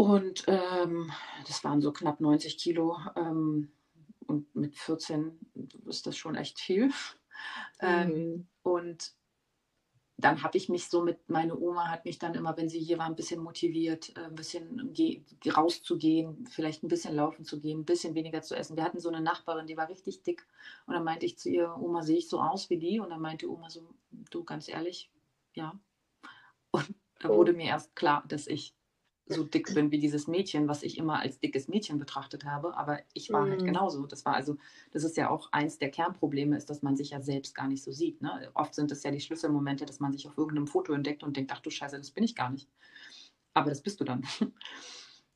Und 0.00 0.44
ähm, 0.46 1.12
das 1.46 1.62
waren 1.62 1.82
so 1.82 1.92
knapp 1.92 2.20
90 2.20 2.56
Kilo. 2.56 2.96
Ähm, 3.16 3.70
und 4.26 4.54
mit 4.56 4.74
14 4.74 5.38
ist 5.88 6.06
das 6.06 6.16
schon 6.16 6.36
echt 6.36 6.58
viel. 6.58 6.86
Mhm. 6.86 6.92
Ähm, 7.82 8.48
und 8.62 9.12
dann 10.16 10.42
habe 10.42 10.56
ich 10.56 10.70
mich 10.70 10.88
so 10.88 11.02
mit, 11.02 11.28
meine 11.28 11.54
Oma 11.54 11.90
hat 11.90 12.06
mich 12.06 12.18
dann 12.18 12.34
immer, 12.34 12.56
wenn 12.56 12.70
sie 12.70 12.80
hier 12.80 12.96
war, 12.96 13.04
ein 13.04 13.14
bisschen 13.14 13.42
motiviert, 13.42 14.16
äh, 14.16 14.24
ein 14.24 14.34
bisschen 14.34 14.90
rauszugehen, 15.54 16.46
vielleicht 16.46 16.82
ein 16.82 16.88
bisschen 16.88 17.14
laufen 17.14 17.44
zu 17.44 17.60
gehen, 17.60 17.80
ein 17.80 17.84
bisschen 17.84 18.14
weniger 18.14 18.40
zu 18.40 18.56
essen. 18.56 18.78
Wir 18.78 18.84
hatten 18.84 19.00
so 19.00 19.10
eine 19.10 19.20
Nachbarin, 19.20 19.66
die 19.66 19.76
war 19.76 19.90
richtig 19.90 20.22
dick. 20.22 20.46
Und 20.86 20.94
dann 20.94 21.04
meinte 21.04 21.26
ich 21.26 21.36
zu 21.36 21.50
ihr, 21.50 21.76
Oma, 21.78 22.02
sehe 22.02 22.16
ich 22.16 22.30
so 22.30 22.40
aus 22.40 22.70
wie 22.70 22.78
die? 22.78 23.00
Und 23.00 23.10
dann 23.10 23.20
meinte 23.20 23.50
Oma 23.50 23.68
so, 23.68 23.86
du 24.30 24.44
ganz 24.44 24.66
ehrlich, 24.66 25.10
ja. 25.52 25.78
Und 26.70 26.94
da 27.18 27.28
oh. 27.28 27.36
wurde 27.36 27.52
mir 27.52 27.66
erst 27.66 27.94
klar, 27.94 28.24
dass 28.26 28.46
ich 28.46 28.74
so 29.30 29.44
dick 29.44 29.74
bin 29.74 29.90
wie 29.90 29.98
dieses 29.98 30.26
Mädchen, 30.26 30.68
was 30.68 30.82
ich 30.82 30.98
immer 30.98 31.20
als 31.20 31.38
dickes 31.38 31.68
Mädchen 31.68 31.98
betrachtet 31.98 32.44
habe, 32.44 32.76
aber 32.76 33.00
ich 33.14 33.32
war 33.32 33.40
halt 33.40 33.48
mhm. 33.48 33.52
halt 33.54 33.64
genauso. 33.64 34.06
Das 34.06 34.24
war 34.24 34.34
also, 34.34 34.56
das 34.92 35.04
ist 35.04 35.16
ja 35.16 35.30
auch 35.30 35.52
eins 35.52 35.78
der 35.78 35.90
Kernprobleme, 35.90 36.56
ist, 36.56 36.70
dass 36.70 36.82
man 36.82 36.96
sich 36.96 37.10
ja 37.10 37.20
selbst 37.20 37.54
gar 37.54 37.68
nicht 37.68 37.82
so 37.82 37.92
sieht. 37.92 38.20
Ne? 38.22 38.50
Oft 38.54 38.74
sind 38.74 38.90
es 38.92 39.02
ja 39.02 39.10
die 39.10 39.20
Schlüsselmomente, 39.20 39.86
dass 39.86 40.00
man 40.00 40.12
sich 40.12 40.26
auf 40.26 40.36
irgendeinem 40.36 40.66
Foto 40.66 40.92
entdeckt 40.92 41.22
und 41.22 41.36
denkt, 41.36 41.52
ach 41.54 41.60
du 41.60 41.70
Scheiße, 41.70 41.96
das 41.96 42.10
bin 42.10 42.24
ich 42.24 42.34
gar 42.34 42.50
nicht. 42.50 42.68
Aber 43.54 43.70
das 43.70 43.80
bist 43.80 44.00
du 44.00 44.04
dann. 44.04 44.26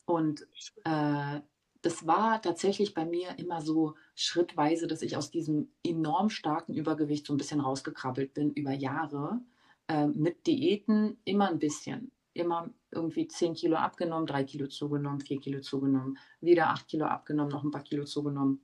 Und 0.07 0.47
äh, 0.85 1.41
das 1.81 2.07
war 2.07 2.41
tatsächlich 2.41 2.95
bei 2.95 3.05
mir 3.05 3.39
immer 3.39 3.61
so 3.61 3.95
schrittweise, 4.15 4.87
dass 4.87 5.03
ich 5.03 5.17
aus 5.17 5.31
diesem 5.31 5.69
enorm 5.83 6.31
starken 6.31 6.75
Übergewicht 6.75 7.27
so 7.27 7.35
ein 7.35 7.37
bisschen 7.37 7.61
rausgekrabbelt 7.61 8.35
bin 8.35 8.51
über 8.53 8.73
Jahre 8.73 9.41
äh, 9.89 10.07
mit 10.07 10.47
Diäten 10.47 11.19
immer 11.25 11.49
ein 11.49 11.59
bisschen. 11.59 12.11
Immer 12.35 12.71
irgendwie 12.91 13.27
10 13.27 13.55
Kilo 13.55 13.77
abgenommen, 13.77 14.27
3 14.27 14.45
Kilo 14.45 14.67
zugenommen, 14.67 15.21
4 15.21 15.41
Kilo 15.41 15.61
zugenommen, 15.61 16.19
wieder 16.41 16.69
8 16.71 16.89
Kilo 16.89 17.07
abgenommen, 17.07 17.53
noch 17.53 17.65
ein 17.65 17.71
paar 17.71 17.83
Kilo 17.83 18.05
zugenommen. 18.05 18.61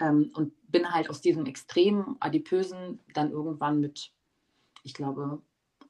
Ähm, 0.00 0.30
und 0.34 0.52
bin 0.70 0.90
halt 0.90 1.10
aus 1.10 1.20
diesem 1.20 1.46
extremen 1.46 2.16
adipösen 2.20 3.00
dann 3.12 3.30
irgendwann 3.30 3.80
mit, 3.80 4.12
ich 4.82 4.94
glaube, 4.94 5.42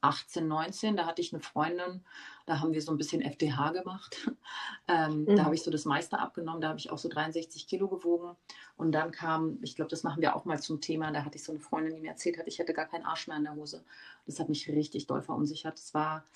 18, 0.04 0.46
19, 0.46 0.96
da 0.96 1.06
hatte 1.06 1.22
ich 1.22 1.32
eine 1.32 1.40
Freundin, 1.40 2.04
da 2.44 2.60
haben 2.60 2.74
wir 2.74 2.82
so 2.82 2.92
ein 2.92 2.98
bisschen 2.98 3.22
FDH 3.22 3.70
gemacht. 3.70 4.30
Ähm, 4.86 5.22
mhm. 5.22 5.36
Da 5.36 5.46
habe 5.46 5.54
ich 5.54 5.62
so 5.62 5.70
das 5.70 5.86
meiste 5.86 6.18
abgenommen, 6.18 6.60
da 6.60 6.68
habe 6.68 6.78
ich 6.78 6.90
auch 6.90 6.98
so 6.98 7.08
63 7.08 7.66
Kilo 7.66 7.88
gewogen. 7.88 8.36
Und 8.76 8.92
dann 8.92 9.12
kam, 9.12 9.58
ich 9.62 9.76
glaube, 9.76 9.88
das 9.88 10.02
machen 10.02 10.20
wir 10.20 10.36
auch 10.36 10.44
mal 10.44 10.60
zum 10.60 10.82
Thema, 10.82 11.10
da 11.10 11.24
hatte 11.24 11.38
ich 11.38 11.42
so 11.42 11.52
eine 11.52 11.60
Freundin, 11.60 11.94
die 11.94 12.02
mir 12.02 12.10
erzählt 12.10 12.36
hat, 12.36 12.46
ich 12.46 12.58
hätte 12.58 12.74
gar 12.74 12.84
keinen 12.84 13.06
Arsch 13.06 13.26
mehr 13.26 13.38
in 13.38 13.44
der 13.44 13.54
Hose. 13.54 13.82
Das 14.26 14.38
hat 14.40 14.50
mich 14.50 14.68
richtig 14.68 15.06
doll 15.06 15.22
verunsichert. 15.22 15.78
Es 15.78 15.94
war 15.94 16.26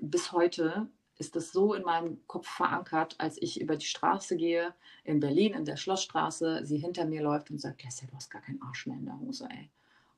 bis 0.00 0.32
heute 0.32 0.88
ist 1.18 1.36
das 1.36 1.52
so 1.52 1.74
in 1.74 1.82
meinem 1.82 2.26
Kopf 2.26 2.48
verankert, 2.48 3.14
als 3.18 3.40
ich 3.40 3.60
über 3.60 3.76
die 3.76 3.86
Straße 3.86 4.36
gehe, 4.36 4.74
in 5.04 5.20
Berlin, 5.20 5.52
in 5.52 5.66
der 5.66 5.76
Schlossstraße, 5.76 6.64
sie 6.64 6.78
hinter 6.78 7.04
mir 7.04 7.22
läuft 7.22 7.50
und 7.50 7.60
sagt, 7.60 7.84
Leslie, 7.84 8.08
du 8.08 8.16
hast 8.16 8.30
gar 8.30 8.40
keinen 8.40 8.62
Arsch 8.62 8.86
mehr 8.86 8.96
in 8.96 9.04
der 9.04 9.20
Hose, 9.20 9.46
ey. 9.50 9.68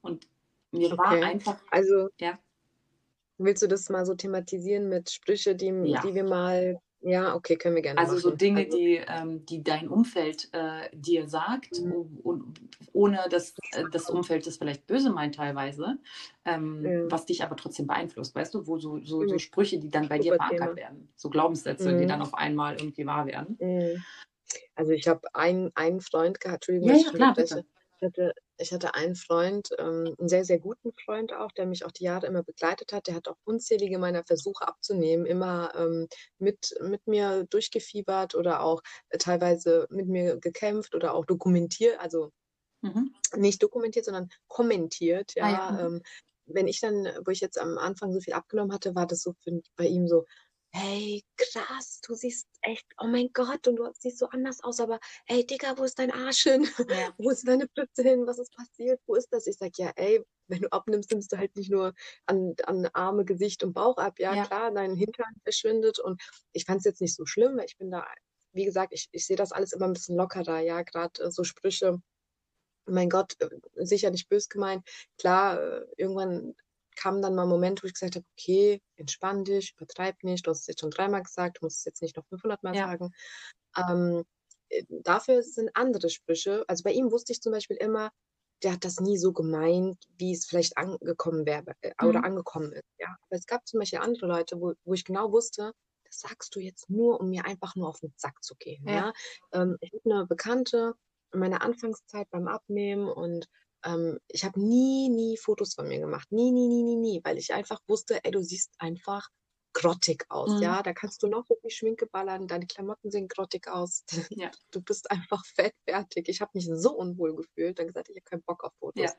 Und 0.00 0.28
mir 0.70 0.92
okay. 0.92 0.98
war 0.98 1.12
einfach. 1.12 1.60
Also, 1.70 2.08
ja. 2.20 2.38
willst 3.38 3.62
du 3.62 3.66
das 3.66 3.88
mal 3.90 4.06
so 4.06 4.14
thematisieren 4.14 4.88
mit 4.88 5.10
Sprüche, 5.10 5.56
die, 5.56 5.72
ja. 5.84 6.00
die 6.02 6.14
wir 6.14 6.24
mal 6.24 6.80
ja, 7.02 7.34
okay, 7.34 7.56
können 7.56 7.74
wir 7.74 7.82
gerne 7.82 7.98
Also 7.98 8.12
machen. 8.12 8.22
so 8.22 8.30
Dinge, 8.30 8.64
also, 8.64 8.76
die, 8.76 9.00
ähm, 9.06 9.44
die 9.46 9.62
dein 9.62 9.88
Umfeld 9.88 10.48
äh, 10.52 10.88
dir 10.92 11.28
sagt, 11.28 11.80
mhm. 11.80 12.20
und, 12.22 12.60
ohne 12.92 13.26
dass 13.30 13.54
äh, 13.72 13.84
das 13.90 14.08
Umfeld 14.08 14.46
das 14.46 14.56
vielleicht 14.56 14.86
böse 14.86 15.10
meint 15.10 15.34
teilweise, 15.34 15.98
ähm, 16.44 16.82
mhm. 16.82 17.10
was 17.10 17.26
dich 17.26 17.42
aber 17.42 17.56
trotzdem 17.56 17.86
beeinflusst, 17.86 18.34
weißt 18.34 18.54
du, 18.54 18.66
wo 18.66 18.78
so, 18.78 19.00
so, 19.04 19.26
so 19.26 19.34
mhm. 19.34 19.38
Sprüche, 19.38 19.78
die 19.78 19.90
dann 19.90 20.08
bei 20.08 20.16
Super 20.16 20.22
dir 20.22 20.34
verankert 20.36 20.60
Thema. 20.60 20.76
werden, 20.76 21.08
so 21.16 21.28
Glaubenssätze, 21.28 21.96
die 21.96 22.04
mhm. 22.04 22.08
dann 22.08 22.22
auf 22.22 22.34
einmal 22.34 22.74
irgendwie 22.74 23.06
wahr 23.06 23.26
werden. 23.26 23.56
Mhm. 23.60 24.02
Also 24.74 24.92
ich 24.92 25.08
habe 25.08 25.22
einen, 25.34 25.72
einen 25.74 26.00
Freund 26.00 26.40
gehabt, 26.40 26.68
Entschuldigung, 26.68 26.96
ja, 26.96 27.04
ja, 27.04 27.10
klar, 27.10 27.34
bitte. 27.34 27.64
Ich 27.96 28.06
hatte, 28.06 28.34
ich 28.62 28.72
hatte 28.72 28.94
einen 28.94 29.14
Freund, 29.14 29.70
ähm, 29.78 30.14
einen 30.18 30.28
sehr, 30.28 30.44
sehr 30.44 30.58
guten 30.58 30.92
Freund 31.04 31.32
auch, 31.32 31.52
der 31.52 31.66
mich 31.66 31.84
auch 31.84 31.90
die 31.90 32.04
Jahre 32.04 32.26
immer 32.26 32.42
begleitet 32.42 32.92
hat. 32.92 33.06
Der 33.06 33.14
hat 33.14 33.28
auch 33.28 33.36
unzählige 33.44 33.98
meiner 33.98 34.24
Versuche 34.24 34.66
abzunehmen, 34.66 35.26
immer 35.26 35.72
ähm, 35.76 36.08
mit, 36.38 36.74
mit 36.80 37.06
mir 37.06 37.44
durchgefiebert 37.44 38.34
oder 38.34 38.62
auch 38.62 38.82
äh, 39.10 39.18
teilweise 39.18 39.86
mit 39.90 40.06
mir 40.06 40.38
gekämpft 40.38 40.94
oder 40.94 41.14
auch 41.14 41.26
dokumentiert, 41.26 41.98
also 42.00 42.30
mhm. 42.80 43.14
nicht 43.36 43.62
dokumentiert, 43.62 44.04
sondern 44.04 44.28
kommentiert. 44.48 45.34
Ja, 45.34 45.44
ah, 45.44 45.50
ja. 45.50 45.86
Ähm, 45.86 46.02
wenn 46.46 46.68
ich 46.68 46.80
dann, 46.80 47.08
wo 47.24 47.30
ich 47.30 47.40
jetzt 47.40 47.58
am 47.58 47.78
Anfang 47.78 48.12
so 48.12 48.20
viel 48.20 48.34
abgenommen 48.34 48.72
hatte, 48.72 48.94
war 48.94 49.06
das 49.06 49.22
so 49.22 49.34
für, 49.42 49.60
bei 49.76 49.86
ihm 49.86 50.08
so, 50.08 50.26
hey, 50.74 51.22
krass, 51.36 52.00
du 52.06 52.14
siehst 52.14 52.48
echt, 52.62 52.86
oh 52.98 53.06
mein 53.06 53.30
Gott, 53.32 53.68
und 53.68 53.76
du 53.76 53.90
siehst 53.98 54.18
so 54.18 54.26
anders 54.28 54.62
aus, 54.64 54.80
aber 54.80 54.98
hey, 55.26 55.46
Digga, 55.46 55.76
wo 55.76 55.84
ist 55.84 55.98
dein 55.98 56.10
Arsch 56.10 56.44
hin? 56.44 56.66
Ja. 56.88 57.12
wo 57.18 57.30
ist 57.30 57.46
deine 57.46 57.68
Pütze 57.68 58.02
hin? 58.02 58.26
Was 58.26 58.38
ist 58.38 58.54
passiert? 58.54 59.00
Wo 59.06 59.14
ist 59.14 59.28
das? 59.32 59.46
Ich 59.46 59.58
sag, 59.58 59.76
ja, 59.76 59.92
ey, 59.96 60.24
wenn 60.48 60.62
du 60.62 60.72
abnimmst, 60.72 61.10
nimmst 61.10 61.32
du 61.32 61.36
halt 61.36 61.54
nicht 61.56 61.70
nur 61.70 61.92
an, 62.26 62.54
an 62.64 62.86
Arme, 62.94 63.24
Gesicht 63.24 63.62
und 63.62 63.74
Bauch 63.74 63.98
ab. 63.98 64.18
Ja, 64.18 64.34
ja. 64.34 64.46
klar, 64.46 64.70
dein 64.70 64.96
Hintern 64.96 65.34
verschwindet 65.42 65.98
und 65.98 66.20
ich 66.52 66.64
fand 66.64 66.78
es 66.78 66.84
jetzt 66.84 67.00
nicht 67.00 67.14
so 67.14 67.26
schlimm, 67.26 67.56
weil 67.56 67.66
ich 67.66 67.76
bin 67.76 67.90
da, 67.90 68.06
wie 68.52 68.64
gesagt, 68.64 68.92
ich, 68.92 69.08
ich 69.12 69.26
sehe 69.26 69.36
das 69.36 69.52
alles 69.52 69.72
immer 69.72 69.86
ein 69.86 69.92
bisschen 69.92 70.16
lockerer, 70.16 70.60
ja, 70.60 70.82
gerade 70.82 71.22
äh, 71.22 71.30
so 71.30 71.44
Sprüche, 71.44 72.00
mein 72.86 73.10
Gott, 73.10 73.36
äh, 73.40 73.48
sicher 73.84 74.10
nicht 74.10 74.28
bös 74.28 74.48
gemeint. 74.48 74.86
Klar, 75.18 75.60
äh, 75.60 75.86
irgendwann 75.96 76.54
kam 76.96 77.22
dann 77.22 77.34
mal 77.34 77.44
ein 77.44 77.48
Moment, 77.48 77.82
wo 77.82 77.86
ich 77.86 77.94
gesagt 77.94 78.16
habe, 78.16 78.26
okay, 78.38 78.82
entspann 78.96 79.44
dich, 79.44 79.74
übertreib 79.76 80.22
nicht, 80.22 80.46
du 80.46 80.50
hast 80.50 80.60
es 80.60 80.66
jetzt 80.66 80.80
schon 80.80 80.90
dreimal 80.90 81.22
gesagt, 81.22 81.58
du 81.58 81.66
musst 81.66 81.78
es 81.78 81.84
jetzt 81.84 82.02
nicht 82.02 82.16
noch 82.16 82.26
500 82.26 82.62
Mal 82.62 82.74
ja. 82.74 82.86
sagen. 82.86 83.12
Ähm, 83.76 84.24
äh, 84.68 84.84
dafür 84.88 85.42
sind 85.42 85.70
andere 85.74 86.10
Sprüche, 86.10 86.64
also 86.68 86.82
bei 86.84 86.92
ihm 86.92 87.10
wusste 87.10 87.32
ich 87.32 87.40
zum 87.40 87.52
Beispiel 87.52 87.76
immer, 87.76 88.10
der 88.62 88.72
hat 88.72 88.84
das 88.84 89.00
nie 89.00 89.18
so 89.18 89.32
gemeint, 89.32 89.98
wie 90.18 90.32
es 90.32 90.46
vielleicht 90.46 90.76
angekommen 90.76 91.46
wäre 91.46 91.74
äh, 91.80 91.92
oder 92.04 92.20
mhm. 92.20 92.26
angekommen 92.26 92.72
ist. 92.72 92.84
Ja. 92.98 93.08
Aber 93.08 93.38
es 93.38 93.46
gab 93.46 93.66
zum 93.66 93.80
Beispiel 93.80 93.98
andere 93.98 94.26
Leute, 94.26 94.60
wo, 94.60 94.74
wo 94.84 94.94
ich 94.94 95.04
genau 95.04 95.32
wusste, 95.32 95.72
das 96.04 96.20
sagst 96.20 96.54
du 96.54 96.60
jetzt 96.60 96.90
nur, 96.90 97.20
um 97.20 97.30
mir 97.30 97.44
einfach 97.44 97.74
nur 97.74 97.88
auf 97.88 98.00
den 98.00 98.12
Sack 98.16 98.42
zu 98.42 98.54
gehen. 98.56 98.86
Ja. 98.86 98.94
ja? 98.94 99.12
Ähm, 99.52 99.78
ich 99.80 99.92
habe 99.92 100.14
eine 100.14 100.26
Bekannte 100.26 100.94
in 101.32 101.40
meiner 101.40 101.62
Anfangszeit 101.62 102.28
beim 102.30 102.48
Abnehmen 102.48 103.08
und 103.08 103.48
ähm, 103.84 104.18
ich 104.28 104.44
habe 104.44 104.60
nie, 104.60 105.08
nie 105.08 105.36
Fotos 105.36 105.74
von 105.74 105.88
mir 105.88 105.98
gemacht. 105.98 106.30
Nie, 106.30 106.52
nie, 106.52 106.68
nie, 106.68 106.82
nie, 106.82 106.96
nie, 106.96 107.20
weil 107.24 107.38
ich 107.38 107.52
einfach 107.52 107.80
wusste, 107.86 108.24
ey, 108.24 108.30
du 108.30 108.42
siehst 108.42 108.72
einfach 108.78 109.28
grottig 109.72 110.24
aus, 110.28 110.50
mhm. 110.50 110.62
ja. 110.62 110.82
Da 110.82 110.92
kannst 110.92 111.22
du 111.22 111.28
noch 111.28 111.46
viel 111.46 111.70
Schminke 111.70 112.06
ballern, 112.06 112.46
deine 112.46 112.66
Klamotten 112.66 113.10
sehen 113.10 113.28
grottig 113.28 113.68
aus. 113.68 114.04
Ja. 114.38 114.50
Du 114.70 114.80
bist 114.80 115.10
einfach 115.10 115.44
fettfertig. 115.46 116.28
Ich 116.28 116.40
habe 116.40 116.50
mich 116.54 116.68
so 116.70 116.92
unwohl 116.92 117.34
gefühlt, 117.34 117.78
dann 117.78 117.86
gesagt, 117.86 118.08
ich 118.08 118.16
habe 118.16 118.24
keinen 118.24 118.42
Bock 118.42 118.64
auf 118.64 118.72
Fotos. 118.78 119.02
Ja. 119.02 119.12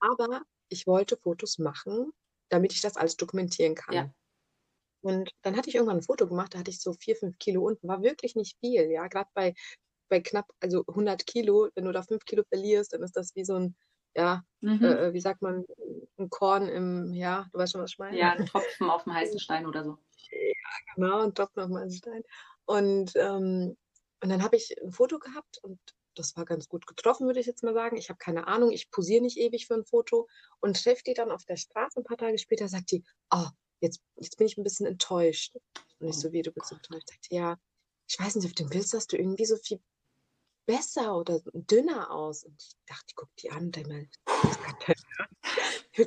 Aber 0.00 0.42
ich 0.68 0.86
wollte 0.86 1.16
Fotos 1.16 1.58
machen, 1.58 2.12
damit 2.48 2.72
ich 2.72 2.80
das 2.80 2.96
alles 2.96 3.16
dokumentieren 3.16 3.74
kann. 3.74 3.94
Ja. 3.94 4.14
Und 5.02 5.30
dann 5.42 5.56
hatte 5.56 5.68
ich 5.68 5.76
irgendwann 5.76 5.98
ein 5.98 6.02
Foto 6.02 6.26
gemacht, 6.26 6.54
da 6.54 6.58
hatte 6.58 6.70
ich 6.70 6.80
so 6.80 6.92
vier, 6.92 7.16
fünf 7.16 7.38
Kilo 7.38 7.62
unten, 7.62 7.88
war 7.88 8.02
wirklich 8.02 8.36
nicht 8.36 8.58
viel, 8.60 8.90
ja. 8.90 9.08
Gerade 9.08 9.30
bei, 9.34 9.54
bei 10.08 10.20
knapp, 10.20 10.50
also 10.60 10.84
100 10.86 11.26
Kilo, 11.26 11.70
wenn 11.74 11.84
du 11.84 11.92
da 11.92 12.02
fünf 12.02 12.24
Kilo 12.24 12.42
verlierst, 12.48 12.92
dann 12.92 13.02
ist 13.02 13.16
das 13.16 13.34
wie 13.34 13.44
so 13.44 13.54
ein 13.56 13.76
ja, 14.14 14.44
mhm. 14.60 14.82
Äh, 14.82 15.08
äh, 15.08 15.12
wie 15.12 15.20
sagt 15.20 15.42
man, 15.42 15.64
ein 16.18 16.30
Korn 16.30 16.68
im, 16.68 17.12
ja, 17.12 17.48
du 17.52 17.58
weißt 17.58 17.72
schon, 17.72 17.82
was 17.82 17.92
ich 17.92 17.98
meine? 17.98 18.18
Ja, 18.18 18.32
ein 18.32 18.46
Tropfen 18.46 18.90
auf 18.90 19.04
dem 19.04 19.14
heißen 19.14 19.38
Stein 19.38 19.66
oder 19.66 19.84
so. 19.84 19.98
Ja, 20.30 20.94
genau, 20.94 21.20
ein 21.22 21.34
Tropfen 21.34 21.62
auf 21.62 21.68
dem 21.68 21.78
heißen 21.78 21.98
Stein. 21.98 22.22
Und, 22.64 23.12
ähm, 23.16 23.76
und 24.22 24.28
dann 24.28 24.42
habe 24.42 24.56
ich 24.56 24.74
ein 24.82 24.92
Foto 24.92 25.18
gehabt 25.18 25.58
und 25.62 25.78
das 26.14 26.36
war 26.36 26.44
ganz 26.44 26.68
gut 26.68 26.86
getroffen, 26.86 27.26
würde 27.26 27.40
ich 27.40 27.46
jetzt 27.46 27.62
mal 27.62 27.74
sagen. 27.74 27.96
Ich 27.96 28.08
habe 28.08 28.18
keine 28.18 28.46
Ahnung, 28.46 28.70
ich 28.70 28.90
posiere 28.90 29.22
nicht 29.22 29.38
ewig 29.38 29.66
für 29.66 29.74
ein 29.74 29.84
Foto 29.84 30.28
und 30.60 30.82
treffe 30.82 31.02
die 31.06 31.14
dann 31.14 31.30
auf 31.30 31.44
der 31.44 31.56
Straße 31.56 32.00
ein 32.00 32.04
paar 32.04 32.18
Tage 32.18 32.38
später, 32.38 32.68
sagt 32.68 32.90
die, 32.90 33.04
oh, 33.32 33.46
jetzt, 33.80 34.02
jetzt 34.16 34.36
bin 34.36 34.46
ich 34.46 34.58
ein 34.58 34.64
bisschen 34.64 34.86
enttäuscht. 34.86 35.54
Und 36.00 36.08
ich 36.08 36.16
oh 36.16 36.20
so, 36.20 36.32
wie, 36.32 36.42
du 36.42 36.52
bist 36.52 36.72
enttäuscht? 36.72 37.08
Sagt, 37.08 37.28
ja, 37.30 37.56
ich 38.08 38.18
weiß 38.18 38.36
nicht, 38.36 38.46
auf 38.46 38.54
dem 38.54 38.68
Bild 38.68 38.86
hast 38.92 39.12
du 39.12 39.16
irgendwie 39.16 39.46
so 39.46 39.56
viel 39.56 39.80
besser 40.70 41.16
oder 41.16 41.40
dünner 41.52 42.12
aus. 42.12 42.44
Und 42.44 42.54
ich 42.62 42.76
dachte, 42.86 43.04
ich 43.08 43.16
gucke 43.16 43.32
die 43.42 43.50
an 43.50 43.64
und 43.64 43.76
denke 43.76 44.08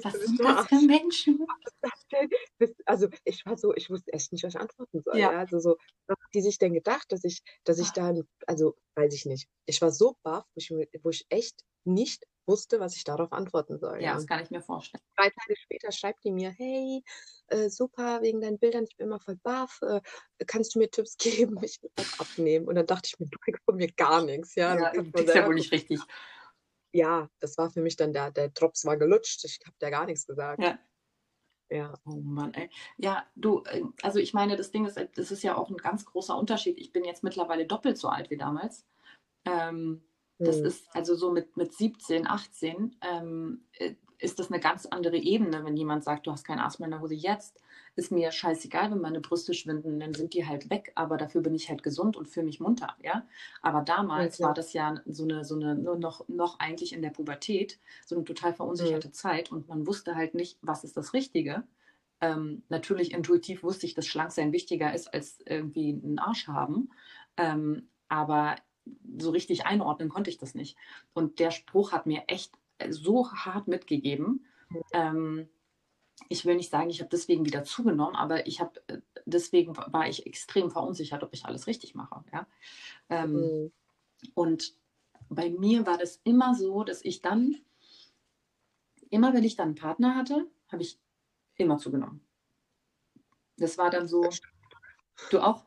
was 0.01 0.13
sind 0.25 0.39
das 0.39 0.67
für 0.67 0.81
Menschen? 0.81 1.45
Also 2.85 3.09
ich 3.25 3.45
war 3.45 3.57
so, 3.57 3.75
ich 3.75 3.89
wusste 3.89 4.13
echt 4.13 4.31
nicht, 4.31 4.43
was 4.43 4.55
ich 4.55 4.61
antworten 4.61 5.01
soll. 5.01 5.17
Ja. 5.17 5.31
Also 5.31 5.59
so, 5.59 5.77
was 6.07 6.17
hat 6.17 6.33
die 6.33 6.41
sich 6.41 6.57
denn 6.57 6.73
gedacht, 6.73 7.11
dass 7.11 7.25
ich, 7.25 7.41
dass 7.65 7.77
ich 7.77 7.89
da, 7.89 8.13
also 8.47 8.77
weiß 8.95 9.13
ich 9.13 9.25
nicht. 9.25 9.49
Ich 9.65 9.81
war 9.81 9.91
so 9.91 10.15
baff, 10.23 10.45
wo 10.55 10.59
ich, 10.59 10.71
wo 11.03 11.09
ich 11.09 11.25
echt 11.29 11.65
nicht 11.83 12.25
wusste, 12.45 12.79
was 12.79 12.95
ich 12.95 13.03
darauf 13.03 13.31
antworten 13.31 13.77
soll. 13.77 13.95
Ja, 13.95 14.09
ja, 14.09 14.13
das 14.15 14.27
kann 14.27 14.41
ich 14.41 14.49
mir 14.49 14.61
vorstellen. 14.61 15.03
Drei 15.15 15.29
Tage 15.29 15.55
später 15.55 15.91
schreibt 15.91 16.23
die 16.23 16.31
mir, 16.31 16.51
hey, 16.51 17.03
äh, 17.47 17.69
super, 17.69 18.21
wegen 18.21 18.41
deinen 18.41 18.59
Bildern, 18.59 18.85
ich 18.89 18.95
bin 18.97 19.07
immer 19.07 19.19
voll 19.19 19.37
baff, 19.37 19.79
äh, 19.81 20.01
kannst 20.45 20.75
du 20.75 20.79
mir 20.79 20.89
Tipps 20.89 21.17
geben? 21.51 21.57
Ich 21.63 21.81
will 21.81 21.91
das 21.95 22.19
abnehmen. 22.19 22.67
Und 22.67 22.75
dann 22.75 22.85
dachte 22.85 23.09
ich 23.11 23.19
mir, 23.19 23.25
du 23.31 23.39
kriegst 23.39 23.63
von 23.65 23.75
mir 23.75 23.91
gar 23.91 24.23
nichts. 24.23 24.55
Ja, 24.55 24.77
ja 24.77 24.91
das 24.91 25.25
ist 25.25 25.35
ja 25.35 25.47
wohl 25.47 25.55
nicht 25.55 25.71
richtig. 25.71 25.99
Ja, 26.91 27.27
das 27.39 27.57
war 27.57 27.71
für 27.71 27.81
mich 27.81 27.95
dann 27.95 28.13
der, 28.13 28.31
der 28.31 28.49
Drops 28.49 28.85
war 28.85 28.97
gelutscht. 28.97 29.43
Ich 29.45 29.59
habe 29.65 29.75
da 29.79 29.89
gar 29.89 30.05
nichts 30.05 30.27
gesagt. 30.27 30.61
Ja. 30.61 30.77
Ja. 31.69 31.97
Oh 32.05 32.21
Mann, 32.21 32.53
ey. 32.53 32.69
Ja, 32.97 33.25
du, 33.35 33.63
äh, 33.63 33.81
also 34.03 34.19
ich 34.19 34.33
meine, 34.33 34.57
das 34.57 34.69
Ding 34.69 34.85
ist, 34.85 34.97
das 35.15 35.31
ist 35.31 35.41
ja 35.41 35.57
auch 35.57 35.71
ein 35.71 35.77
ganz 35.77 36.05
großer 36.05 36.37
Unterschied. 36.37 36.77
Ich 36.77 36.91
bin 36.91 37.03
jetzt 37.03 37.23
mittlerweile 37.23 37.65
doppelt 37.65 37.97
so 37.97 38.09
alt 38.09 38.29
wie 38.29 38.37
damals. 38.37 38.85
Ähm, 39.45 40.03
das 40.39 40.59
mhm. 40.59 40.65
ist 40.65 40.87
also 40.93 41.15
so 41.15 41.31
mit, 41.31 41.55
mit 41.57 41.73
17, 41.73 42.27
18 42.27 42.95
ähm, 43.01 43.61
äh, 43.77 43.93
ist 44.23 44.39
das 44.39 44.49
eine 44.49 44.59
ganz 44.61 44.85
andere 44.85 45.17
Ebene, 45.17 45.65
wenn 45.65 45.75
jemand 45.75 46.03
sagt, 46.03 46.25
du 46.25 46.31
hast 46.31 46.45
keinen 46.45 46.59
Arsch 46.59 46.79
mehr 46.79 46.87
in 46.87 46.91
der 46.91 47.01
Hose. 47.01 47.13
Jetzt 47.13 47.61
ist 47.95 48.11
mir 48.11 48.31
scheißegal, 48.31 48.89
wenn 48.89 49.01
meine 49.01 49.19
Brüste 49.19 49.53
schwinden, 49.53 49.99
dann 49.99 50.13
sind 50.13 50.33
die 50.33 50.47
halt 50.47 50.69
weg, 50.69 50.93
aber 50.95 51.17
dafür 51.17 51.41
bin 51.41 51.53
ich 51.53 51.69
halt 51.69 51.83
gesund 51.83 52.15
und 52.15 52.27
fühle 52.27 52.45
mich 52.45 52.61
munter, 52.61 52.95
ja. 53.03 53.27
Aber 53.61 53.81
damals 53.81 54.37
ja, 54.37 54.47
war 54.47 54.53
das 54.53 54.71
ja 54.73 54.95
so 55.05 55.23
eine, 55.23 55.43
so 55.43 55.55
eine, 55.55 55.75
nur 55.75 55.97
noch, 55.97 56.27
noch 56.29 56.59
eigentlich 56.59 56.93
in 56.93 57.01
der 57.01 57.09
Pubertät, 57.09 57.79
so 58.05 58.15
eine 58.15 58.23
total 58.23 58.53
verunsicherte 58.53 59.09
mhm. 59.09 59.13
Zeit 59.13 59.51
und 59.51 59.67
man 59.67 59.85
wusste 59.85 60.15
halt 60.15 60.35
nicht, 60.35 60.57
was 60.61 60.83
ist 60.83 60.95
das 60.95 61.13
Richtige. 61.13 61.63
Ähm, 62.21 62.63
natürlich 62.69 63.11
intuitiv 63.11 63.61
wusste 63.61 63.85
ich, 63.85 63.93
dass 63.93 64.07
Schlanksein 64.07 64.53
wichtiger 64.53 64.93
ist 64.93 65.13
als 65.13 65.39
irgendwie 65.45 65.89
einen 65.89 66.19
Arsch 66.19 66.47
haben. 66.47 66.89
Ähm, 67.35 67.89
aber 68.07 68.55
so 69.17 69.31
richtig 69.31 69.65
einordnen 69.65 70.09
konnte 70.09 70.29
ich 70.29 70.37
das 70.37 70.55
nicht. 70.55 70.77
Und 71.13 71.39
der 71.39 71.51
Spruch 71.51 71.91
hat 71.91 72.05
mir 72.05 72.23
echt 72.27 72.57
so 72.89 73.31
hart 73.31 73.67
mitgegeben. 73.67 74.45
Ähm, 74.93 75.47
ich 76.29 76.45
will 76.45 76.55
nicht 76.55 76.69
sagen, 76.69 76.89
ich 76.89 76.99
habe 76.99 77.09
deswegen 77.11 77.45
wieder 77.45 77.63
zugenommen, 77.63 78.15
aber 78.15 78.47
ich 78.47 78.59
habe 78.59 78.81
äh, 78.87 79.01
deswegen 79.25 79.75
war 79.75 80.07
ich 80.07 80.25
extrem 80.25 80.71
verunsichert, 80.71 81.23
ob 81.23 81.33
ich 81.33 81.45
alles 81.45 81.67
richtig 81.67 81.95
mache. 81.95 82.23
Ja? 82.31 82.47
Ähm, 83.09 83.33
mhm. 83.33 83.71
Und 84.33 84.73
bei 85.29 85.49
mir 85.49 85.85
war 85.85 85.97
das 85.97 86.19
immer 86.23 86.55
so, 86.55 86.83
dass 86.83 87.03
ich 87.03 87.21
dann, 87.21 87.57
immer 89.09 89.33
wenn 89.33 89.43
ich 89.43 89.55
dann 89.55 89.69
einen 89.69 89.75
Partner 89.75 90.15
hatte, 90.15 90.47
habe 90.69 90.83
ich 90.83 90.99
immer 91.55 91.77
zugenommen. 91.77 92.21
Das 93.57 93.77
war 93.77 93.89
dann 93.89 94.07
so, 94.07 94.29
du 95.29 95.39
auch? 95.39 95.65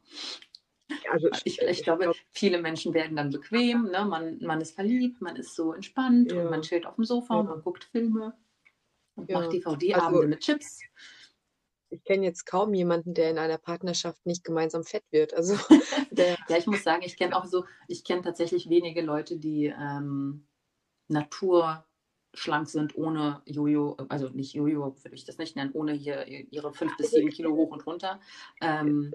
Also 1.10 1.28
ich, 1.44 1.60
ich, 1.60 1.82
glaube, 1.82 2.12
viele 2.30 2.60
Menschen 2.60 2.94
werden 2.94 3.16
dann 3.16 3.30
bequem, 3.30 3.90
ne? 3.90 4.04
man, 4.04 4.38
man 4.40 4.60
ist 4.60 4.74
verliebt, 4.74 5.20
man 5.20 5.36
ist 5.36 5.54
so 5.54 5.72
entspannt 5.72 6.32
ja. 6.32 6.42
und 6.42 6.50
man 6.50 6.62
chillt 6.62 6.86
auf 6.86 6.94
dem 6.94 7.04
Sofa, 7.04 7.36
ja. 7.36 7.42
man 7.42 7.62
guckt 7.62 7.84
Filme 7.84 8.34
und 9.16 9.28
ja. 9.28 9.40
macht 9.40 9.52
DVD-Abende 9.52 10.18
also, 10.18 10.28
mit 10.28 10.40
Chips. 10.40 10.80
Ich 11.88 12.02
kenne 12.04 12.26
jetzt 12.26 12.46
kaum 12.46 12.74
jemanden, 12.74 13.14
der 13.14 13.30
in 13.30 13.38
einer 13.38 13.58
Partnerschaft 13.58 14.26
nicht 14.26 14.44
gemeinsam 14.44 14.84
fett 14.84 15.04
wird. 15.10 15.34
Also 15.34 15.54
ja, 16.48 16.56
ich 16.56 16.66
muss 16.66 16.82
sagen, 16.82 17.02
ich 17.04 17.16
kenne 17.16 17.36
auch 17.36 17.46
so, 17.46 17.64
ich 17.88 18.04
kenne 18.04 18.22
tatsächlich 18.22 18.68
wenige 18.68 19.02
Leute, 19.02 19.38
die 19.38 19.66
ähm, 19.66 20.46
naturschlank 21.08 22.68
sind, 22.68 22.96
ohne 22.96 23.42
Jojo, 23.46 23.96
also 24.08 24.28
nicht 24.28 24.54
Jojo, 24.54 24.96
würde 25.02 25.14
ich 25.14 25.24
das 25.24 25.38
nicht 25.38 25.56
nennen, 25.56 25.72
ohne 25.72 25.92
hier 25.92 26.26
ihre 26.26 26.72
fünf 26.72 26.96
bis 26.96 27.12
sieben 27.12 27.30
Kilo 27.30 27.54
hoch 27.54 27.70
und 27.70 27.86
runter. 27.86 28.20
Ähm, 28.60 29.14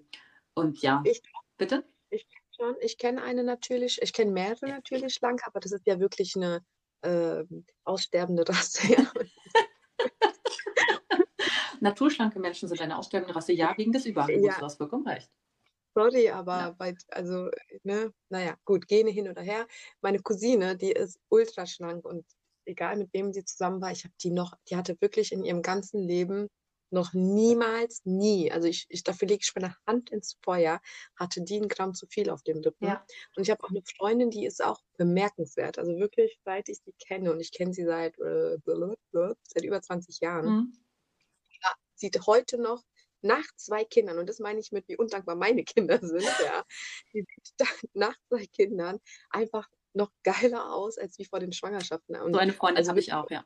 und 0.54 0.82
ja, 0.82 1.02
ich, 1.06 1.22
bitte? 1.62 1.86
Ich 2.10 2.26
schon, 2.56 2.76
ich 2.82 2.98
kenne 2.98 3.22
eine 3.22 3.44
natürlich, 3.44 4.02
ich 4.02 4.14
kenne 4.14 4.32
mehrere 4.32 4.68
natürlich 4.68 5.14
schlank, 5.14 5.42
aber 5.46 5.60
das 5.60 5.72
ist 5.72 5.86
ja 5.86 6.00
wirklich 6.00 6.36
eine 6.36 6.66
äh, 7.02 7.44
aussterbende 7.84 8.48
Rasse. 8.50 8.94
Ja. 8.94 9.12
Naturschlanke 11.80 12.40
Menschen 12.40 12.68
sind 12.68 12.82
eine 12.82 12.98
aussterbende 12.98 13.36
Rasse, 13.36 13.54
ja, 13.54 13.74
wegen 13.78 13.92
des 13.92 14.06
Überangebots, 14.06 14.56
ja. 14.56 14.60
du 14.60 14.66
hast 14.66 14.78
vollkommen 14.78 15.08
recht. 15.08 15.30
Sorry, 15.94 16.30
aber 16.30 16.58
ja. 16.58 16.72
bei, 16.72 16.96
also, 17.10 17.50
ne, 17.84 18.12
naja, 18.30 18.56
gut, 18.66 18.88
Gene 18.88 19.12
hin 19.12 19.30
oder 19.30 19.42
her. 19.42 19.68
Meine 20.02 20.20
Cousine, 20.20 20.76
die 20.76 20.92
ist 20.92 21.20
ultra 21.30 21.66
schlank 21.68 22.06
und 22.06 22.26
egal 22.66 22.98
mit 22.98 23.14
wem 23.14 23.34
sie 23.34 23.46
zusammen 23.46 23.82
war, 23.82 23.92
ich 23.92 24.04
habe 24.04 24.14
die 24.22 24.32
noch, 24.32 24.56
die 24.70 24.78
hatte 24.78 25.00
wirklich 25.00 25.32
in 25.32 25.44
ihrem 25.44 25.62
ganzen 25.62 26.00
Leben 26.00 26.48
noch 26.92 27.14
niemals, 27.14 28.02
nie, 28.06 28.52
also 28.52 28.68
ich, 28.68 28.86
ich 28.90 29.04
dafür 29.04 29.28
lege 29.28 29.42
ich 29.44 29.56
meine 29.56 29.76
Hand 29.88 30.10
ins 30.10 30.38
Feuer, 30.44 30.82
hatte 31.16 31.42
die 31.42 31.58
ein 31.58 31.70
Gramm 31.70 31.94
zu 31.94 32.06
viel 32.08 32.30
auf 32.30 32.44
dem 32.44 32.62
Lippen. 32.62 32.88
Ja. 32.88 33.06
Und 33.36 33.44
ich 33.44 33.50
habe 33.50 33.64
auch 33.64 33.70
eine 33.70 33.82
Freundin, 33.98 34.30
die 34.30 34.46
ist 34.46 34.64
auch 34.64 34.80
bemerkenswert. 34.98 35.80
Also 35.80 35.98
wirklich, 35.98 36.40
seit 36.44 36.70
ich 36.70 36.80
sie 36.84 36.94
kenne 36.94 37.32
und 37.32 37.40
ich 37.40 37.52
kenne 37.52 37.74
sie 37.74 37.86
seit, 37.86 38.20
äh, 38.20 38.58
seit 39.44 39.64
über 39.64 39.82
20 39.82 40.20
Jahren. 40.20 40.46
Mhm. 40.46 40.74
Ja, 41.64 41.74
sieht 41.96 42.28
heute 42.28 42.58
noch 42.58 42.84
nach 43.22 43.46
zwei 43.56 43.84
Kindern, 43.84 44.18
und 44.18 44.28
das 44.28 44.40
meine 44.40 44.60
ich 44.60 44.72
mit, 44.72 44.88
wie 44.88 44.98
undankbar 44.98 45.36
meine 45.36 45.64
Kinder 45.66 46.00
sind, 46.00 46.24
ja, 46.44 46.66
die 47.14 47.22
sieht 47.22 47.68
nach 47.94 48.16
zwei 48.28 48.46
Kindern 48.48 49.00
einfach 49.30 49.70
noch 49.94 50.12
geiler 50.24 50.74
aus 50.74 50.98
als 50.98 51.18
wie 51.20 51.26
vor 51.26 51.40
den 51.40 51.54
Schwangerschaften. 51.54 52.16
Und 52.16 52.34
so 52.34 52.40
eine 52.40 52.54
Freundin 52.54 52.78
also 52.78 52.90
habe 52.90 53.00
ich 53.00 53.14
auch, 53.14 53.30
ja. 53.30 53.46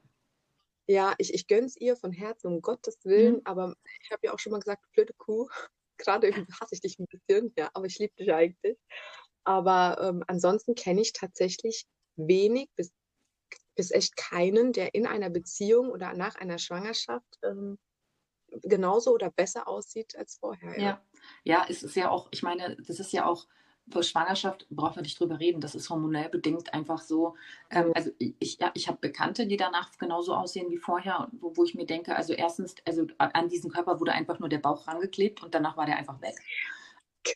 Ja, 0.87 1.15
ich, 1.17 1.33
ich 1.33 1.47
gönn's 1.47 1.75
ihr 1.77 1.95
von 1.95 2.11
Herzen, 2.11 2.47
um 2.47 2.61
Gottes 2.61 2.99
Willen, 3.03 3.35
mhm. 3.35 3.41
aber 3.45 3.75
ich 4.01 4.11
habe 4.11 4.21
ja 4.23 4.33
auch 4.33 4.39
schon 4.39 4.51
mal 4.51 4.59
gesagt, 4.59 4.83
blöde 4.93 5.13
Kuh, 5.13 5.47
gerade 5.97 6.31
hasse 6.31 6.75
ich 6.75 6.81
dich 6.81 6.99
ein 6.99 7.07
bisschen, 7.07 7.53
ja, 7.57 7.69
aber 7.73 7.85
ich 7.85 7.97
liebe 7.99 8.13
dich 8.15 8.31
eigentlich. 8.31 8.77
Aber 9.43 9.97
ähm, 10.01 10.23
ansonsten 10.27 10.75
kenne 10.75 11.01
ich 11.01 11.13
tatsächlich 11.13 11.85
wenig 12.15 12.69
bis, 12.75 12.91
bis 13.75 13.91
echt 13.91 14.15
keinen, 14.15 14.73
der 14.73 14.93
in 14.95 15.05
einer 15.05 15.29
Beziehung 15.29 15.89
oder 15.89 16.13
nach 16.13 16.35
einer 16.35 16.57
Schwangerschaft 16.57 17.37
ähm, 17.43 17.77
genauso 18.63 19.13
oder 19.13 19.31
besser 19.31 19.67
aussieht 19.67 20.15
als 20.15 20.37
vorher. 20.37 20.79
Ja. 20.79 20.83
ja, 20.83 21.05
ja, 21.43 21.65
es 21.69 21.83
ist 21.83 21.95
ja 21.95 22.09
auch, 22.09 22.27
ich 22.31 22.43
meine, 22.43 22.75
das 22.87 22.99
ist 22.99 23.11
ja 23.11 23.25
auch 23.25 23.47
für 23.89 24.03
Schwangerschaft 24.03 24.67
brauchen 24.69 24.95
wir 24.95 25.03
nicht 25.03 25.19
drüber 25.19 25.39
reden. 25.39 25.61
Das 25.61 25.75
ist 25.75 25.89
hormonell 25.89 26.29
bedingt 26.29 26.73
einfach 26.73 27.01
so. 27.01 27.35
Ähm, 27.69 27.91
also 27.93 28.11
ich, 28.17 28.57
ja, 28.59 28.71
ich 28.73 28.87
habe 28.87 28.97
Bekannte, 28.99 29.47
die 29.47 29.57
danach 29.57 29.91
genauso 29.97 30.33
aussehen 30.33 30.71
wie 30.71 30.77
vorher, 30.77 31.29
wo, 31.39 31.55
wo 31.55 31.63
ich 31.63 31.75
mir 31.75 31.85
denke, 31.85 32.15
also 32.15 32.33
erstens, 32.33 32.75
also 32.85 33.07
an 33.17 33.49
diesen 33.49 33.71
Körper 33.71 33.99
wurde 33.99 34.13
einfach 34.13 34.39
nur 34.39 34.49
der 34.49 34.59
Bauch 34.59 34.87
rangeklebt 34.87 35.43
und 35.43 35.53
danach 35.53 35.77
war 35.77 35.85
der 35.85 35.97
einfach 35.97 36.21
weg. 36.21 36.35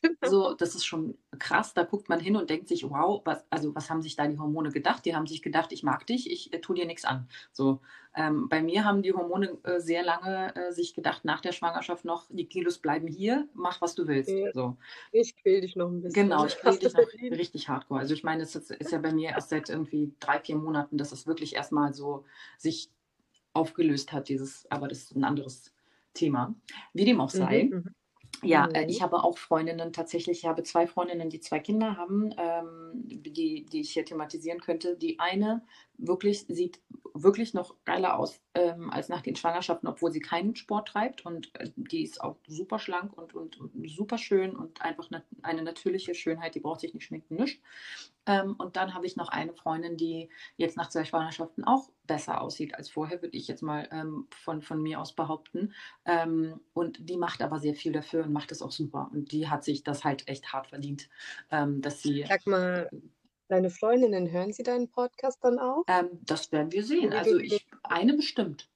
Genau. 0.02 0.30
So, 0.30 0.54
das 0.54 0.76
ist 0.76 0.86
schon 0.86 1.18
krass. 1.40 1.74
Da 1.74 1.84
guckt 1.84 2.10
man 2.10 2.20
hin 2.20 2.36
und 2.36 2.50
denkt 2.50 2.68
sich, 2.68 2.90
wow, 2.90 3.22
was, 3.26 3.44
also 3.50 3.74
was 3.74 3.90
haben 3.90 4.02
sich 4.02 4.16
da 4.16 4.28
die 4.28 4.38
Hormone 4.38 4.72
gedacht? 4.72 5.06
Die 5.06 5.16
haben 5.16 5.26
sich 5.26 5.42
gedacht, 5.42 5.72
ich 5.72 5.84
mag 5.84 6.06
dich, 6.06 6.30
ich 6.32 6.54
äh, 6.54 6.60
tue 6.60 6.76
dir 6.76 6.86
nichts 6.86 7.06
an. 7.06 7.28
So, 7.52 7.82
ähm, 8.16 8.50
bei 8.50 8.62
mir 8.62 8.86
haben 8.86 9.02
die 9.02 9.14
Hormone 9.14 9.58
äh, 9.64 9.80
sehr 9.80 10.04
lange 10.04 10.56
äh, 10.56 10.72
sich 10.72 10.94
gedacht, 10.94 11.26
nach 11.26 11.42
der 11.42 11.52
Schwangerschaft 11.52 12.06
noch, 12.06 12.28
die 12.30 12.46
Kilos 12.46 12.78
bleiben 12.78 13.08
hier, 13.08 13.48
mach 13.54 13.82
was 13.82 13.96
du 13.96 14.08
willst. 14.08 14.30
Ja. 14.30 14.52
So. 14.54 14.78
Ich 15.12 15.36
quäl 15.36 15.62
dich 15.62 15.76
noch 15.76 15.90
ein 15.90 16.02
bisschen. 16.02 16.30
Genau, 16.30 16.46
ich 16.46 16.58
quäl 16.58 16.78
dich 16.78 16.94
noch 16.94 17.38
richtig 17.38 17.70
hardcore. 17.70 18.00
Also 18.00 18.14
ich 18.14 18.24
meine, 18.24 18.44
es 18.44 18.56
ist, 18.56 18.72
ist 18.72 18.92
ja 18.92 19.00
bei 19.00 19.12
mir 19.12 19.30
erst 19.30 19.50
seit 19.50 19.70
irgendwie 19.70 20.14
drei, 20.20 20.40
vier 20.40 20.56
Monaten, 20.56 20.98
dass 20.98 21.12
es 21.12 21.28
wirklich 21.28 21.56
erstmal 21.56 21.94
so 21.94 22.26
sich 22.58 22.92
aufgelöst 23.54 24.12
hat, 24.12 24.30
dieses, 24.30 24.70
aber 24.70 24.88
das 24.88 25.00
ist 25.00 25.16
ein 25.16 25.24
anderes 25.24 25.74
Thema. 26.14 26.56
Wie 26.94 27.06
dem 27.06 27.22
auch 27.22 27.30
sei. 27.30 27.70
Mhm, 27.72 27.78
mhm. 27.78 27.96
Ja, 28.42 28.68
äh, 28.74 28.86
ich 28.86 29.02
habe 29.02 29.24
auch 29.24 29.38
Freundinnen 29.38 29.92
tatsächlich. 29.92 30.40
Ich 30.40 30.46
habe 30.46 30.64
zwei 30.64 30.88
Freundinnen, 30.88 31.30
die 31.30 31.40
zwei 31.40 31.60
Kinder 31.60 31.98
haben, 31.98 32.34
ähm, 32.38 32.92
die, 32.94 33.66
die 33.66 33.82
ich 33.82 33.92
hier 33.92 34.06
thematisieren 34.06 34.60
könnte. 34.60 34.96
Die 34.96 35.20
eine 35.20 35.64
wirklich 36.00 36.45
sieht 36.47 36.82
wirklich 37.14 37.54
noch 37.54 37.76
geiler 37.86 38.18
aus 38.18 38.39
ähm, 38.54 38.89
als 38.89 39.10
nach 39.10 39.22
den 39.22 39.36
Schwangerschaften, 39.36 39.88
obwohl 39.88 40.12
sie 40.12 40.20
keinen 40.20 40.56
Sport 40.56 40.89
treibt. 40.89 41.26
Und 41.26 41.54
äh, 41.56 41.70
die 41.76 42.04
ist 42.04 42.22
auch 42.22 42.38
super 42.47 42.80
schlank 42.80 43.18
und, 43.18 43.34
und, 43.34 43.60
und 43.60 43.89
super 43.89 44.18
schön 44.18 44.56
und 44.56 44.82
einfach 44.82 45.10
eine, 45.12 45.24
eine 45.41 45.64
natürliche 45.64 46.16
Schönheit. 46.16 46.56
Die 46.56 46.60
braucht 46.60 46.82
sich 46.82 46.93
nicht 46.93 47.06
schminken, 47.06 47.36
nichts. 47.36 47.62
Ähm, 48.26 48.56
und 48.58 48.76
dann 48.76 48.93
habe 48.93 49.06
ich 49.06 49.16
noch 49.16 49.30
eine 49.30 49.54
Freundin, 49.54 49.97
die 49.97 50.30
jetzt 50.58 50.78
nach 50.78 50.89
zwei 50.89 51.04
Schwangerschaften 51.04 51.64
auch 51.64 51.89
besser 52.06 52.41
aussieht 52.41 52.76
als 52.76 52.89
vorher, 52.89 53.22
würde 53.22 53.38
ich 53.38 53.47
jetzt 53.47 53.62
mal 53.62 53.88
ähm, 53.91 54.28
von, 54.30 54.62
von 54.62 54.82
mir 54.82 55.00
aus 55.00 55.14
behaupten. 55.14 55.74
Ähm, 56.06 56.60
und 56.74 57.10
die 57.10 57.18
macht 57.18 57.41
aber 57.41 57.60
sehr 57.60 57.76
viel 57.76 57.91
dafür 57.91 58.26
und 58.26 58.34
macht 58.34 58.52
es 58.52 58.62
auch 58.62 58.72
super. 58.72 59.10
Und 59.12 59.32
die 59.32 59.50
hat 59.50 59.64
sich 59.64 59.84
das 59.84 60.04
halt 60.04 60.28
echt 60.28 60.54
hart 60.54 60.68
verdient, 60.68 61.10
ähm, 61.52 61.82
dass 61.82 62.02
sie. 62.02 62.26
Sag 62.28 62.45
mal, 62.47 62.89
deine 63.50 63.70
Freundinnen, 63.70 64.32
hören 64.32 64.54
sie 64.54 64.64
deinen 64.64 64.89
Podcast 64.89 65.39
dann 65.43 65.60
auch? 65.60 65.84
Ähm, 65.88 66.10
das 66.22 66.52
werden 66.52 66.72
wir 66.72 66.84
sehen. 66.84 67.12
Also 67.12 67.38
ich, 67.38 67.66
eine 67.84 68.14
bestimmt. 68.14 68.70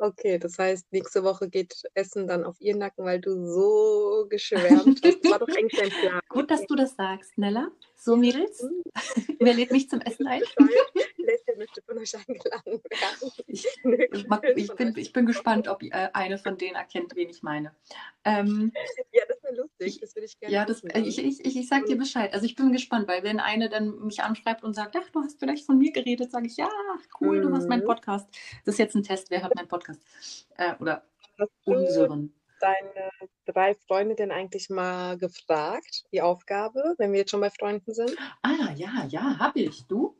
Okay, 0.00 0.38
das 0.38 0.58
heißt, 0.58 0.92
nächste 0.92 1.24
Woche 1.24 1.48
geht 1.48 1.82
Essen 1.94 2.28
dann 2.28 2.44
auf 2.44 2.60
ihren 2.60 2.78
Nacken, 2.78 3.04
weil 3.04 3.20
du 3.20 3.32
so 3.46 4.26
geschwärmt 4.28 5.00
hast. 5.04 5.24
Das 5.24 5.30
war 5.32 5.40
doch 5.40 5.48
eigentlich 5.48 5.80
dein 5.80 5.90
Plan. 5.90 6.20
Gut, 6.28 6.50
dass 6.50 6.66
du 6.66 6.76
das 6.76 6.94
sagst, 6.94 7.36
Nella. 7.36 7.70
So, 7.96 8.16
Mädels, 8.16 8.62
mhm. 8.62 8.82
wer 9.40 9.54
lädt 9.54 9.72
mich 9.72 9.88
zum 9.88 10.00
Essen 10.00 10.28
ein? 10.28 10.42
Möchte 11.56 11.82
von 11.82 11.98
euch 11.98 12.14
eingeladen 12.16 12.64
werden. 12.66 13.32
Ich, 13.46 13.66
ich, 14.56 14.74
bin, 14.74 14.94
ich 14.96 15.12
bin 15.12 15.26
gespannt, 15.26 15.68
ob 15.68 15.82
äh, 15.82 16.08
eine 16.12 16.38
von 16.38 16.56
denen 16.56 16.76
erkennt, 16.76 17.14
wen 17.16 17.28
ich 17.28 17.42
meine. 17.42 17.74
Ähm, 18.24 18.72
ja, 19.12 19.22
das 19.28 19.42
wäre 19.42 19.56
lustig. 19.56 20.00
Das 20.00 20.14
würde 20.14 20.26
ich 20.26 20.38
gerne 20.38 20.54
Ja, 20.54 20.64
das, 20.64 20.84
äh, 20.84 21.00
ich, 21.00 21.18
ich, 21.18 21.44
ich, 21.44 21.68
sag 21.68 21.86
dir 21.86 21.96
mhm. 21.96 22.00
Bescheid. 22.00 22.32
Also 22.32 22.46
ich 22.46 22.54
bin 22.54 22.72
gespannt, 22.72 23.08
weil 23.08 23.22
wenn 23.22 23.40
eine 23.40 23.68
dann 23.68 23.98
mich 24.00 24.22
anschreibt 24.22 24.62
und 24.62 24.74
sagt, 24.74 24.96
ach, 24.96 25.10
du 25.10 25.20
hast 25.20 25.38
vielleicht 25.38 25.66
von 25.66 25.78
mir 25.78 25.92
geredet, 25.92 26.30
sage 26.30 26.46
ich, 26.46 26.56
ja, 26.56 26.68
cool, 27.20 27.40
du 27.40 27.52
hast 27.52 27.68
meinen 27.68 27.82
mhm. 27.82 27.88
Podcast. 27.88 28.28
Das 28.64 28.74
ist 28.74 28.78
jetzt 28.78 28.94
ein 28.94 29.02
Test, 29.02 29.30
wer 29.30 29.42
hört 29.42 29.54
meinen 29.54 29.68
Podcast? 29.68 30.00
Äh, 30.56 30.74
oder 30.80 31.04
unseren 31.64 32.32
deine 32.60 33.10
drei 33.46 33.74
Freunde 33.74 34.14
denn 34.14 34.30
eigentlich 34.30 34.68
mal 34.70 35.16
gefragt, 35.18 36.04
die 36.12 36.22
Aufgabe, 36.22 36.94
wenn 36.98 37.12
wir 37.12 37.20
jetzt 37.20 37.30
schon 37.30 37.40
bei 37.40 37.50
Freunden 37.50 37.94
sind? 37.94 38.16
Ah, 38.42 38.72
ja, 38.76 39.06
ja, 39.08 39.38
habe 39.38 39.60
ich. 39.60 39.86
Du? 39.86 40.16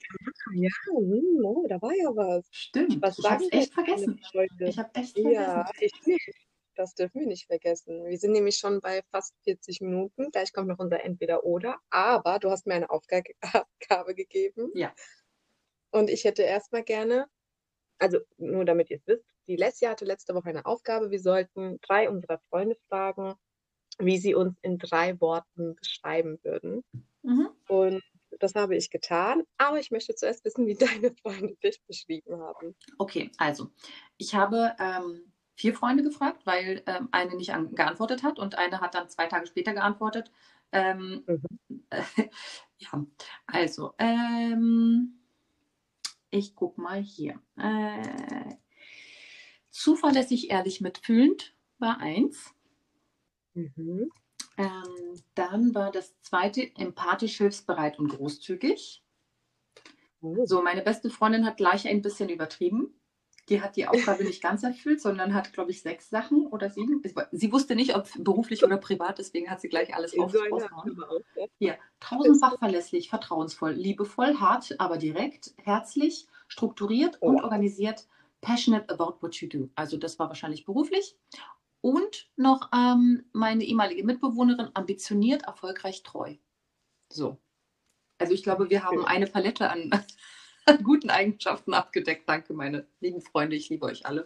Ja, 0.54 0.70
hm, 0.86 1.44
oh, 1.44 1.66
da 1.68 1.80
war 1.80 1.92
ja 1.92 2.08
was. 2.14 2.46
Stimmt, 2.50 3.00
was 3.02 3.18
ich 3.18 3.30
habe 3.30 3.44
echt 3.50 3.74
vergessen. 3.74 4.20
Ich 4.60 4.78
habe 4.78 4.90
echt 4.94 5.14
vergessen. 5.14 5.32
Ja, 5.32 5.70
ich 5.80 5.92
nicht. 6.06 6.48
Das 6.78 6.94
dürfen 6.94 7.20
wir 7.20 7.26
nicht 7.26 7.46
vergessen. 7.46 8.06
Wir 8.06 8.18
sind 8.18 8.32
nämlich 8.32 8.56
schon 8.56 8.80
bei 8.80 9.02
fast 9.10 9.34
40 9.42 9.80
Minuten. 9.80 10.30
Gleich 10.30 10.52
kommt 10.52 10.68
noch 10.68 10.78
unser 10.78 11.02
Entweder-Oder. 11.02 11.76
Aber 11.90 12.38
du 12.38 12.50
hast 12.50 12.68
mir 12.68 12.74
eine 12.74 12.90
Aufgabe 12.90 13.34
gegeben. 14.14 14.70
Ja. 14.74 14.94
Und 15.90 16.08
ich 16.08 16.24
hätte 16.24 16.42
erstmal 16.42 16.84
gerne, 16.84 17.26
also 17.98 18.20
nur 18.36 18.64
damit 18.64 18.90
ihr 18.90 18.98
es 18.98 19.06
wisst, 19.08 19.24
die 19.48 19.56
Leslie 19.56 19.88
hatte 19.88 20.04
letzte 20.04 20.34
Woche 20.34 20.50
eine 20.50 20.66
Aufgabe. 20.66 21.10
Wir 21.10 21.20
sollten 21.20 21.80
drei 21.80 22.08
unserer 22.08 22.38
Freunde 22.50 22.76
fragen, 22.88 23.34
wie 23.98 24.18
sie 24.18 24.34
uns 24.34 24.56
in 24.62 24.78
drei 24.78 25.20
Worten 25.20 25.74
beschreiben 25.74 26.38
würden. 26.42 26.84
Mhm. 27.22 27.48
Und 27.68 28.02
das 28.38 28.54
habe 28.54 28.76
ich 28.76 28.90
getan, 28.90 29.42
aber 29.56 29.80
ich 29.80 29.90
möchte 29.90 30.14
zuerst 30.14 30.44
wissen, 30.44 30.66
wie 30.66 30.74
deine 31.02 31.14
Freunde 31.22 31.56
dich 31.64 31.82
beschrieben 31.86 32.40
haben. 32.40 32.76
Okay, 32.98 33.30
also 33.38 33.70
ich 34.18 34.34
habe 34.34 34.76
ähm, 34.78 35.32
vier 35.56 35.74
Freunde 35.74 36.02
gefragt, 36.02 36.46
weil 36.46 36.82
ähm, 36.86 37.08
eine 37.10 37.34
nicht 37.34 37.52
an, 37.52 37.74
geantwortet 37.74 38.22
hat 38.22 38.38
und 38.38 38.56
eine 38.56 38.80
hat 38.80 38.94
dann 38.94 39.08
zwei 39.08 39.26
Tage 39.26 39.46
später 39.46 39.72
geantwortet. 39.72 40.30
Ähm, 40.70 41.24
mhm. 41.26 41.84
äh, 41.90 42.02
ja, 42.78 43.06
also 43.46 43.94
ähm, 43.98 45.18
ich 46.30 46.54
gucke 46.54 46.80
mal 46.80 47.00
hier. 47.00 47.40
Äh, 47.56 48.54
Zuverlässig, 49.78 50.50
ehrlich, 50.50 50.80
mitfühlend 50.80 51.54
war 51.78 52.00
eins. 52.00 52.52
Mhm. 53.54 54.10
Ähm, 54.56 55.22
dann 55.36 55.72
war 55.72 55.92
das 55.92 56.20
zweite 56.20 56.68
empathisch, 56.74 57.36
hilfsbereit 57.38 57.96
und 58.00 58.08
großzügig. 58.08 59.04
Oh. 60.20 60.44
So, 60.46 60.62
meine 60.62 60.82
beste 60.82 61.10
Freundin 61.10 61.46
hat 61.46 61.58
gleich 61.58 61.86
ein 61.86 62.02
bisschen 62.02 62.28
übertrieben. 62.28 62.92
die 63.48 63.62
hat 63.62 63.76
die 63.76 63.86
Aufgabe 63.86 64.24
nicht 64.24 64.42
ganz 64.42 64.64
erfüllt, 64.64 65.00
sondern 65.00 65.32
hat, 65.32 65.52
glaube 65.52 65.70
ich, 65.70 65.80
sechs 65.80 66.10
Sachen 66.10 66.48
oder 66.48 66.70
sieben. 66.70 67.00
Sie 67.30 67.52
wusste 67.52 67.76
nicht, 67.76 67.94
ob 67.94 68.08
beruflich 68.18 68.64
oder 68.64 68.78
privat, 68.78 69.18
deswegen 69.18 69.48
hat 69.48 69.60
sie 69.60 69.68
gleich 69.68 69.94
alles 69.94 70.10
So 70.10 70.22
rausgehauen. 70.22 70.98
Hier, 71.60 71.78
tausendfach 72.00 72.58
verlässlich, 72.58 73.10
vertrauensvoll, 73.10 73.74
liebevoll, 73.74 74.40
hart, 74.40 74.74
aber 74.80 74.98
direkt, 74.98 75.54
herzlich, 75.62 76.26
strukturiert 76.48 77.22
und 77.22 77.36
Ja. 77.36 77.44
organisiert, 77.44 78.08
passionate 78.40 78.88
about 78.90 79.16
what 79.20 79.36
you 79.36 79.48
do. 79.48 79.68
Also 79.74 79.96
das 79.96 80.18
war 80.18 80.28
wahrscheinlich 80.28 80.64
beruflich. 80.64 81.16
Und 81.80 82.28
noch 82.36 82.70
ähm, 82.74 83.24
meine 83.32 83.64
ehemalige 83.64 84.04
Mitbewohnerin, 84.04 84.70
ambitioniert, 84.74 85.42
erfolgreich, 85.44 86.02
treu. 86.02 86.34
So. 87.12 87.38
Also 88.18 88.34
ich 88.34 88.42
glaube, 88.42 88.68
wir 88.68 88.82
haben 88.82 89.04
eine 89.04 89.26
Palette 89.28 89.70
an, 89.70 89.90
an 90.66 90.78
guten 90.84 91.08
Eigenschaften 91.10 91.74
abgedeckt. 91.74 92.28
Danke, 92.28 92.52
meine 92.52 92.86
lieben 93.00 93.20
Freunde. 93.20 93.54
Ich 93.56 93.68
liebe 93.68 93.86
euch 93.86 94.06
alle. 94.06 94.24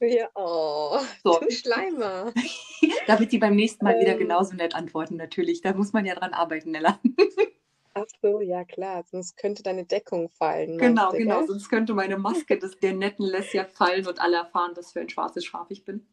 Ja, 0.00 0.28
oh, 0.36 1.00
So. 1.24 1.40
du 1.40 1.50
Schleimer. 1.50 2.32
Damit 3.08 3.32
die 3.32 3.38
beim 3.38 3.56
nächsten 3.56 3.84
Mal 3.84 3.98
wieder 3.98 4.12
Ähm. 4.12 4.18
genauso 4.20 4.54
nett 4.54 4.76
antworten, 4.76 5.16
natürlich. 5.16 5.60
Da 5.60 5.74
muss 5.74 5.92
man 5.92 6.06
ja 6.06 6.14
dran 6.14 6.32
arbeiten, 6.34 6.70
Nella. 6.70 7.00
Ach 8.00 8.06
so, 8.22 8.40
ja 8.40 8.64
klar, 8.64 9.04
sonst 9.04 9.36
könnte 9.36 9.62
deine 9.62 9.84
Deckung 9.84 10.28
fallen. 10.30 10.78
Genau, 10.78 11.10
du, 11.12 11.18
genau. 11.18 11.38
gell? 11.38 11.46
Sonst 11.48 11.68
könnte 11.68 11.94
meine 11.94 12.16
Maske 12.18 12.58
des, 12.58 12.78
der 12.78 12.92
netten 12.94 13.26
Lesja 13.26 13.64
fallen 13.64 14.06
und 14.06 14.20
alle 14.20 14.36
erfahren, 14.36 14.72
was 14.76 14.92
für 14.92 15.00
ein 15.00 15.08
schwarzes 15.08 15.44
Schaf 15.44 15.66
ich 15.70 15.84
bin. 15.84 16.06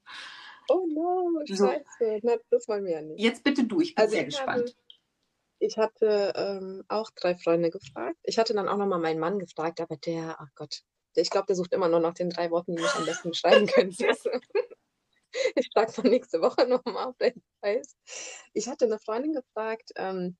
Oh 0.70 0.86
no, 0.88 1.42
So. 1.46 1.68
scheiße. 1.68 2.20
Na, 2.24 2.36
das 2.50 2.68
wollen 2.68 2.86
wir 2.86 2.94
ja 2.94 3.02
nicht. 3.02 3.20
Jetzt 3.20 3.44
bitte 3.44 3.64
du, 3.66 3.82
ich 3.82 3.94
bin 3.96 4.04
Also 4.04 4.16
sehr 4.16 4.28
ich 4.28 4.40
habe- 4.42 4.62
gespannt. 4.64 4.78
Ich 5.60 5.78
hatte 5.78 6.34
ähm, 6.36 6.84
auch 6.90 7.10
drei 7.16 7.36
Freunde 7.36 7.70
gefragt. 7.70 8.18
Ich 8.24 8.38
hatte 8.38 8.54
dann 8.54 8.68
auch 8.68 8.78
nochmal 8.78 9.00
meinen 9.00 9.20
Mann 9.22 9.40
gefragt, 9.40 9.80
aber 9.80 9.96
der, 9.98 10.36
ach 10.40 10.50
Gott, 10.56 10.82
der, 11.16 11.24
ich 11.24 11.30
glaube, 11.30 11.46
der 11.48 11.56
sucht 11.56 11.74
immer 11.74 11.88
nur 11.88 12.02
nach 12.02 12.14
den 12.14 12.30
drei 12.30 12.52
Worten, 12.52 12.76
die 12.76 12.82
mich 12.84 12.94
am 12.96 13.06
besten 13.06 13.30
beschreiben 13.30 13.66
können. 13.68 13.96
Ich 15.56 15.70
frage 15.74 15.92
mal 16.02 16.10
nächste 16.10 16.42
Woche 16.42 16.66
nochmal, 16.68 17.08
ob 17.08 17.18
der 17.20 17.34
weiß. 17.62 17.98
Ich 18.54 18.68
hatte 18.70 18.86
eine 18.86 19.00
Freundin 19.00 19.34
gefragt, 19.34 19.92
ähm, 19.98 20.38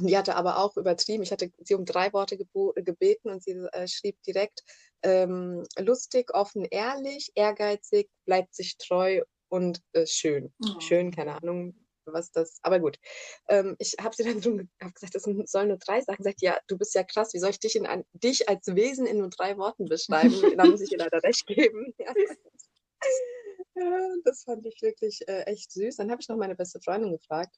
die 0.00 0.16
hatte 0.16 0.36
aber 0.36 0.58
auch 0.58 0.76
übertrieben. 0.76 1.22
Ich 1.22 1.32
hatte 1.32 1.50
sie 1.58 1.74
um 1.74 1.84
drei 1.84 2.12
Worte 2.12 2.36
gebo- 2.36 2.74
gebeten 2.82 3.30
und 3.30 3.42
sie 3.42 3.52
äh, 3.72 3.88
schrieb 3.88 4.22
direkt 4.22 4.62
ähm, 5.02 5.64
lustig, 5.78 6.34
offen, 6.34 6.64
ehrlich, 6.64 7.32
ehrgeizig, 7.34 8.08
bleibt 8.24 8.54
sich 8.54 8.76
treu 8.78 9.22
und 9.48 9.80
äh, 9.92 10.06
schön. 10.06 10.52
Oh. 10.64 10.80
Schön, 10.80 11.10
keine 11.10 11.36
Ahnung, 11.36 11.74
was 12.04 12.30
das, 12.30 12.58
aber 12.62 12.80
gut. 12.80 12.98
Ähm, 13.48 13.76
ich 13.78 13.96
habe 14.00 14.14
sie 14.14 14.24
dann 14.24 14.68
hab 14.80 14.94
gesagt, 14.94 15.14
das 15.14 15.24
sollen 15.24 15.68
nur 15.68 15.78
drei 15.78 16.00
Sachen. 16.00 16.22
Sagt, 16.22 16.42
ja, 16.42 16.58
du 16.68 16.78
bist 16.78 16.94
ja 16.94 17.02
krass, 17.04 17.34
wie 17.34 17.38
soll 17.38 17.50
ich 17.50 17.60
dich, 17.60 17.76
in 17.76 17.86
ein, 17.86 18.04
dich 18.12 18.48
als 18.48 18.66
Wesen 18.68 19.06
in 19.06 19.18
nur 19.18 19.30
drei 19.30 19.56
Worten 19.58 19.86
beschreiben? 19.86 20.34
da 20.58 20.64
muss 20.64 20.80
ich 20.80 20.92
ihr 20.92 20.98
leider 20.98 21.22
recht 21.22 21.46
geben. 21.46 21.94
Ja. 21.98 22.12
Ja, 23.74 24.14
das 24.24 24.44
fand 24.44 24.66
ich 24.66 24.82
wirklich 24.82 25.26
äh, 25.26 25.44
echt 25.44 25.72
süß. 25.72 25.96
Dann 25.96 26.10
habe 26.10 26.20
ich 26.20 26.28
noch 26.28 26.36
meine 26.36 26.54
beste 26.54 26.78
Freundin 26.80 27.12
gefragt, 27.12 27.56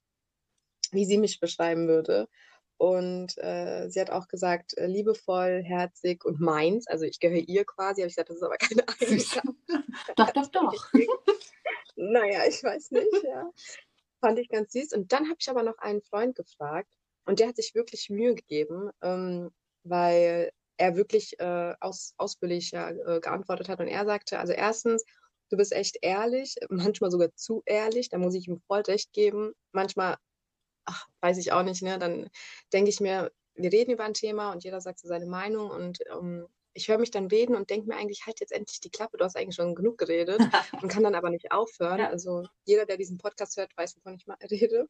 wie 0.95 1.05
sie 1.05 1.19
mich 1.19 1.41
beschreiben 1.41 1.89
würde. 1.89 2.29
Und 2.77 3.39
äh, 3.39 3.89
sie 3.89 4.01
hat 4.01 4.11
auch 4.11 4.29
gesagt, 4.29 4.77
äh, 4.77 4.87
liebevoll, 4.87 5.63
herzig 5.63 6.25
und 6.25 6.41
meins. 6.41 6.87
Also 6.87 7.05
ich 7.05 7.21
gehöre 7.21 7.39
ihr 7.39 7.65
quasi. 7.65 8.01
Habe 8.01 8.09
ich 8.09 8.17
gesagt, 8.17 8.31
das 8.31 8.37
ist 8.37 8.43
aber 8.43 8.57
keine 8.57 8.85
Eigenschaft. 9.01 9.47
Doch, 10.17 10.31
doch, 10.31 10.49
doch. 10.49 10.93
Naja, 11.97 12.41
ich 12.49 12.63
weiß 12.63 12.91
nicht, 12.91 13.23
ja. 13.23 13.51
Fand 14.21 14.39
ich 14.39 14.49
ganz 14.49 14.73
süß. 14.73 14.93
Und 14.95 15.13
dann 15.13 15.27
habe 15.27 15.37
ich 15.39 15.49
aber 15.49 15.63
noch 15.63 15.79
einen 15.79 16.03
Freund 16.03 16.35
gefragt 16.35 16.93
und 17.25 17.39
der 17.39 17.49
hat 17.49 17.57
sich 17.57 17.75
wirklich 17.75 18.11
Mühe 18.11 18.35
gegeben, 18.35 18.91
ähm, 19.03 19.51
weil 19.85 20.51
er 20.77 20.97
wirklich 20.97 21.39
äh, 21.39 21.75
aus, 21.81 22.15
ausführlich 22.17 22.73
ja, 22.73 22.91
äh, 22.91 23.21
geantwortet 23.21 23.69
hat. 23.69 23.81
Und 23.81 23.89
er 23.89 24.05
sagte, 24.05 24.39
also 24.39 24.53
erstens, 24.53 25.05
du 25.51 25.57
bist 25.57 25.73
echt 25.73 25.99
ehrlich, 26.03 26.57
manchmal 26.69 27.11
sogar 27.11 27.35
zu 27.35 27.63
ehrlich, 27.65 28.09
da 28.09 28.19
muss 28.19 28.35
ich 28.35 28.49
ihm 28.49 28.61
voll 28.67 28.81
recht 28.81 29.13
geben. 29.13 29.53
Manchmal, 29.73 30.17
ach, 30.87 31.07
weiß 31.21 31.39
ich 31.39 31.53
auch 31.53 31.63
nicht, 31.63 31.83
ne? 31.83 31.99
Dann 31.99 32.29
denke 32.73 32.91
ich 32.91 33.01
mir, 33.01 33.33
wir 33.55 33.73
reden 33.73 33.93
über 33.93 34.05
ein 34.05 34.15
Thema 34.15 34.53
und 34.53 34.65
jeder 34.65 34.81
sagt 34.81 34.99
so 34.99 35.09
seine 35.09 35.27
Meinung 35.27 35.71
und 35.71 35.99
ähm, 36.11 36.47
ich 36.77 36.89
höre 36.89 36.99
mich 36.99 37.13
dann 37.13 37.29
reden 37.29 37.55
und 37.55 37.71
denke 37.71 37.87
mir 37.87 37.97
eigentlich, 37.97 38.27
halt 38.27 38.41
jetzt 38.41 38.53
endlich 38.53 38.81
die 38.81 38.91
Klappe, 38.91 39.17
du 39.17 39.25
hast 39.25 39.37
eigentlich 39.37 39.55
schon 39.55 39.77
genug 39.77 39.97
geredet 39.97 40.41
und 40.83 40.89
kann 40.89 41.05
dann 41.05 41.15
aber 41.15 41.31
nicht 41.31 41.53
aufhören. 41.53 42.01
Ja. 42.01 42.09
Also 42.11 42.45
jeder, 42.65 42.85
der 42.85 42.97
diesen 42.97 43.17
Podcast 43.17 43.57
hört, 43.57 43.77
weiß, 43.77 43.97
wovon 43.97 44.17
ich 44.17 44.27
mal 44.27 44.37
rede. 44.51 44.89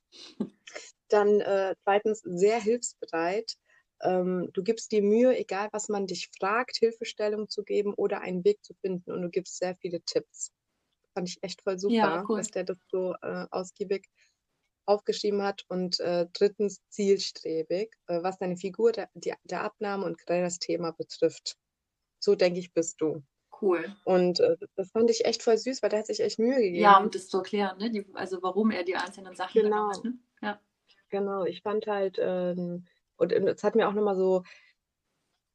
Dann 1.09 1.41
äh, 1.41 1.75
zweitens 1.85 2.21
sehr 2.25 2.59
hilfsbereit. 2.61 3.55
Ähm, 4.03 4.51
du 4.53 4.63
gibst 4.63 4.93
dir 4.93 5.03
Mühe, 5.03 5.37
egal 5.37 5.69
was 5.73 5.89
man 5.89 6.07
dich 6.07 6.31
fragt, 6.39 6.77
Hilfestellung 6.79 7.49
zu 7.49 7.63
geben 7.63 7.95
oder 7.95 8.21
einen 8.23 8.45
Weg 8.45 8.65
zu 8.65 8.75
finden 8.81 9.13
und 9.13 9.23
du 9.23 9.29
gibst 9.31 9.59
sehr 9.59 9.77
viele 9.77 10.01
Tipps. 10.03 10.53
Fand 11.15 11.29
ich 11.29 11.39
echt 11.43 11.63
voll 11.63 11.79
super, 11.79 11.95
Ja, 11.95 12.25
cool. 12.29 12.39
dass 12.39 12.49
der 12.51 12.65
das 12.65 12.79
so 12.91 13.15
äh, 13.23 13.47
ausgiebig 13.51 14.09
aufgeschrieben 14.87 15.43
hat. 15.43 15.65
Und 15.69 16.01
äh, 16.01 16.27
drittens 16.33 16.81
zielstrebig, 16.89 17.95
äh, 18.07 18.23
was 18.23 18.39
deine 18.39 18.57
Figur, 18.57 18.93
der, 18.93 19.09
die, 19.15 19.35
der 19.45 19.63
Abnahme 19.63 20.05
und 20.07 20.19
generell 20.19 20.45
das 20.45 20.59
Thema 20.59 20.93
betrifft. 20.93 21.57
So 22.19 22.35
denke 22.35 22.61
ich, 22.61 22.73
bist 22.73 23.01
du. 23.01 23.23
Cool. 23.61 23.95
Und 24.05 24.41
äh, 24.41 24.57
das 24.77 24.91
fand 24.91 25.11
ich 25.11 25.25
echt 25.25 25.43
voll 25.43 25.57
süß, 25.57 25.83
weil 25.83 25.91
der 25.91 26.01
hat 26.01 26.07
sich 26.07 26.21
echt 26.21 26.39
Mühe 26.39 26.57
gegeben. 26.57 26.83
Ja, 26.83 26.99
um 26.99 27.11
das 27.11 27.29
zu 27.29 27.39
erklären, 27.39 27.79
ne? 27.79 27.91
Die, 27.91 28.05
also 28.15 28.43
warum 28.43 28.71
er 28.71 28.83
die 28.83 28.97
einzelnen 28.97 29.35
Sachen 29.37 29.63
Genau. 29.63 29.91
hat. 29.91 30.05
Ne? 30.05 30.19
Ja. 30.43 30.61
Genau, 31.11 31.45
ich 31.45 31.63
fand 31.63 31.87
halt, 31.87 32.19
ähm, 32.21 32.87
und 33.17 33.33
es 33.33 33.63
hat 33.63 33.77
mir 33.77 33.89
auch 33.89 33.93
nochmal 33.93 34.17
so, 34.17 34.43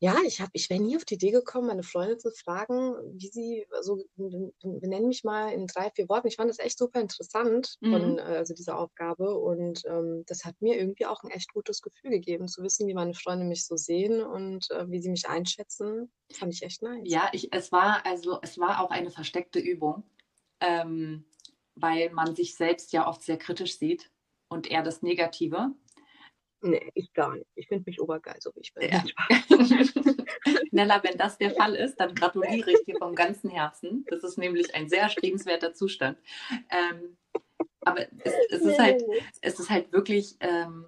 ja, 0.02 0.18
ich 0.26 0.40
habe, 0.40 0.52
ich 0.54 0.70
wäre 0.70 0.82
nie 0.82 0.96
auf 0.96 1.06
die 1.06 1.16
Idee 1.16 1.32
gekommen, 1.32 1.68
meine 1.68 1.84
Freundin 1.84 2.20
zu 2.20 2.32
fragen, 2.32 2.96
wie 3.20 3.28
sie, 3.28 3.68
so, 3.82 3.98
benenn 4.64 5.08
mich 5.08 5.24
mal 5.26 5.52
in 5.54 5.68
drei, 5.68 5.90
vier 5.92 6.08
Worten. 6.10 6.28
Ich 6.28 6.38
fand 6.38 6.50
das 6.50 6.60
echt 6.60 6.78
super 6.78 7.02
interessant, 7.02 7.78
von, 7.90 8.14
Mhm. 8.14 8.18
äh, 8.18 8.22
also 8.22 8.54
diese 8.54 8.76
Aufgabe. 8.76 9.38
Und 9.38 9.84
ähm, 9.86 10.24
das 10.28 10.46
hat 10.46 10.56
mir 10.62 10.78
irgendwie 10.78 11.06
auch 11.06 11.24
ein 11.24 11.32
echt 11.32 11.54
gutes 11.54 11.82
Gefühl 11.82 12.12
gegeben, 12.12 12.48
zu 12.48 12.64
wissen, 12.64 12.88
wie 12.88 12.94
meine 12.94 13.14
Freunde 13.14 13.46
mich 13.46 13.66
so 13.66 13.76
sehen 13.76 14.22
und 14.22 14.70
äh, 14.72 14.90
wie 14.90 15.02
sie 15.02 15.10
mich 15.10 15.28
einschätzen. 15.28 16.12
Fand 16.32 16.54
ich 16.54 16.64
echt 16.64 16.82
nice. 16.82 17.02
Ja, 17.04 17.30
ich, 17.34 17.52
es 17.54 17.72
war 17.72 18.06
also, 18.06 18.40
es 18.42 18.58
war 18.58 18.84
auch 18.84 18.92
eine 18.92 19.12
versteckte 19.12 19.60
Übung, 19.60 20.04
ähm, 20.62 21.26
weil 21.76 22.12
man 22.12 22.36
sich 22.36 22.56
selbst 22.56 22.94
ja 22.94 23.08
oft 23.08 23.24
sehr 23.24 23.38
kritisch 23.38 23.78
sieht 23.78 24.12
und 24.50 24.70
eher 24.70 24.84
das 24.84 25.02
Negative. 25.02 25.72
Nee, 26.62 26.92
ich 26.94 27.14
gar 27.14 27.36
nicht. 27.36 27.48
Ich 27.56 27.68
finde 27.68 27.84
mich 27.88 28.02
obergeil, 28.02 28.38
so 28.40 28.52
wie 28.56 28.62
ich 28.62 28.74
bin. 28.74 28.90
Ja. 28.90 29.04
Nella, 30.72 31.04
wenn 31.04 31.18
das 31.18 31.38
der 31.38 31.52
Fall 31.52 31.76
ist, 31.76 31.98
dann 31.98 32.16
gratuliere 32.16 32.72
ich 32.72 32.84
dir 32.86 32.98
vom 32.98 33.16
ganzen 33.16 33.50
Herzen. 33.50 34.06
Das 34.10 34.24
ist 34.24 34.38
nämlich 34.38 34.74
ein 34.76 34.90
sehr 34.90 35.04
erstrebenswerter 35.04 35.74
Zustand. 35.74 36.18
Ähm, 36.70 37.18
aber 37.82 38.02
es, 38.24 38.34
es, 38.50 38.62
ist 38.62 38.80
halt, 38.80 39.04
es 39.42 39.60
ist 39.60 39.70
halt 39.70 39.92
wirklich 39.92 40.36
ähm, 40.40 40.88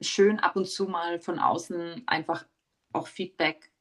schön, 0.00 0.38
ab 0.38 0.56
und 0.56 0.68
zu 0.68 0.86
mal 0.86 1.20
von 1.20 1.38
außen 1.38 2.02
einfach 2.06 2.46
auch 2.92 3.06
Feedback 3.06 3.71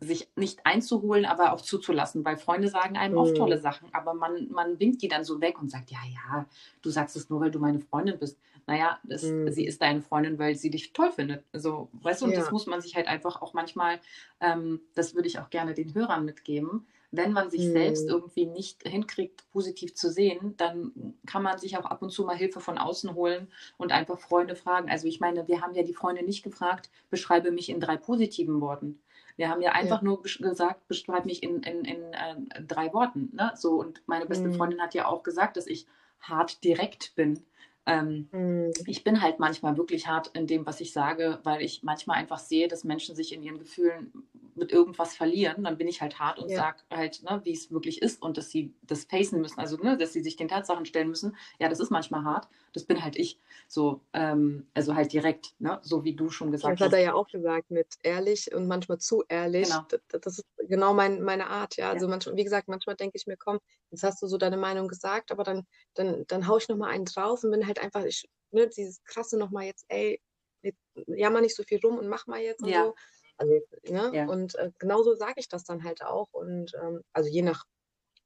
sich 0.00 0.28
nicht 0.36 0.66
einzuholen, 0.66 1.24
aber 1.24 1.52
auch 1.52 1.60
zuzulassen, 1.62 2.24
weil 2.24 2.36
Freunde 2.36 2.68
sagen 2.68 2.96
einem 2.98 3.16
oft 3.16 3.34
Mhm. 3.34 3.36
tolle 3.36 3.58
Sachen, 3.58 3.88
aber 3.94 4.12
man, 4.14 4.48
man 4.50 4.78
winkt 4.78 5.00
die 5.02 5.08
dann 5.08 5.24
so 5.24 5.40
weg 5.40 5.60
und 5.60 5.70
sagt, 5.70 5.90
ja, 5.90 5.98
ja, 6.12 6.46
du 6.82 6.90
sagst 6.90 7.16
es 7.16 7.30
nur, 7.30 7.40
weil 7.40 7.50
du 7.50 7.58
meine 7.58 7.80
Freundin 7.80 8.18
bist. 8.18 8.38
Naja, 8.66 8.98
das, 9.04 9.36
Mhm. 9.36 9.46
sie 9.46 9.64
ist 9.64 9.80
deine 9.80 10.02
Freundin, 10.02 10.38
weil 10.38 10.54
sie 10.54 10.70
dich 10.70 10.92
toll 10.92 11.12
findet. 11.12 11.44
So, 11.54 11.88
weißt 12.02 12.20
du, 12.22 12.26
und 12.26 12.36
das 12.36 12.50
Ja. 12.50 12.50
muss 12.50 12.66
man 12.66 12.80
sich 12.82 12.94
halt 12.94 13.06
einfach 13.08 13.40
auch 13.40 13.54
manchmal, 13.54 14.00
ähm, 14.40 14.80
das 14.94 15.14
würde 15.14 15.28
ich 15.28 15.38
auch 15.38 15.50
gerne 15.50 15.72
den 15.74 15.94
Hörern 15.94 16.24
mitgeben, 16.24 16.86
wenn 17.10 17.32
man 17.32 17.50
sich 17.50 17.62
Mhm. 17.62 17.70
selbst 17.70 18.08
irgendwie 18.08 18.46
nicht 18.46 18.86
hinkriegt, 18.86 19.48
positiv 19.50 19.94
zu 19.94 20.10
sehen, 20.10 20.54
dann 20.56 21.14
kann 21.26 21.42
man 21.42 21.58
sich 21.58 21.78
auch 21.78 21.84
ab 21.86 22.02
und 22.02 22.10
zu 22.10 22.24
mal 22.24 22.36
Hilfe 22.36 22.60
von 22.60 22.78
außen 22.78 23.14
holen 23.14 23.48
und 23.78 23.92
einfach 23.92 24.18
Freunde 24.18 24.56
fragen. 24.56 24.90
Also 24.90 25.06
ich 25.06 25.20
meine, 25.20 25.48
wir 25.48 25.62
haben 25.62 25.74
ja 25.74 25.82
die 25.84 25.94
Freunde 25.94 26.22
nicht 26.24 26.42
gefragt, 26.42 26.90
beschreibe 27.08 27.50
mich 27.52 27.68
in 27.70 27.80
drei 27.80 27.96
positiven 27.96 28.60
Worten. 28.60 29.00
Wir 29.36 29.48
haben 29.50 29.60
ja 29.62 29.72
einfach 29.72 30.02
nur 30.02 30.22
besch- 30.22 30.42
gesagt, 30.42 30.88
beschreib 30.88 31.26
mich 31.26 31.42
in, 31.42 31.62
in, 31.62 31.84
in 31.84 32.12
äh, 32.14 32.62
drei 32.62 32.92
Worten. 32.92 33.30
Ne? 33.34 33.52
So, 33.54 33.80
und 33.80 34.02
meine 34.06 34.26
beste 34.26 34.48
Mhm. 34.48 34.54
Freundin 34.54 34.80
hat 34.80 34.94
ja 34.94 35.06
auch 35.06 35.22
gesagt, 35.22 35.56
dass 35.56 35.66
ich 35.66 35.86
hart 36.20 36.64
direkt 36.64 37.14
bin. 37.14 37.44
Ähm, 37.86 38.30
Mhm. 38.32 38.72
ich 38.86 39.04
bin 39.04 39.22
halt 39.22 39.38
manchmal 39.38 39.76
wirklich 39.76 40.06
hart 40.06 40.28
in 40.34 40.46
dem, 40.46 40.66
was 40.66 40.80
ich 40.80 40.92
sage, 40.92 41.40
weil 41.44 41.62
ich 41.62 41.82
manchmal 41.82 42.18
einfach 42.18 42.38
sehe, 42.38 42.68
dass 42.68 42.84
Menschen 42.84 43.14
sich 43.16 43.32
in 43.32 43.42
ihren 43.42 43.58
Gefühlen 43.58 44.12
mit 44.54 44.72
irgendwas 44.72 45.14
verlieren. 45.14 45.64
Dann 45.64 45.76
bin 45.78 45.86
ich 45.88 46.00
halt 46.00 46.18
hart 46.18 46.38
und 46.38 46.50
Ja. 46.50 46.56
sage 46.58 46.78
halt, 46.90 47.22
ne, 47.22 47.40
wie 47.44 47.52
es 47.52 47.70
wirklich 47.70 48.02
ist 48.02 48.22
und 48.22 48.36
dass 48.38 48.50
sie 48.50 48.74
das 48.82 49.04
facen 49.04 49.40
müssen, 49.40 49.60
also 49.60 49.76
ne, 49.76 49.96
dass 49.96 50.12
sie 50.12 50.22
sich 50.22 50.36
den 50.36 50.48
Tatsachen 50.48 50.86
stellen 50.86 51.08
müssen. 51.08 51.36
Ja, 51.58 51.68
das 51.68 51.80
ist 51.80 51.90
manchmal 51.90 52.24
hart. 52.24 52.48
Das 52.72 52.84
bin 52.84 53.02
halt 53.02 53.16
ich. 53.16 53.38
So, 53.68 54.00
ähm, 54.12 54.66
also 54.74 54.94
halt 54.94 55.12
direkt, 55.12 55.54
ne, 55.58 55.78
so 55.82 56.04
wie 56.04 56.14
du 56.14 56.30
schon 56.30 56.50
gesagt 56.52 56.80
Das 56.80 56.86
hat 56.86 56.92
hast. 56.92 56.98
er 56.98 57.04
ja 57.04 57.14
auch 57.14 57.28
gesagt 57.28 57.70
mit 57.70 57.86
ehrlich 58.02 58.52
und 58.54 58.66
manchmal 58.66 58.98
zu 58.98 59.24
ehrlich. 59.28 59.68
Genau. 59.68 59.86
Das 60.08 60.38
ist 60.38 60.44
genau 60.68 60.94
mein, 60.94 61.22
meine 61.22 61.48
Art, 61.48 61.76
ja. 61.76 61.90
Also 61.90 62.08
manchmal, 62.08 62.36
wie 62.36 62.44
gesagt, 62.44 62.68
manchmal 62.68 62.96
denke 62.96 63.16
ich 63.16 63.26
mir, 63.26 63.36
komm, 63.36 63.58
jetzt 63.90 64.02
hast 64.02 64.22
du 64.22 64.26
so 64.26 64.38
deine 64.38 64.56
Meinung 64.56 64.88
gesagt, 64.88 65.30
aber 65.32 65.44
dann, 65.44 65.66
dann, 65.94 66.24
dann 66.28 66.46
hau 66.48 66.56
ich 66.58 66.68
nochmal 66.68 66.90
einen 66.90 67.04
drauf 67.04 67.44
und 67.44 67.50
bin 67.50 67.66
halt 67.66 67.75
einfach, 67.80 68.04
ich, 68.04 68.28
ne, 68.52 68.68
dieses 68.68 69.02
krasse 69.04 69.38
nochmal 69.38 69.64
jetzt, 69.66 69.84
ey, 69.88 70.20
jetzt 70.62 70.80
jammer 71.08 71.40
nicht 71.40 71.56
so 71.56 71.62
viel 71.64 71.80
rum 71.82 71.98
und 71.98 72.08
mach 72.08 72.26
mal 72.26 72.40
jetzt 72.40 72.64
und 72.64 72.72
Ja. 72.72 72.74
so. 72.74 72.94
Also, 73.38 73.60
ne? 73.88 74.12
Ja. 74.12 74.26
Und 74.26 74.54
äh, 74.56 74.70
genauso 74.78 75.14
sage 75.14 75.34
ich 75.40 75.48
das 75.48 75.64
dann 75.64 75.84
halt 75.84 76.02
auch. 76.02 76.28
Und 76.32 76.72
ähm, 76.82 77.02
also 77.12 77.28
je 77.30 77.42
nach, 77.42 77.64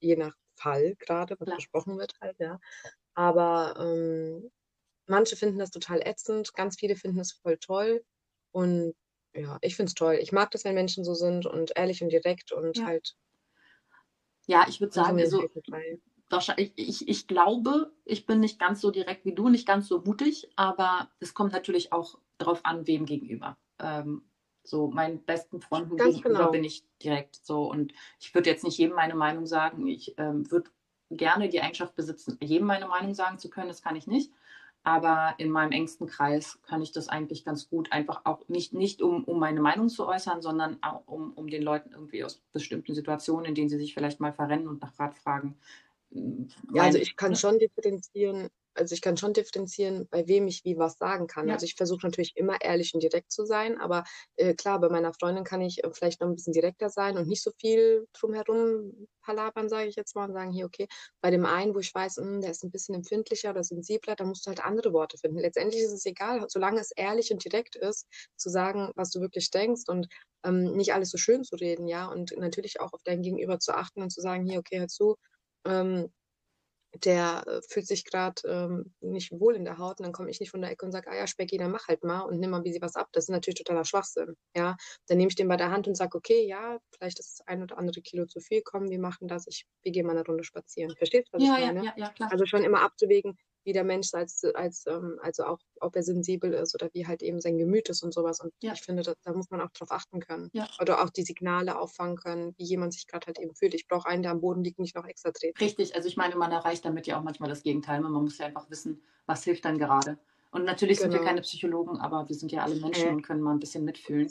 je 0.01 0.16
nach 0.16 0.34
Fall 0.57 0.96
gerade, 0.98 1.36
was 1.40 1.53
besprochen 1.55 1.98
wird 1.98 2.14
halt, 2.20 2.38
ja. 2.40 2.61
Aber 3.14 3.76
ähm, 3.80 4.51
manche 5.09 5.36
finden 5.36 5.59
das 5.61 5.70
total 5.70 6.03
ätzend, 6.07 6.55
ganz 6.55 6.78
viele 6.78 6.96
finden 6.96 7.20
es 7.20 7.32
voll 7.34 7.59
toll. 7.59 8.05
Und 8.53 8.94
ja, 9.34 9.59
ich 9.62 9.76
finde 9.76 9.90
es 9.90 9.94
toll. 9.94 10.16
Ich 10.22 10.32
mag 10.32 10.51
das, 10.53 10.64
wenn 10.64 10.74
Menschen 10.74 11.05
so 11.05 11.14
sind 11.14 11.46
und 11.46 11.72
ehrlich 11.76 12.03
und 12.03 12.11
direkt 12.11 12.53
und 12.53 12.76
Ja. 12.76 12.84
halt 12.84 13.14
Ja, 14.46 14.66
ich 14.68 14.80
würde 14.80 14.92
so 14.92 15.05
sagen, 15.05 15.14
mir 15.14 15.26
also. 15.26 15.48
Wahrscheinlich, 16.30 16.72
ich, 16.76 17.08
ich 17.08 17.26
glaube, 17.26 17.92
ich 18.04 18.26
bin 18.26 18.40
nicht 18.40 18.58
ganz 18.58 18.80
so 18.80 18.90
direkt 18.90 19.24
wie 19.24 19.34
du, 19.34 19.48
nicht 19.48 19.66
ganz 19.66 19.88
so 19.88 20.00
mutig, 20.00 20.50
aber 20.56 21.10
es 21.20 21.34
kommt 21.34 21.52
natürlich 21.52 21.92
auch 21.92 22.18
darauf 22.38 22.64
an, 22.64 22.86
wem 22.86 23.04
gegenüber. 23.06 23.56
Ähm, 23.78 24.22
so 24.62 24.88
meinen 24.88 25.24
besten 25.24 25.60
Freunden 25.60 25.96
Ganz 25.96 26.16
gegenüber 26.16 26.38
genau. 26.38 26.50
bin 26.50 26.64
ich 26.64 26.84
direkt 27.02 27.36
so 27.36 27.70
und 27.70 27.92
ich 28.18 28.34
würde 28.34 28.50
jetzt 28.50 28.64
nicht 28.64 28.78
jedem 28.78 28.94
meine 28.94 29.14
Meinung 29.14 29.46
sagen. 29.46 29.86
Ich 29.86 30.14
ähm, 30.18 30.50
würde 30.50 30.70
gerne 31.10 31.48
die 31.48 31.60
Eigenschaft 31.60 31.94
besitzen, 31.96 32.38
jedem 32.40 32.66
meine 32.66 32.86
Meinung 32.86 33.14
sagen 33.14 33.38
zu 33.38 33.50
können, 33.50 33.68
das 33.68 33.82
kann 33.82 33.96
ich 33.96 34.06
nicht. 34.06 34.32
Aber 34.82 35.34
in 35.36 35.50
meinem 35.50 35.72
engsten 35.72 36.06
Kreis 36.06 36.58
kann 36.62 36.80
ich 36.80 36.90
das 36.90 37.08
eigentlich 37.08 37.44
ganz 37.44 37.68
gut, 37.68 37.92
einfach 37.92 38.22
auch 38.24 38.48
nicht, 38.48 38.72
nicht 38.72 39.02
um, 39.02 39.24
um 39.24 39.38
meine 39.38 39.60
Meinung 39.60 39.90
zu 39.90 40.06
äußern, 40.06 40.40
sondern 40.40 40.82
auch 40.82 41.06
um, 41.06 41.32
um 41.34 41.48
den 41.48 41.62
Leuten 41.62 41.92
irgendwie 41.92 42.24
aus 42.24 42.40
bestimmten 42.52 42.94
Situationen, 42.94 43.44
in 43.44 43.54
denen 43.54 43.68
sie 43.68 43.76
sich 43.76 43.92
vielleicht 43.92 44.20
mal 44.20 44.32
verrennen 44.32 44.68
und 44.68 44.80
nach 44.80 44.98
Rat 44.98 45.14
fragen. 45.14 45.58
Ja, 46.11 46.84
also 46.84 46.98
ich 46.98 47.16
kann 47.16 47.36
schon 47.36 47.58
differenzieren, 47.58 48.48
also 48.74 48.94
ich 48.94 49.00
kann 49.00 49.16
schon 49.16 49.32
differenzieren, 49.32 50.08
bei 50.11 50.26
wem 50.26 50.48
ich 50.48 50.64
wie 50.64 50.76
was 50.76 50.96
sagen 50.98 51.26
kann. 51.26 51.48
Ja. 51.48 51.54
Also 51.54 51.66
ich 51.66 51.74
versuche 51.74 52.06
natürlich 52.06 52.36
immer 52.36 52.61
ehrlich 52.61 52.94
und 52.94 53.02
direkt 53.02 53.30
zu 53.30 53.44
sein, 53.44 53.78
aber 53.78 54.04
äh, 54.36 54.54
klar, 54.54 54.80
bei 54.80 54.88
meiner 54.88 55.12
Freundin 55.12 55.44
kann 55.44 55.61
ich 55.61 55.84
äh, 55.84 55.90
vielleicht 55.92 56.20
noch 56.20 56.28
ein 56.28 56.34
bisschen 56.34 56.52
direkter 56.52 56.88
sein 56.88 57.16
und 57.16 57.28
nicht 57.28 57.42
so 57.42 57.52
viel 57.58 58.06
drumherum 58.12 59.06
palabern, 59.22 59.68
sage 59.68 59.88
ich 59.88 59.96
jetzt 59.96 60.16
mal, 60.16 60.26
und 60.26 60.32
sagen, 60.32 60.50
hier, 60.50 60.66
okay, 60.66 60.88
bei 61.20 61.30
dem 61.30 61.44
einen, 61.44 61.74
wo 61.74 61.78
ich 61.78 61.94
weiß, 61.94 62.16
hm, 62.16 62.40
der 62.40 62.50
ist 62.50 62.64
ein 62.64 62.70
bisschen 62.70 62.94
empfindlicher 62.94 63.50
oder 63.50 63.62
sensibler, 63.62 64.16
da 64.16 64.24
musst 64.24 64.46
du 64.46 64.48
halt 64.48 64.64
andere 64.64 64.92
Worte 64.92 65.18
finden. 65.18 65.38
Letztendlich 65.38 65.82
ist 65.82 65.92
es 65.92 66.06
egal, 66.06 66.44
solange 66.48 66.80
es 66.80 66.90
ehrlich 66.92 67.32
und 67.32 67.44
direkt 67.44 67.76
ist, 67.76 68.06
zu 68.36 68.48
sagen, 68.48 68.90
was 68.96 69.11
du 69.11 69.20
wirklich 69.20 69.50
denkst 69.50 69.82
und 69.88 70.08
ähm, 70.44 70.76
nicht 70.76 70.94
alles 70.94 71.11
so 71.11 71.18
schön 71.18 71.44
zu 71.44 71.56
reden, 71.56 71.86
ja, 71.86 72.06
und 72.06 72.34
natürlich 72.36 72.80
auch 72.80 72.92
auf 72.92 73.02
dein 73.04 73.22
Gegenüber 73.22 73.58
zu 73.58 73.74
achten 73.74 74.02
und 74.02 74.11
zu 74.11 74.20
sagen, 74.20 74.46
hier, 74.46 74.58
okay, 74.58 74.80
hör 74.80 74.88
zu, 74.88 75.16
ähm, 75.64 76.11
der 77.04 77.44
äh, 77.46 77.61
fühlt 77.68 77.86
sich 77.86 78.04
gerade 78.04 78.42
ähm, 78.46 78.92
nicht 79.00 79.32
wohl 79.32 79.54
in 79.54 79.64
der 79.64 79.78
Haut 79.78 80.00
und 80.00 80.04
dann 80.04 80.12
komme 80.12 80.30
ich 80.30 80.40
nicht 80.40 80.50
von 80.50 80.61
der 80.61 80.70
Ecke 80.70 80.84
und 80.84 80.92
sage, 80.92 81.11
ah 81.11 81.14
ja, 81.14 81.26
Specki, 81.26 81.56
dann 81.56 81.70
mach 81.70 81.86
halt 81.88 82.02
mal 82.02 82.22
und 82.22 82.40
nimm 82.40 82.50
mal 82.50 82.64
wie 82.64 82.72
sie 82.72 82.82
was 82.82 82.96
ab. 82.96 83.08
Das 83.12 83.24
ist 83.24 83.30
natürlich 83.30 83.58
totaler 83.58 83.84
Schwachsinn, 83.84 84.36
ja. 84.56 84.76
Dann 85.06 85.18
nehme 85.18 85.28
ich 85.28 85.36
den 85.36 85.48
bei 85.48 85.56
der 85.56 85.70
Hand 85.70 85.86
und 85.86 85.94
sage, 85.94 86.18
okay, 86.18 86.44
ja, 86.46 86.78
vielleicht 86.92 87.20
ist 87.20 87.38
das 87.38 87.46
ein 87.46 87.62
oder 87.62 87.78
andere 87.78 88.00
Kilo 88.00 88.26
zu 88.26 88.40
viel, 88.40 88.62
komm, 88.62 88.90
wir 88.90 88.98
machen 88.98 89.28
das, 89.28 89.46
ich, 89.46 89.66
wir 89.82 89.92
gehen 89.92 90.06
mal 90.06 90.16
eine 90.16 90.26
Runde 90.26 90.42
spazieren. 90.42 90.94
Verstehst 90.96 91.28
du, 91.28 91.38
was 91.38 91.46
ja, 91.46 91.58
ich 91.58 91.66
meine? 91.66 91.84
ja, 91.84 91.92
ja, 91.96 92.08
klar. 92.11 92.32
Also 92.32 92.44
schon 92.44 92.64
immer 92.64 92.82
abzuwägen, 92.82 93.38
wie 93.70 93.72
der 93.72 93.84
Mensch 93.84 94.12
als, 94.14 94.42
als 94.56 94.84
ähm, 94.88 95.20
also 95.22 95.44
auch, 95.44 95.60
ob 95.80 95.94
er 95.94 96.02
sensibel 96.02 96.52
ist 96.52 96.74
oder 96.74 96.90
wie 96.92 97.06
halt 97.06 97.22
eben 97.22 97.40
sein 97.40 97.56
Gemüt 97.56 97.88
ist 97.88 98.02
und 98.02 98.12
sowas. 98.12 98.40
Und 98.40 98.52
Ja. 98.62 98.72
ich 98.72 98.82
finde, 98.82 99.04
da, 99.04 99.14
da 99.22 99.32
muss 99.32 99.48
man 99.50 99.60
auch 99.60 99.70
drauf 99.70 99.92
achten 99.92 100.18
können. 100.18 100.50
Ja. 100.52 100.66
Oder 100.80 101.04
auch 101.04 101.10
die 101.10 101.22
Signale 101.22 101.78
auffangen 101.78 102.16
können, 102.16 102.52
wie 102.58 102.64
jemand 102.64 102.94
sich 102.94 103.06
gerade 103.06 103.28
halt 103.28 103.38
eben 103.38 103.54
fühlt. 103.54 103.74
Ich 103.74 103.86
brauche 103.86 104.08
einen, 104.08 104.24
der 104.24 104.32
am 104.32 104.40
Boden 104.40 104.64
liegt, 104.64 104.80
nicht 104.80 104.96
noch 104.96 105.06
extra 105.06 105.30
treten. 105.30 105.56
Richtig, 105.62 105.94
also 105.94 106.08
ich 106.08 106.16
meine, 106.16 106.34
man 106.34 106.50
erreicht 106.50 106.84
damit 106.84 107.06
ja 107.06 107.16
auch 107.16 107.22
manchmal 107.22 107.48
das 107.48 107.62
Gegenteil. 107.62 108.00
Man 108.00 108.10
muss 108.12 108.38
ja 108.38 108.46
einfach 108.46 108.68
wissen, 108.70 109.00
was 109.26 109.44
hilft 109.44 109.64
dann 109.64 109.78
gerade. 109.78 110.18
Und 110.50 110.64
natürlich 110.64 110.98
sind 110.98 111.12
wir 111.12 111.20
Genau. 111.20 111.28
keine 111.28 111.42
Psychologen, 111.42 111.98
aber 111.98 112.28
wir 112.28 112.34
sind 112.34 112.50
ja 112.50 112.64
alle 112.64 112.74
Menschen 112.74 113.06
Äh. 113.08 113.12
und 113.12 113.22
können 113.22 113.40
mal 113.40 113.52
ein 113.52 113.60
bisschen 113.60 113.84
mitfühlen. 113.84 114.28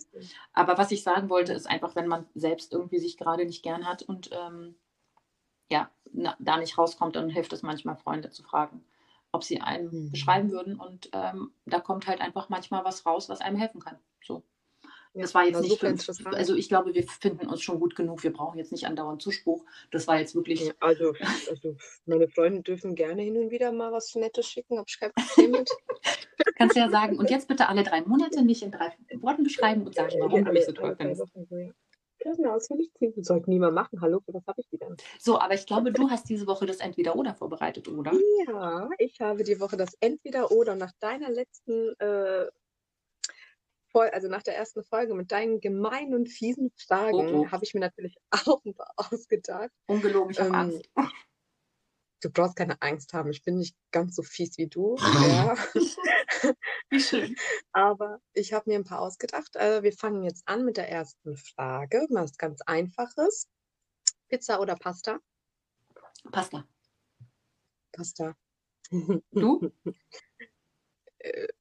Aber 0.52 0.78
was 0.78 0.92
ich 0.92 1.02
sagen 1.02 1.30
wollte, 1.30 1.54
ist 1.54 1.66
einfach, 1.70 1.96
wenn 1.96 2.08
man 2.10 2.26
selbst 2.36 2.74
irgendwie 2.74 3.00
sich 3.00 3.16
gerade 3.16 3.46
nicht 3.46 3.64
gern 3.64 3.88
hat 3.88 4.02
und 4.04 4.30
ähm, 4.34 4.76
ja, 5.72 5.90
na, 6.12 6.36
da 6.40 6.58
nicht 6.58 6.78
rauskommt, 6.78 7.16
dann 7.16 7.30
hilft 7.30 7.54
es 7.54 7.62
manchmal, 7.62 7.96
Freunde 7.96 8.32
zu 8.32 8.44
fragen, 8.44 8.84
ob 9.32 9.44
sie 9.44 9.62
einem 9.62 9.90
Mhm. 9.92 10.12
beschreiben 10.12 10.52
würden. 10.52 10.76
Und 10.80 11.10
ähm, 11.14 11.52
da 11.66 11.80
kommt 11.80 12.08
halt 12.08 12.22
einfach 12.22 12.50
manchmal 12.50 12.84
was 12.86 13.06
raus, 13.06 13.30
was 13.30 13.42
einem 13.42 13.58
helfen 13.58 13.80
kann. 13.82 13.98
So. 14.24 14.44
Ja, 15.14 15.24
Das 15.24 15.34
war 15.34 15.44
jetzt 15.44 15.56
war 15.56 15.62
nicht 15.62 15.82
interessant. 15.84 16.36
also 16.36 16.54
ich 16.56 16.70
glaube, 16.70 16.94
wir 16.94 17.04
finden 17.04 17.48
uns 17.48 17.64
schon 17.64 17.80
gut 17.80 17.96
genug. 17.96 18.22
Wir 18.24 18.32
brauchen 18.32 18.60
jetzt 18.60 18.72
nicht 18.72 18.86
andauernd 18.86 19.22
Zuspruch. 19.22 19.66
Das 19.92 20.08
war 20.08 20.20
jetzt 20.20 20.36
wirklich 20.36 20.68
Ja, 20.68 20.74
also, 20.80 21.14
also 21.50 21.76
meine 22.06 22.28
Freunde 22.28 22.62
dürfen 22.62 22.94
gerne 22.94 23.24
hin 23.24 23.36
und 23.38 23.50
wieder 23.50 23.72
mal 23.72 23.92
was 23.92 24.14
Nettes 24.14 24.48
schicken, 24.48 24.84
Problem 24.86 25.52
mit. 25.52 25.70
Kannst 26.58 26.76
du 26.76 26.80
ja 26.80 26.90
sagen, 26.90 27.18
und 27.18 27.30
jetzt 27.30 27.48
bitte 27.48 27.70
alle 27.70 27.84
drei 27.84 28.02
Monate 28.02 28.44
mich 28.44 28.62
in 28.62 28.72
drei 28.72 28.92
Worten 29.22 29.44
beschreiben 29.44 29.86
und 29.86 29.96
sagen, 29.96 30.14
warum 30.20 30.46
du 30.46 30.52
mich 30.52 30.66
so 30.66 30.74
toll 30.74 30.96
findest. 30.96 31.24
Na, 32.26 32.54
das 32.54 32.70
ich 32.70 32.94
ziehen. 32.94 33.14
Sollte 33.24 33.50
niemand 33.50 33.74
machen. 33.74 34.02
Hallo, 34.02 34.20
für 34.20 34.34
was 34.34 34.46
habe 34.48 34.62
ich 34.62 34.68
die 34.70 34.78
denn? 34.78 34.98
So, 35.20 35.40
aber 35.40 35.54
ich 35.54 35.66
glaube, 35.66 35.92
du 35.92 36.10
hast 36.10 36.30
diese 36.30 36.48
Woche 36.48 36.66
das 36.66 36.78
Entweder-Oder 36.78 37.34
vorbereitet, 37.34 37.88
oder? 37.88 38.12
Ja, 38.48 38.90
ich 38.98 39.20
habe 39.22 39.44
die 39.44 39.60
Woche 39.60 39.78
das 39.78 39.96
Entweder-Oder 40.00 40.76
nach 40.76 40.92
deiner 41.00 41.30
letzten, 41.30 41.94
äh, 42.00 42.48
also 43.94 44.28
nach 44.28 44.44
der 44.44 44.56
ersten 44.56 44.84
Folge 44.84 45.14
mit 45.16 45.32
deinen 45.32 45.62
gemeinen 45.62 46.14
und 46.14 46.28
fiesen 46.30 46.72
Fragen, 46.76 47.16
Oh, 47.16 47.42
oh. 47.42 47.52
habe 47.52 47.64
ich 47.66 47.74
mir 47.74 47.80
natürlich 47.82 48.16
auch 48.32 48.64
ein 48.66 48.74
paar 48.74 48.94
ausgedacht. 48.98 49.72
Ungelogen, 49.88 50.32
ich 50.32 50.40
habe 50.40 50.50
Ähm, 50.50 50.56
Angst. 50.56 50.90
Du 52.22 52.30
brauchst 52.30 52.56
keine 52.56 52.82
Angst 52.82 53.14
haben. 53.14 53.30
Ich 53.30 53.44
bin 53.44 53.58
nicht 53.58 53.76
ganz 53.92 54.16
so 54.16 54.24
fies 54.24 54.58
wie 54.58 54.68
du. 54.68 54.98
Ja. 54.98 55.56
Wie 56.90 57.00
schön. 57.00 57.36
Aber 57.72 58.20
ich 58.34 58.54
habe 58.54 58.70
mir 58.70 58.78
ein 58.78 58.84
paar 58.84 59.02
ausgedacht. 59.02 59.56
Äh, 59.56 59.84
wir 59.84 59.94
fangen 59.94 60.24
jetzt 60.24 60.48
an 60.48 60.66
mit 60.66 60.78
der 60.78 60.90
ersten 60.90 61.38
Frage. 61.38 62.08
Was 62.10 62.38
ganz 62.38 62.62
Einfaches. 62.62 63.48
Pizza 64.30 64.60
oder 64.60 64.76
Pasta? 64.76 65.20
Pasta. 66.32 66.68
Pasta. 67.92 68.36
Du? 69.32 69.72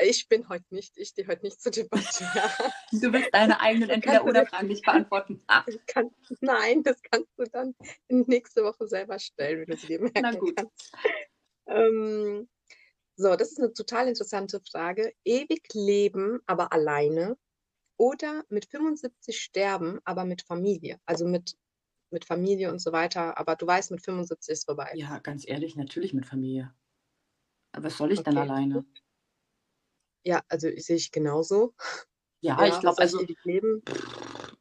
Ich 0.00 0.28
bin 0.28 0.48
heute 0.48 0.64
nicht, 0.70 0.96
ich 0.96 1.08
stehe 1.08 1.26
heute 1.26 1.42
nicht 1.42 1.60
zur 1.60 1.72
Debatte. 1.72 2.24
Ja. 2.34 2.50
Du 2.90 3.12
willst 3.12 3.34
deine 3.34 3.60
eigenen 3.60 3.90
Entweder-Oder-Fragen 3.90 4.68
nicht 4.68 4.84
beantworten. 4.84 5.42
Ah, 5.48 5.64
kann, 5.86 6.10
nein, 6.40 6.82
das 6.82 7.02
kannst 7.02 7.28
du 7.36 7.44
dann 7.44 7.74
nächste 8.08 8.64
Woche 8.64 8.86
selber 8.86 9.18
stellen, 9.18 9.60
wenn 9.60 9.66
du 9.66 9.76
sie 9.76 9.88
dir 9.88 10.00
merken 10.00 10.22
Na 10.22 10.32
gut. 10.32 10.56
kannst. 10.56 10.94
Ähm, 11.66 12.48
so, 13.16 13.36
das 13.36 13.52
ist 13.52 13.58
eine 13.58 13.72
total 13.72 14.08
interessante 14.08 14.60
Frage. 14.60 15.12
Ewig 15.24 15.62
leben, 15.74 16.40
aber 16.46 16.72
alleine 16.72 17.36
oder 17.98 18.44
mit 18.48 18.66
75 18.66 19.40
sterben, 19.40 20.00
aber 20.04 20.24
mit 20.24 20.42
Familie. 20.42 20.98
Also 21.04 21.26
mit, 21.26 21.56
mit 22.10 22.24
Familie 22.24 22.70
und 22.70 22.78
so 22.78 22.92
weiter. 22.92 23.36
Aber 23.38 23.56
du 23.56 23.66
weißt, 23.66 23.90
mit 23.90 24.02
75 24.02 24.52
ist 24.52 24.64
vorbei. 24.64 24.92
ja, 24.94 25.18
ganz 25.18 25.46
ehrlich, 25.46 25.76
natürlich 25.76 26.14
mit 26.14 26.26
Familie. 26.26 26.72
Aber 27.72 27.84
was 27.84 27.98
soll 27.98 28.12
ich 28.12 28.22
denn 28.22 28.38
Okay. 28.38 28.50
alleine? 28.50 28.84
Ja, 30.28 30.42
also 30.50 30.68
sehe 30.76 30.96
ich 30.96 31.10
genauso. 31.10 31.72
Ja, 32.42 32.62
ich 32.66 32.78
glaube, 32.80 32.98
also 32.98 33.18
ewig 33.22 33.38
leben. 33.44 33.82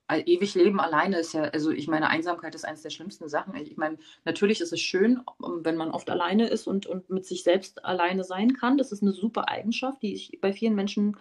Ewig 0.09 0.55
leben 0.55 0.79
alleine 0.79 1.19
ist 1.19 1.33
ja, 1.33 1.41
also 1.41 1.71
ich 1.71 1.89
meine, 1.89 2.07
Einsamkeit 2.07 2.55
ist 2.55 2.63
eines 2.63 2.83
der 2.83 2.89
schlimmsten 2.89 3.27
Sachen. 3.27 3.53
Ich 3.55 3.75
meine, 3.75 3.97
natürlich 4.23 4.61
ist 4.61 4.71
es 4.71 4.79
schön, 4.79 5.19
um, 5.39 5.65
wenn 5.65 5.75
man 5.75 5.91
oft 5.91 6.09
alleine 6.09 6.47
ist 6.47 6.67
und, 6.67 6.85
und 6.85 7.09
mit 7.09 7.25
sich 7.25 7.43
selbst 7.43 7.83
alleine 7.83 8.23
sein 8.23 8.53
kann. 8.53 8.77
Das 8.77 8.93
ist 8.93 9.01
eine 9.01 9.11
super 9.11 9.49
Eigenschaft, 9.49 10.01
die 10.01 10.13
ich 10.13 10.39
bei 10.39 10.53
vielen 10.53 10.73
Menschen, 10.73 11.17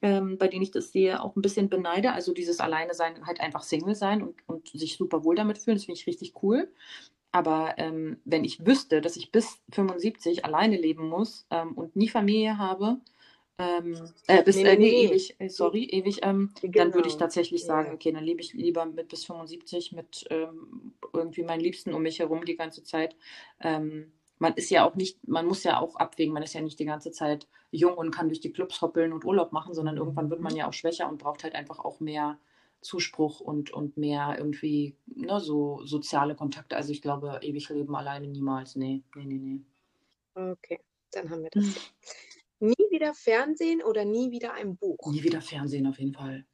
ähm, 0.00 0.38
bei 0.38 0.48
denen 0.48 0.62
ich 0.62 0.70
das 0.70 0.92
sehe, 0.92 1.22
auch 1.22 1.36
ein 1.36 1.42
bisschen 1.42 1.68
beneide. 1.68 2.14
Also 2.14 2.32
dieses 2.32 2.58
Alleine 2.58 2.94
sein, 2.94 3.26
halt 3.26 3.40
einfach 3.40 3.62
Single 3.62 3.94
sein 3.94 4.22
und, 4.22 4.36
und 4.46 4.68
sich 4.68 4.96
super 4.96 5.24
wohl 5.24 5.36
damit 5.36 5.58
fühlen, 5.58 5.76
das 5.76 5.84
finde 5.84 6.00
ich 6.00 6.06
richtig 6.06 6.42
cool. 6.42 6.72
Aber 7.32 7.74
ähm, 7.76 8.16
wenn 8.24 8.44
ich 8.44 8.64
wüsste, 8.64 9.02
dass 9.02 9.16
ich 9.16 9.30
bis 9.30 9.60
75 9.72 10.46
alleine 10.46 10.78
leben 10.78 11.06
muss 11.06 11.46
ähm, 11.50 11.72
und 11.74 11.94
nie 11.96 12.08
Familie 12.08 12.56
habe, 12.56 12.98
ähm, 13.60 14.14
äh, 14.26 14.42
bis, 14.42 14.56
Nee, 14.56 14.64
äh, 14.64 14.76
nee, 14.76 14.90
nee, 14.90 15.04
ewig, 15.06 15.36
äh, 15.38 15.48
sorry, 15.48 15.84
ewig, 15.84 16.20
ähm, 16.22 16.52
dann 16.62 16.94
würde 16.94 17.08
ich 17.08 17.14
Genau. 17.14 17.24
tatsächlich 17.24 17.64
sagen, 17.64 17.88
Ja. 17.88 17.94
okay, 17.94 18.12
dann 18.12 18.24
lebe 18.24 18.40
ich 18.40 18.52
lieber 18.54 18.86
mit 18.86 19.08
bis 19.08 19.24
75 19.24 19.92
mit 19.92 20.24
ähm, 20.30 20.94
irgendwie 21.12 21.42
meinen 21.42 21.60
Liebsten 21.60 21.92
um 21.94 22.02
mich 22.02 22.18
herum 22.20 22.44
die 22.44 22.56
ganze 22.56 22.82
Zeit. 22.84 23.16
Ähm, 23.60 24.12
man 24.38 24.54
ist 24.54 24.70
ja 24.70 24.84
auch 24.88 24.94
nicht, 24.96 25.26
man 25.28 25.46
muss 25.46 25.64
ja 25.64 25.78
auch 25.80 25.96
abwägen, 25.96 26.32
man 26.32 26.42
ist 26.42 26.54
ja 26.54 26.62
nicht 26.62 26.78
die 26.78 26.86
ganze 26.86 27.12
Zeit 27.12 27.46
jung 27.70 27.94
und 27.94 28.10
kann 28.10 28.28
durch 28.28 28.40
die 28.40 28.52
Clubs 28.52 28.80
hoppeln 28.80 29.12
und 29.12 29.24
Urlaub 29.24 29.52
machen, 29.52 29.74
sondern 29.74 29.96
irgendwann 29.98 30.30
wird 30.30 30.40
man 30.40 30.56
ja 30.56 30.66
auch 30.68 30.72
schwächer 30.72 31.08
und 31.08 31.18
braucht 31.18 31.44
halt 31.44 31.54
einfach 31.54 31.78
auch 31.80 32.00
mehr 32.00 32.38
Zuspruch 32.80 33.40
und, 33.40 33.70
und 33.72 33.96
mehr 33.98 34.36
irgendwie, 34.38 34.96
ne, 35.06 35.38
so 35.40 35.84
soziale 35.84 36.34
Kontakte. 36.34 36.76
Also 36.76 36.92
ich 36.92 37.02
glaube, 37.02 37.38
ewig 37.42 37.68
leben 37.68 37.94
alleine 37.94 38.26
niemals. 38.26 38.76
Nee, 38.76 39.02
nee, 39.14 39.24
nee, 39.26 39.38
nee. 39.38 39.60
Okay, 40.34 40.80
dann 41.12 41.30
haben 41.30 41.42
wir 41.42 41.50
das. 41.50 41.64
Nie 42.60 42.74
wieder 42.90 43.14
Fernsehen 43.14 43.82
oder 43.82 44.04
nie 44.04 44.30
wieder 44.30 44.52
ein 44.52 44.76
Buch? 44.76 45.10
Nie 45.10 45.22
wieder 45.22 45.40
Fernsehen 45.40 45.86
auf 45.86 45.98
jeden 45.98 46.12
Fall. 46.14 46.46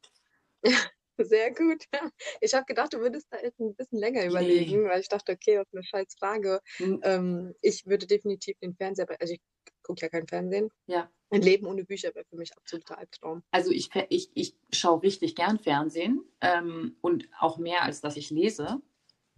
Sehr 1.19 1.51
gut. 1.53 1.83
Ich 2.41 2.53
habe 2.53 2.65
gedacht, 2.65 2.93
du 2.93 2.99
würdest 2.99 3.27
da 3.31 3.39
jetzt 3.41 3.59
ein 3.59 3.75
bisschen 3.75 3.97
länger 3.99 4.25
überlegen, 4.25 4.85
weil 4.85 5.01
ich 5.01 5.09
dachte, 5.09 5.31
okay, 5.33 5.57
was 5.57 5.65
eine 5.73 5.83
scheiß 5.83 6.15
Frage. 6.19 6.61
Hm, 6.77 6.99
Ähm, 7.03 7.53
ich 7.61 7.85
würde 7.87 8.05
definitiv 8.05 8.57
den 8.59 8.75
Fernseher, 8.75 9.07
also 9.19 9.33
ich 9.33 9.41
gucke 9.81 10.01
ja 10.01 10.09
kein 10.09 10.27
Fernsehen. 10.27 10.69
Ja. 10.85 11.09
Ein 11.29 11.41
Leben 11.41 11.65
ohne 11.65 11.83
Bücher 11.83 12.13
wäre 12.13 12.25
für 12.29 12.37
mich 12.37 12.55
absoluter 12.55 12.97
Albtraum. 12.97 13.41
Also 13.51 13.71
ich, 13.71 13.89
ich, 14.09 14.29
ich 14.35 14.55
schaue 14.71 15.01
richtig 15.01 15.35
gern 15.35 15.59
Fernsehen 15.59 16.23
ähm, 16.39 16.95
und 17.01 17.27
auch 17.39 17.57
mehr, 17.57 17.81
als 17.83 17.99
dass 17.99 18.15
ich 18.15 18.29
lese 18.29 18.81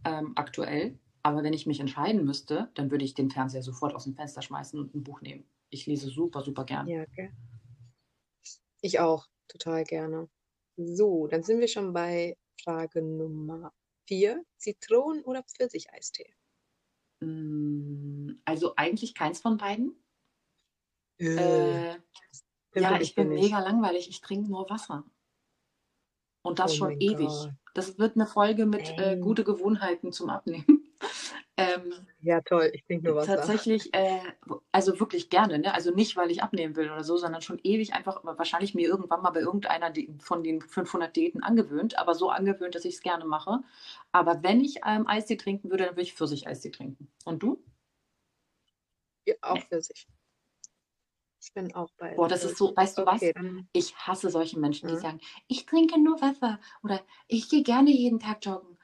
ähm, 0.06 0.34
aktuell. 0.36 1.00
Aber 1.24 1.44
wenn 1.44 1.54
ich 1.54 1.66
mich 1.66 1.80
entscheiden 1.80 2.26
müsste, 2.26 2.70
dann 2.76 2.92
würde 2.92 3.06
ich 3.06 3.14
den 3.14 3.32
Fernseher 3.32 3.64
sofort 3.64 3.96
aus 3.96 4.04
dem 4.04 4.16
Fenster 4.16 4.42
schmeißen 4.42 4.80
und 4.80 4.94
ein 4.96 5.04
Buch 5.04 5.22
nehmen. 5.22 5.46
Ich 5.70 5.86
lese 5.86 6.10
super, 6.10 6.42
super 6.42 6.66
gern. 6.66 6.88
Ja, 6.88 7.02
okay. 7.04 7.32
Ich 8.82 9.00
auch, 9.00 9.28
total 9.48 9.84
gerne. 9.84 10.30
So, 10.78 11.28
dann 11.28 11.44
sind 11.44 11.60
wir 11.60 11.68
schon 11.68 11.94
bei 11.94 12.38
Frage 12.64 13.02
Nummer 13.02 13.74
vier. 14.08 14.44
Zitronen- 14.58 15.24
oder 15.24 15.44
Pfirsicheistee? 15.44 16.34
Mm, 17.22 18.42
Also 18.46 18.74
eigentlich 18.76 19.14
keins 19.14 19.42
von 19.42 19.58
beiden. 19.58 19.96
Äh, 21.20 21.96
Äh, 21.96 22.00
ja, 22.76 23.00
ich 23.02 23.16
bin 23.16 23.30
nicht. 23.30 23.44
mega 23.44 23.60
langweilig. 23.60 24.10
Ich 24.10 24.22
trinke 24.22 24.50
nur 24.50 24.70
Wasser. 24.70 25.04
Und 26.42 26.60
das 26.60 26.72
Oh 26.74 26.76
schon 26.76 26.92
ewig. 27.00 27.28
Gott. 27.28 27.52
Das 27.74 27.98
wird 28.00 28.16
eine 28.16 28.26
Folge 28.26 28.66
mit 28.66 28.98
äh, 28.98 29.18
gute 29.18 29.44
Gewohnheiten 29.44 30.12
zum 30.12 30.30
Abnehmen. 30.30 30.79
Ähm, 31.60 31.94
Ja, 32.22 32.42
toll, 32.42 32.72
ich 32.74 32.84
trinke 32.86 33.08
nur 33.08 33.16
Wasser. 33.16 33.32
tatsächlich, 33.38 33.94
äh, 33.94 34.20
also 34.72 35.00
wirklich 35.00 35.30
gerne. 35.30 35.60
Ne? 35.60 35.74
Also 35.74 35.92
nicht, 35.94 36.16
weil 36.18 36.32
ich 36.32 36.44
abnehmen 36.44 36.76
will 36.76 36.92
oder 36.92 37.04
so, 37.04 37.18
sondern 37.18 37.42
schon 37.42 37.60
ewig 37.64 37.94
einfach, 37.94 38.22
wahrscheinlich 38.24 38.76
mir 38.76 38.88
irgendwann 38.88 39.22
mal 39.22 39.32
bei 39.32 39.40
irgendeiner 39.42 39.94
von 40.20 40.44
den 40.44 40.62
500 40.62 41.16
Diäten 41.16 41.44
angewöhnt, 41.44 41.98
aber 41.98 42.16
so 42.16 42.30
angewöhnt, 42.30 42.76
dass 42.76 42.86
ich 42.86 42.96
es 42.96 43.02
gerne 43.02 43.26
mache. 43.26 43.62
Aber 44.12 44.44
wenn 44.44 44.62
ich 44.62 44.82
ähm, 44.86 45.08
Eistee 45.08 45.38
trinken 45.38 45.70
würde, 45.72 45.86
dann 45.86 45.94
würde 45.94 46.04
ich 46.04 46.14
Pfirsich-Eistee 46.14 46.72
trinken. 46.72 47.10
Und 47.26 47.42
du? 47.44 47.64
Ja, 49.26 49.36
auch 49.42 49.62
Pfirsich. 49.70 50.08
Ich 51.42 51.54
bin 51.54 51.74
auch 51.74 51.90
bei 51.98 52.16
Boah, 52.16 52.28
das 52.28 52.44
ist 52.44 52.58
so, 52.58 52.76
weißt 52.76 52.98
du 52.98 53.02
Okay, 53.04 53.06
was? 53.06 53.32
dann 53.34 53.70
Ich 53.74 53.96
hasse 53.98 54.30
solche 54.30 54.60
Menschen, 54.60 54.88
die 54.88 54.96
Mhm. 54.96 55.00
sagen, 55.02 55.20
ich 55.48 55.66
trinke 55.66 56.00
nur 56.00 56.22
Wasser 56.22 56.60
oder 56.84 57.02
ich 57.28 57.50
gehe 57.50 57.64
gerne 57.64 57.92
jeden 57.92 58.20
Tag 58.20 58.46
joggen. 58.46 58.78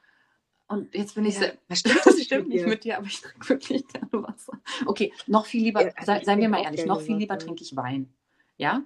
Und 0.67 0.93
jetzt 0.95 1.13
bin 1.15 1.25
ich 1.25 1.35
Ja, 1.35 1.51
so, 1.51 1.57
was 1.67 1.79
stimmt 1.79 2.05
das 2.05 2.15
nicht 2.15 2.25
stimmt 2.25 2.47
nicht 2.49 2.65
mit 2.65 2.83
dir, 2.83 2.97
aber 2.97 3.05
ich 3.07 3.21
trinke 3.21 3.49
wirklich 3.49 3.87
gerne 3.87 4.09
Wasser. 4.11 4.59
Okay, 4.85 5.13
noch 5.27 5.45
viel 5.45 5.63
lieber, 5.63 5.81
Ja, 5.83 5.91
also 5.95 6.05
sei, 6.05 6.23
seien 6.23 6.39
wir 6.39 6.45
trinke 6.45 6.49
mal 6.49 6.63
ehrlich, 6.63 6.85
noch 6.85 7.01
viel 7.01 7.17
lieber 7.17 7.37
trinke 7.37 7.63
ich 7.63 7.75
Wein. 7.75 8.13
Ja? 8.57 8.83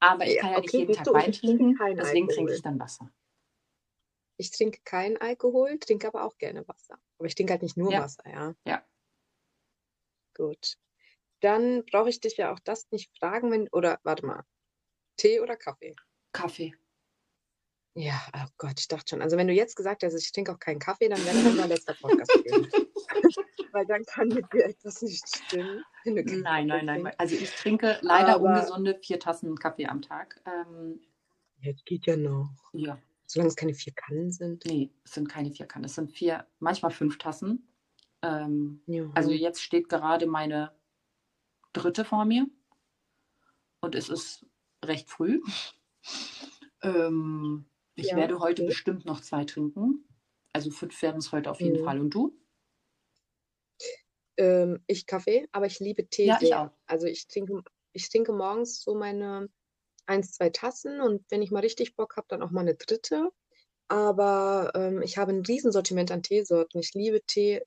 Aber 0.00 0.26
ich 0.26 0.38
kann 0.38 0.52
ja 0.52 0.60
nicht 0.60 0.68
okay, 0.68 0.78
jeden 0.78 0.94
siehst 0.94 1.04
Tag 1.06 1.14
Wein 1.14 1.32
trinke 1.32 1.40
trinken, 1.40 1.78
keinen 1.78 1.96
deswegen 1.96 2.26
trinke 2.28 2.40
Alkohol. 2.40 2.56
ich 2.56 2.62
dann 2.62 2.80
Wasser. 2.80 3.10
Ich 4.36 4.50
trinke 4.50 4.80
keinen 4.84 5.16
Alkohol, 5.18 5.78
trinke 5.78 6.08
aber 6.08 6.24
auch 6.24 6.36
gerne 6.38 6.66
Wasser. 6.66 6.98
Aber 7.18 7.28
ich 7.28 7.36
trinke 7.36 7.52
halt 7.52 7.62
nicht 7.62 7.76
nur 7.76 7.92
Ja. 7.92 8.00
Wasser, 8.00 8.24
ja. 8.28 8.54
Ja. 8.64 8.84
Gut. 10.34 10.76
Dann 11.40 11.84
brauche 11.84 12.08
ich 12.08 12.20
dich 12.20 12.36
ja 12.36 12.52
auch 12.52 12.58
das 12.58 12.90
nicht 12.90 13.16
fragen, 13.16 13.52
wenn, 13.52 13.68
oder 13.68 14.00
warte 14.02 14.26
mal, 14.26 14.42
Tee 15.16 15.40
oder 15.40 15.56
Kaffee? 15.56 15.94
Kaffee. 16.32 16.74
Ja, 17.94 18.20
oh 18.34 18.48
Gott, 18.56 18.80
ich 18.80 18.88
dachte 18.88 19.10
schon. 19.10 19.22
Also 19.22 19.36
wenn 19.36 19.46
du 19.48 19.52
jetzt 19.52 19.76
gesagt 19.76 20.02
hättest, 20.02 20.24
ich 20.24 20.32
trinke 20.32 20.52
auch 20.52 20.58
keinen 20.58 20.78
Kaffee, 20.78 21.08
dann 21.10 21.22
wäre 21.26 21.36
das 21.36 21.44
unser 21.46 21.66
letzter 21.68 21.94
Podcast 21.94 22.32
gewesen. 22.32 22.68
Weil 23.72 23.86
dann 23.86 24.04
kann 24.04 24.28
mit 24.28 24.50
dir 24.52 24.64
etwas 24.66 25.02
nicht 25.02 25.22
stimmen. 25.28 25.82
Nein, 26.04 26.66
nein, 26.68 26.86
nein. 26.86 27.06
Also 27.18 27.34
ich 27.34 27.50
trinke 27.50 27.98
leider 28.02 28.36
Aber- 28.36 28.44
ungesunde 28.48 28.98
vier 29.02 29.18
Tassen 29.20 29.56
Kaffee 29.58 29.86
am 29.86 30.00
Tag. 30.02 30.40
Ähm, 30.46 31.00
Jetzt 31.60 31.84
geht 31.86 32.06
ja 32.06 32.16
noch. 32.16 32.50
ja, 32.72 32.98
Solange 33.26 33.48
es 33.48 33.56
keine 33.56 33.74
vier 33.74 33.92
Kannen 33.94 34.30
sind. 34.32 34.64
nee, 34.66 34.90
es 35.04 35.12
sind 35.12 35.28
keine 35.28 35.52
vier 35.52 35.66
Kannen. 35.66 35.84
Es 35.84 35.94
sind 35.94 36.12
vier, 36.12 36.46
manchmal 36.58 36.90
fünf 36.90 37.18
Tassen. 37.18 37.68
Ähm, 38.22 38.82
Ja. 38.86 39.10
Also 39.14 39.30
jetzt 39.32 39.62
steht 39.62 39.88
gerade 39.88 40.26
meine 40.26 40.72
dritte 41.72 42.04
vor 42.04 42.24
mir 42.24 42.46
und 43.80 43.94
es 43.94 44.08
ist 44.08 44.46
recht 44.84 45.10
früh. 45.10 45.42
Ähm, 46.84 47.64
ich 47.94 48.08
Ja, 48.08 48.16
werde 48.16 48.38
heute 48.40 48.62
bestimmt 48.64 49.04
noch 49.04 49.20
zwei 49.20 49.44
trinken. 49.44 50.06
Also 50.52 50.70
fünf 50.70 51.00
werden 51.02 51.18
es 51.18 51.32
heute 51.32 51.50
auf 51.50 51.62
jeden 51.62 51.76
Mhm. 51.76 51.84
Fall. 51.84 52.00
Und 52.00 52.10
du? 52.10 52.38
Ähm, 54.36 54.82
ich 54.86 55.06
Kaffee, 55.06 55.46
aber 55.52 55.66
ich 55.66 55.78
liebe 55.80 56.08
Tee 56.08 56.28
Ja, 56.28 56.38
ich 56.42 56.48
sehr. 56.48 56.58
auch. 56.58 56.70
Also 56.86 57.06
ich 57.06 57.28
trinke, 57.28 57.62
ich 57.92 58.08
trinke 58.10 58.32
morgens 58.32 58.82
so 58.82 58.94
meine 58.94 59.48
eins, 60.06 60.32
zwei 60.32 60.50
Tassen 60.50 61.00
und 61.00 61.24
wenn 61.30 61.42
ich 61.42 61.50
mal 61.52 61.60
richtig 61.60 61.96
Bock 61.96 62.16
habe, 62.16 62.26
dann 62.30 62.42
auch 62.42 62.50
mal 62.52 62.62
eine 62.62 62.74
dritte. 62.76 63.30
Aber 63.88 64.72
ähm, 64.76 65.02
ich 65.02 65.18
habe 65.18 65.32
ein 65.32 65.42
Riesensortiment 65.46 66.10
an 66.12 66.22
Teesorten. 66.24 66.80
Ich 66.80 66.94
liebe 66.94 67.22
Tee 67.26 67.62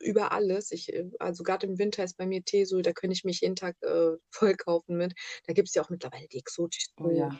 über 0.00 0.32
alles. 0.32 0.72
Ich, 0.72 0.92
also 1.20 1.44
gerade 1.44 1.66
im 1.68 1.78
Winter 1.78 2.04
ist 2.04 2.16
bei 2.18 2.26
mir 2.26 2.44
Tee 2.44 2.64
so, 2.66 2.82
da 2.82 2.92
könnte 2.92 3.14
ich 3.14 3.24
mich 3.24 3.42
jeden 3.42 3.56
Tag 3.56 3.76
äh, 3.82 4.16
voll 4.30 4.56
kaufen 4.56 4.96
mit. 4.98 5.14
Da 5.46 5.54
gibt 5.54 5.68
es 5.68 5.74
ja 5.74 5.82
auch 5.84 5.90
mittlerweile 5.90 6.28
die 6.28 6.38
exotischsten 6.38 7.04
Oh 7.04 7.10
ja. 7.10 7.30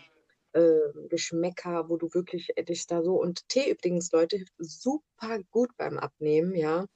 Äh, 0.53 1.09
Geschmäcker, 1.09 1.89
wo 1.89 1.97
du 1.97 2.13
wirklich 2.13 2.51
äh, 2.57 2.65
dich 2.65 2.87
da 2.87 3.03
so. 3.03 3.21
Und 3.21 3.49
Tee 3.49 3.71
übrigens, 3.71 4.11
Leute, 4.13 4.37
hilft 4.37 4.55
super 4.59 5.41
gut 5.51 5.71
beim 5.77 5.99
Abnehmen, 5.99 6.55
ja. 6.55 6.87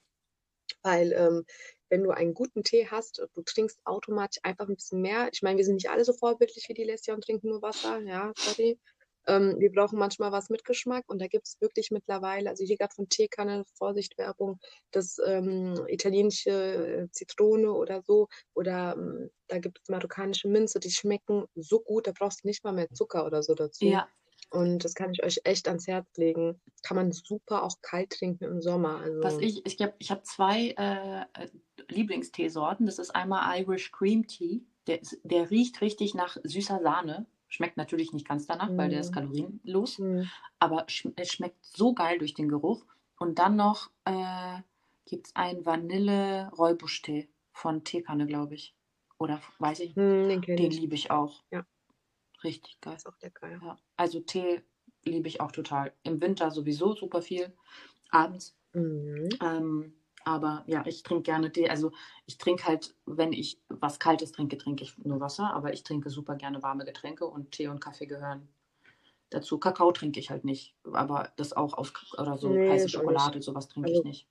Weil 0.83 1.13
ähm, 1.13 1.45
wenn 1.89 2.03
du 2.03 2.11
einen 2.11 2.33
guten 2.33 2.63
Tee 2.63 2.87
hast, 2.89 3.25
du 3.33 3.41
trinkst 3.43 3.79
automatisch 3.85 4.39
einfach 4.43 4.67
ein 4.67 4.75
bisschen 4.75 5.01
mehr. 5.01 5.29
Ich 5.31 5.41
meine, 5.41 5.57
wir 5.57 5.65
sind 5.65 5.75
nicht 5.75 5.89
alle 5.89 6.05
so 6.05 6.13
vorbildlich 6.13 6.67
wie 6.67 6.73
die 6.73 6.83
Lesja 6.83 7.13
und 7.13 7.23
trinken 7.23 7.49
nur 7.49 7.61
Wasser, 7.61 8.01
ja, 8.01 8.33
sorry. 8.35 8.79
Ähm, 9.27 9.55
wir 9.59 9.71
brauchen 9.71 9.99
manchmal 9.99 10.31
was 10.31 10.49
mit 10.49 10.65
Geschmack 10.65 11.03
und 11.07 11.19
da 11.21 11.27
gibt 11.27 11.47
es 11.47 11.59
wirklich 11.61 11.91
mittlerweile, 11.91 12.49
also 12.49 12.63
hier 12.63 12.77
gerade 12.77 12.93
von 12.93 13.09
Teekanne, 13.09 13.65
Vorsicht 13.75 14.17
Werbung, 14.17 14.59
das 14.91 15.17
ähm, 15.25 15.85
italienische 15.87 16.51
äh, 16.51 17.09
Zitrone 17.11 17.71
oder 17.73 18.01
so 18.03 18.27
oder 18.53 18.95
ähm, 18.97 19.29
da 19.47 19.59
gibt 19.59 19.79
es 19.81 19.89
marokkanische 19.89 20.47
Minze, 20.47 20.79
die 20.79 20.91
schmecken 20.91 21.45
so 21.55 21.79
gut, 21.79 22.07
da 22.07 22.11
brauchst 22.17 22.43
du 22.43 22.47
nicht 22.47 22.63
mal 22.63 22.73
mehr 22.73 22.89
Zucker 22.93 23.25
oder 23.25 23.43
so 23.43 23.53
dazu. 23.55 23.85
Ja, 23.85 24.07
Und 24.49 24.83
das 24.85 24.93
kann 24.95 25.11
ich 25.11 25.23
euch 25.23 25.41
echt 25.43 25.67
ans 25.67 25.87
Herz 25.87 26.07
legen. 26.17 26.61
Kann 26.83 26.95
man 26.97 27.11
super 27.11 27.63
auch 27.63 27.75
kalt 27.81 28.11
trinken 28.11 28.45
im 28.45 28.61
Sommer. 28.61 29.01
Also, 29.01 29.21
was 29.23 29.37
ich, 29.39 29.65
ich 29.65 29.81
habe 29.81 29.93
ich 29.99 30.11
hab 30.11 30.25
zwei 30.25 30.69
äh, 30.77 31.21
äh, 31.21 31.49
Lieblingsteesorten. 31.89 32.85
Das 32.85 32.99
ist 32.99 33.11
einmal 33.11 33.59
Irish 33.59 33.91
Cream 33.91 34.27
Tea. 34.27 34.63
Der, 34.87 34.99
der 35.23 35.49
riecht 35.49 35.81
richtig 35.81 36.13
nach 36.13 36.37
süßer 36.43 36.79
Sahne. 36.81 37.25
Schmeckt 37.55 37.77
natürlich 37.77 38.11
nicht 38.11 38.27
ganz 38.27 38.47
danach, 38.47 38.69
weil 38.77 38.89
der 38.89 38.99
ist 38.99 39.11
Mhm. 39.11 39.15
kalorienlos. 39.15 39.97
Hm, 39.97 40.29
aber 40.59 40.85
schm 40.89 41.13
es 41.15 41.31
schmeckt 41.31 41.63
so 41.63 41.93
geil 41.93 42.19
durch 42.19 42.33
den 42.33 42.49
Geruch. 42.49 42.85
Und 43.17 43.39
dann 43.39 43.55
noch 43.55 43.91
äh, 44.03 44.59
gibt 45.05 45.27
es 45.27 45.35
einen 45.37 45.65
Vanille-Räubusch-Tee 45.65 47.29
von 47.53 47.83
Teekanne, 47.85 48.25
glaube 48.25 48.55
ich. 48.55 48.75
Oder 49.17 49.41
weiß 49.59 49.79
ich. 49.79 49.95
hm, 49.95 50.27
den 50.27 50.41
kenne 50.41 50.57
Den 50.57 50.71
ich. 50.71 50.79
liebe 50.81 50.95
ich 50.95 51.11
auch. 51.11 51.43
Ja. 51.51 51.65
Richtig 52.43 52.81
geil. 52.81 52.95
Ist 52.95 53.07
auch 53.07 53.17
lecker. 53.21 53.49
ja. 53.49 53.59
Ja. 53.63 53.77
Also 53.95 54.19
Tee 54.19 54.61
liebe 55.05 55.29
ich 55.29 55.39
auch 55.39 55.53
total. 55.53 55.93
Im 56.03 56.19
Winter 56.21 56.51
sowieso 56.51 56.93
super 56.93 57.21
viel. 57.21 57.53
Abends. 58.11 58.57
Mhm. 58.73 59.29
Ähm, 59.41 59.93
aber 60.25 60.63
ja, 60.67 60.83
ich 60.85 61.03
trinke 61.03 61.23
gerne 61.23 61.51
Tee. 61.51 61.69
Also 61.69 61.91
ich 62.25 62.37
trinke 62.37 62.65
halt, 62.65 62.95
wenn 63.05 63.31
ich 63.31 63.61
was 63.69 63.99
Kaltes 63.99 64.31
trinke, 64.31 64.57
trinke 64.57 64.83
ich 64.83 64.97
nur 64.97 65.19
Wasser. 65.21 65.53
Aber 65.53 65.71
ich 65.73 65.83
trinke 65.83 66.09
super 66.09 66.35
gerne 66.35 66.61
warme 66.63 66.83
Getränke 66.83 67.25
und 67.25 67.51
Tee 67.51 67.67
und 67.67 67.79
Kaffee 67.79 68.07
gehören 68.07 68.47
dazu. 69.29 69.57
Kakao 69.59 69.91
trinke 69.91 70.19
ich 70.19 70.31
halt 70.31 70.43
nicht. 70.43 70.75
Aber 70.91 71.31
das 71.37 71.53
auch 71.53 71.73
aus 71.77 71.93
oder 72.17 72.37
so 72.37 72.49
Nee, 72.49 72.69
heiße 72.71 72.89
Schokolade, 72.89 73.41
sowas 73.41 73.67
trinke 73.69 73.89
ich 73.91 73.97
Also- 73.97 74.07
nicht. 74.07 74.27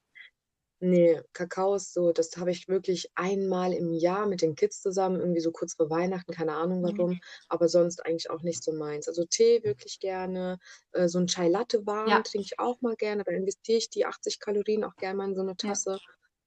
Nee, 0.87 1.21
Kakao 1.33 1.75
ist 1.77 1.95
so, 1.95 2.13
das 2.13 2.37
habe 2.37 2.51
ich 2.51 2.69
wirklich 2.69 3.11
einmal 3.15 3.73
im 3.73 3.93
Jahr 3.93 4.27
mit 4.27 4.43
den 4.43 4.55
Kids 4.55 4.83
zusammen, 4.83 5.19
irgendwie 5.21 5.41
so 5.41 5.51
kurz 5.51 5.75
vor 5.75 5.89
Weihnachten, 5.89 6.31
keine 6.33 6.55
Ahnung 6.57 6.83
Mhm. 6.83 6.83
warum, 6.83 7.21
aber 7.49 7.69
sonst 7.69 8.05
eigentlich 8.05 8.29
auch 8.31 8.43
nicht 8.43 8.63
so 8.63 8.73
meins. 8.73 9.09
Also 9.09 9.25
Tee 9.25 9.63
wirklich 9.65 9.99
gerne, 10.01 10.59
äh, 10.93 11.09
so 11.09 11.19
ein 11.19 11.27
Chai 11.27 11.49
Latte 11.49 11.87
warm 11.87 12.23
Ja. 12.23 12.23
trinke 12.23 12.45
ich 12.47 12.59
auch 12.59 12.83
mal 12.83 12.97
gerne, 12.97 13.25
da 13.25 13.33
investiere 13.33 13.79
ich 13.79 13.89
die 13.91 14.05
80 14.05 14.41
Kalorien 14.41 14.85
auch 14.85 14.97
gerne 14.97 15.17
mal 15.17 15.29
in 15.29 15.35
so 15.37 15.41
eine 15.43 15.57
Tasse. 15.57 16.01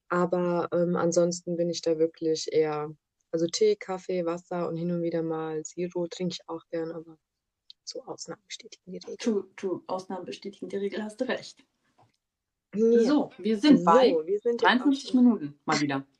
Aber 0.08 0.68
ähm, 0.72 0.96
ansonsten 0.96 1.56
bin 1.56 1.70
ich 1.70 1.82
da 1.82 1.98
wirklich 1.98 2.52
eher, 2.52 2.90
also 3.32 3.46
Tee, 3.48 3.76
Kaffee, 3.76 4.26
Wasser 4.26 4.68
und 4.68 4.76
hin 4.76 4.92
und 4.92 5.02
wieder 5.02 5.22
mal 5.22 5.62
Zero 5.64 6.06
trinke 6.08 6.34
ich 6.34 6.48
auch 6.48 6.62
gern, 6.70 6.92
aber 6.92 7.18
so 7.84 8.04
Ausnahmen 8.04 8.42
bestätigen 8.46 8.92
die 8.92 8.98
Regel. 8.98 9.18
True, 9.20 9.44
true. 9.54 9.82
Ausnahmen 9.86 10.24
bestätigen 10.24 10.68
die 10.70 10.76
Regel, 10.76 11.04
hast 11.04 11.20
du 11.20 11.28
recht. 11.28 11.64
Ja. 12.74 13.00
So, 13.02 13.30
wir 13.38 13.58
sind 13.58 13.84
bei 13.84 14.10
So, 14.12 14.26
wir 14.26 14.38
sind 14.40 14.60
jetzt 14.60 14.64
auch 14.64 14.68
53 14.76 15.10
schon- 15.10 15.24
Minuten 15.24 15.58
mal 15.64 15.80
wieder. 15.80 16.04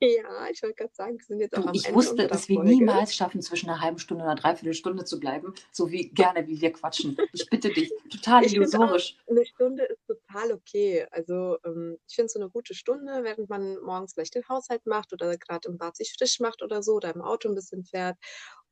Ja, 0.00 0.46
ich 0.48 0.62
wollte 0.62 0.76
gerade 0.76 0.94
sagen, 0.94 1.18
wir 1.18 1.24
sind 1.24 1.40
jetzt 1.40 1.56
auch 1.56 1.62
Du, 1.62 1.68
am 1.68 1.74
ich 1.74 1.84
Ende 1.86 1.96
wusste, 1.96 2.28
dass 2.28 2.48
wir 2.48 2.56
Folge. 2.58 2.70
niemals 2.70 3.12
schaffen, 3.12 3.42
zwischen 3.42 3.68
einer 3.70 3.80
halben 3.80 3.98
Stunde 3.98 4.22
und 4.22 4.30
einer 4.30 4.40
Dreiviertelstunde 4.40 5.04
zu 5.04 5.18
bleiben, 5.18 5.52
so 5.72 5.90
wie 5.90 6.10
gerne 6.10 6.46
wie 6.46 6.60
wir 6.60 6.70
quatschen. 6.72 7.16
Ich 7.32 7.48
bitte 7.50 7.70
dich, 7.70 7.90
total 8.12 8.44
Ich 8.44 8.52
finde 8.52 8.68
auch, 8.68 8.72
illusorisch. 8.82 9.16
eine 9.28 9.44
Stunde 9.46 9.84
ist 9.86 9.98
total 10.06 10.52
okay. 10.52 11.06
Also 11.10 11.56
ähm, 11.64 11.98
ich 12.06 12.14
finde 12.14 12.28
so 12.28 12.38
eine 12.38 12.50
gute 12.50 12.74
Stunde, 12.74 13.24
während 13.24 13.48
man 13.48 13.80
morgens 13.80 14.12
vielleicht 14.14 14.36
den 14.36 14.48
Haushalt 14.48 14.86
macht 14.86 15.12
oder 15.12 15.36
gerade 15.36 15.68
im 15.68 15.76
Bad 15.76 15.96
sich 15.96 16.14
frisch 16.16 16.38
macht 16.38 16.62
oder 16.62 16.84
so 16.84 16.92
oder 16.94 17.12
im 17.12 17.22
Auto 17.22 17.48
ein 17.48 17.56
bisschen 17.56 17.82
fährt. 17.84 18.16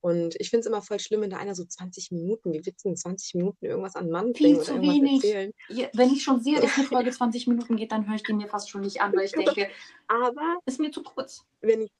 Und 0.00 0.36
ich 0.40 0.50
finde 0.50 0.60
es 0.60 0.66
immer 0.66 0.82
voll 0.82 1.00
schlimm, 1.00 1.22
wenn 1.22 1.30
da 1.30 1.38
einer 1.38 1.54
so 1.54 1.64
20 1.64 2.12
Minuten, 2.12 2.52
wie 2.52 2.62
in 2.84 2.96
20 2.96 3.34
Minuten 3.34 3.64
irgendwas 3.66 3.96
an 3.96 4.10
Mann 4.10 4.34
Viel 4.34 4.60
zu 4.60 4.80
wenig. 4.80 5.24
Ja, 5.68 5.88
wenn 5.94 6.12
ich 6.12 6.22
schon 6.22 6.40
sehe, 6.40 6.60
dass 6.60 6.76
eine 6.76 6.86
Folge 6.86 7.10
20 7.12 7.48
Minuten 7.48 7.76
geht, 7.76 7.90
dann 7.90 8.06
höre 8.06 8.14
ich 8.14 8.22
die 8.22 8.32
mir 8.32 8.48
fast 8.48 8.70
schon 8.70 8.82
nicht 8.82 9.00
an, 9.00 9.12
weil 9.14 9.24
ich 9.24 9.32
denke, 9.56 9.68
Aber 10.06 10.58
ist 10.66 10.78
mir 10.78 10.92
zu 10.92 11.02
kurz. 11.02 11.44
wenn 11.60 11.82
ich 11.82 11.90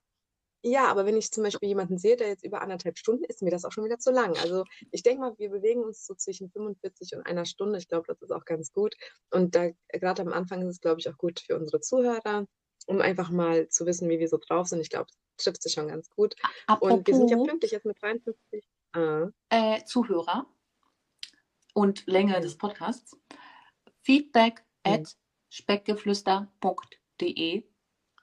Ja, 0.62 0.86
aber 0.86 1.06
wenn 1.06 1.16
ich 1.16 1.32
zum 1.32 1.42
Beispiel 1.42 1.68
jemanden 1.68 1.98
sehe, 1.98 2.16
der 2.16 2.28
jetzt 2.28 2.44
über 2.44 2.62
anderthalb 2.62 2.98
Stunden, 2.98 3.24
ist 3.24 3.42
mir 3.42 3.50
das 3.50 3.64
auch 3.64 3.72
schon 3.72 3.84
wieder 3.84 3.98
zu 3.98 4.12
lang. 4.12 4.36
Also 4.38 4.64
ich 4.92 5.02
denke 5.02 5.20
mal, 5.20 5.34
wir 5.38 5.50
bewegen 5.50 5.82
uns 5.82 6.06
so 6.06 6.14
zwischen 6.14 6.50
45 6.50 7.16
und 7.16 7.26
einer 7.26 7.46
Stunde. 7.46 7.78
Ich 7.78 7.88
glaube, 7.88 8.06
das 8.06 8.22
ist 8.22 8.30
auch 8.30 8.44
ganz 8.44 8.72
gut. 8.72 8.94
Und 9.30 9.56
da 9.56 9.70
gerade 9.88 10.22
am 10.22 10.32
Anfang 10.32 10.62
ist 10.62 10.68
es, 10.68 10.80
glaube 10.80 11.00
ich, 11.00 11.08
auch 11.08 11.18
gut 11.18 11.40
für 11.40 11.56
unsere 11.56 11.80
Zuhörer, 11.80 12.46
um 12.86 13.00
einfach 13.00 13.30
mal 13.30 13.68
zu 13.68 13.86
wissen, 13.86 14.08
wie 14.08 14.20
wir 14.20 14.28
so 14.28 14.38
drauf 14.38 14.68
sind. 14.68 14.80
Ich 14.80 14.90
glaube, 14.90 15.10
trifft 15.38 15.62
sich 15.62 15.72
schon 15.72 15.88
ganz 15.88 16.10
gut. 16.10 16.34
Apropos, 16.66 16.98
Und 16.98 17.06
wir 17.06 17.14
sind 17.14 17.30
ja 17.30 17.36
pünktlich 17.38 17.70
jetzt 17.72 17.86
mit 17.86 18.00
53. 18.02 18.64
Ah, 18.92 19.28
äh, 19.50 19.82
Zuhörer 19.84 20.46
und 21.74 22.06
Länge 22.06 22.40
des 22.40 22.56
Podcasts. 22.56 23.16
Feedback 24.02 24.64
Mhm. 24.86 24.92
at 24.92 25.16
speckgeflüster.de. 25.50 27.64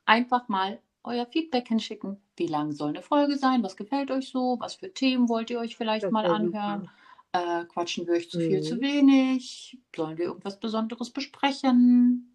Einfach 0.05 0.47
mal 0.47 0.81
euer 1.03 1.25
Feedback 1.27 1.67
hinschicken. 1.67 2.21
Wie 2.35 2.47
lang 2.47 2.71
soll 2.71 2.89
eine 2.89 3.01
Folge 3.01 3.37
sein? 3.37 3.63
Was 3.63 3.75
gefällt 3.77 4.11
euch 4.11 4.29
so? 4.29 4.57
Was 4.59 4.75
für 4.75 4.93
Themen 4.93 5.29
wollt 5.29 5.49
ihr 5.49 5.59
euch 5.59 5.75
vielleicht 5.77 6.03
das 6.05 6.11
mal 6.11 6.25
anhören? 6.25 6.89
Äh, 7.31 7.65
quatschen 7.65 8.05
wir 8.07 8.13
euch 8.15 8.29
zu 8.29 8.39
viel, 8.39 8.61
zu 8.61 8.75
Mhm. 8.75 8.81
wenig? 8.81 9.77
Sollen 9.95 10.17
wir 10.17 10.25
irgendwas 10.25 10.59
Besonderes 10.59 11.11
besprechen? 11.11 12.34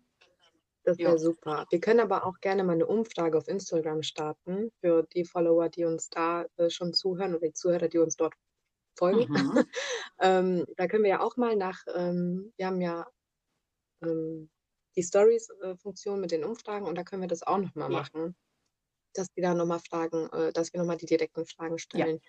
Das 0.85 0.99
Ja. 0.99 1.07
wäre 1.07 1.19
super. 1.19 1.67
Wir 1.71 1.81
können 1.81 2.01
aber 2.01 2.27
auch 2.27 2.41
gerne 2.41 2.65
mal 2.65 2.73
eine 2.75 2.87
Umfrage 2.87 3.39
auf 3.39 3.49
Instagram 3.49 4.03
starten 4.03 4.71
für 4.81 5.05
die 5.15 5.25
Follower, 5.25 5.69
die 5.69 5.85
uns 5.85 6.09
da 6.11 6.47
äh, 6.57 6.71
schon 6.71 6.93
zuhören 6.95 7.35
oder 7.35 7.49
die 7.49 7.55
Zuhörer, 7.55 7.89
die 7.89 7.99
uns 7.99 8.17
dort 8.17 8.35
folgen. 8.99 9.29
Mhm. 9.29 9.53
Ähm, 10.21 10.67
da 10.77 10.87
können 10.89 11.05
wir 11.05 11.11
ja 11.11 11.21
auch 11.23 11.37
mal 11.39 11.57
nach, 11.57 11.81
ähm, 11.95 12.53
wir 12.59 12.67
haben 12.67 12.81
ja 12.83 13.07
ähm, 14.03 14.51
die 14.97 15.03
Stories-Funktion 15.03 16.21
mit 16.21 16.31
den 16.33 16.45
Umfragen 16.45 16.87
und 16.87 16.97
da 16.97 17.05
können 17.05 17.23
wir 17.23 17.29
das 17.29 17.43
auch 17.43 17.59
nochmal 17.59 17.91
Ja. 17.91 18.01
machen, 18.03 18.37
dass 19.15 19.29
die 19.37 19.43
da 19.43 19.55
nochmal 19.55 19.81
Fragen, 19.81 20.29
äh, 20.33 20.53
dass 20.53 20.73
wir 20.73 20.81
nochmal 20.81 20.99
die 20.99 21.07
direkten 21.07 21.47
Fragen 21.47 21.79
stellen. 21.79 22.21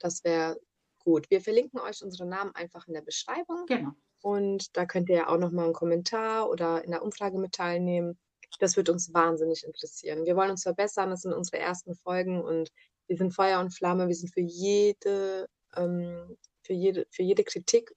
Das 0.00 0.24
wäre 0.24 0.60
gut. 1.00 1.30
Wir 1.30 1.40
verlinken 1.40 1.80
euch 1.80 2.02
unsere 2.02 2.26
Namen 2.28 2.54
einfach 2.54 2.86
in 2.88 2.94
der 2.94 3.02
Beschreibung. 3.02 3.66
Genau. 3.66 3.94
Und 4.22 4.76
da 4.76 4.86
könnt 4.86 5.08
ihr 5.08 5.16
ja 5.16 5.28
auch 5.28 5.38
nochmal 5.38 5.64
einen 5.66 5.74
Kommentar 5.74 6.48
oder 6.50 6.84
in 6.84 6.90
der 6.90 7.02
Umfrage 7.02 7.38
mit 7.38 7.52
teilnehmen. 7.52 8.18
Das 8.58 8.76
wird 8.76 8.88
uns 8.88 9.12
wahnsinnig 9.14 9.64
interessieren. 9.64 10.24
Wir 10.24 10.36
wollen 10.36 10.50
uns 10.50 10.64
verbessern. 10.64 11.10
Das 11.10 11.22
sind 11.22 11.32
unsere 11.32 11.58
ersten 11.58 11.94
Folgen 11.94 12.42
und 12.42 12.70
wir 13.06 13.16
sind 13.16 13.32
Feuer 13.32 13.60
und 13.60 13.70
Flamme. 13.74 14.08
Wir 14.08 14.14
sind 14.14 14.32
für 14.32 14.40
jede, 14.40 15.48
ähm, 15.76 16.36
für 16.62 16.72
jede, 16.74 17.06
für 17.10 17.22
jede 17.22 17.44
Kritik 17.44 17.94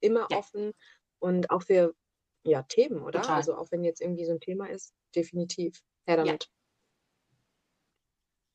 immer 0.00 0.26
Ja. 0.30 0.38
offen 0.38 0.72
und 1.18 1.50
auch 1.50 1.62
für 1.62 1.94
ja, 2.44 2.62
Themen, 2.62 3.02
oder? 3.02 3.20
Total. 3.20 3.36
Also 3.36 3.56
auch 3.56 3.70
wenn 3.70 3.84
jetzt 3.84 4.00
irgendwie 4.00 4.24
so 4.24 4.32
ein 4.32 4.40
Thema 4.40 4.70
ist, 4.70 4.94
definitiv. 5.14 5.82
Her 6.06 6.18
Ja. 6.18 6.24
damit. 6.24 6.48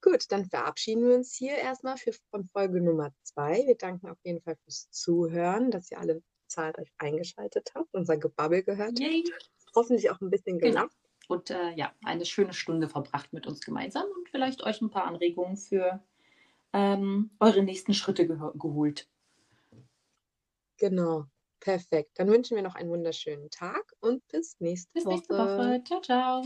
Gut, 0.02 0.32
dann 0.32 0.46
verabschieden 0.46 1.08
wir 1.08 1.16
uns 1.16 1.34
hier 1.34 1.56
erstmal 1.56 1.98
für, 1.98 2.12
von 2.30 2.46
Folge 2.50 2.82
Nummer 2.82 3.14
zwei. 3.22 3.66
Wir 3.66 3.76
danken 3.76 4.10
auf 4.10 4.18
jeden 4.24 4.42
Fall 4.42 4.58
fürs 4.64 4.90
Zuhören, 4.92 5.72
dass 5.72 5.92
ihr 5.92 6.00
alle 6.00 6.22
zahlreich 6.54 6.92
eingeschaltet 6.98 7.72
habt, 7.76 7.94
unser 7.94 8.18
Gebabbel 8.18 8.64
gehört 8.64 9.00
Yay. 9.00 9.24
habt. 9.32 9.52
Hoffentlich 9.76 10.10
auch 10.12 10.22
ein 10.22 10.30
bisschen 10.30 10.60
Genau. 10.60 10.82
gelacht. 10.82 10.98
Und 11.28 11.50
äh, 11.50 11.72
ja, 11.76 11.94
eine 12.04 12.26
schöne 12.26 12.54
Stunde 12.54 12.88
verbracht 12.90 13.32
mit 13.34 13.48
uns 13.48 13.62
gemeinsam 13.62 14.06
und 14.18 14.30
vielleicht 14.30 14.64
euch 14.64 14.82
ein 14.82 14.90
paar 14.90 15.06
Anregungen 15.06 15.58
für 15.58 16.04
ähm, 16.74 17.32
eure 17.40 17.64
nächsten 17.64 17.94
Schritte 17.94 18.24
geho- 18.24 18.58
geholt. 18.58 19.08
Genau, 20.78 21.26
perfekt. 21.60 22.12
Dann 22.16 22.28
wünschen 22.30 22.56
wir 22.56 22.64
noch 22.64 22.76
einen 22.76 22.90
wunderschönen 22.90 23.50
Tag 23.50 23.94
und 24.00 24.28
bis 24.28 24.60
nächste 24.60 24.92
Bis 24.94 25.06
Woche. 25.06 25.14
nächste 25.16 25.38
Woche. 25.38 25.84
Ciao, 25.86 26.02
ciao. 26.02 26.44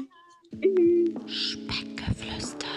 Tschüss. 0.61 1.31
Speckgeflüster. 1.33 2.67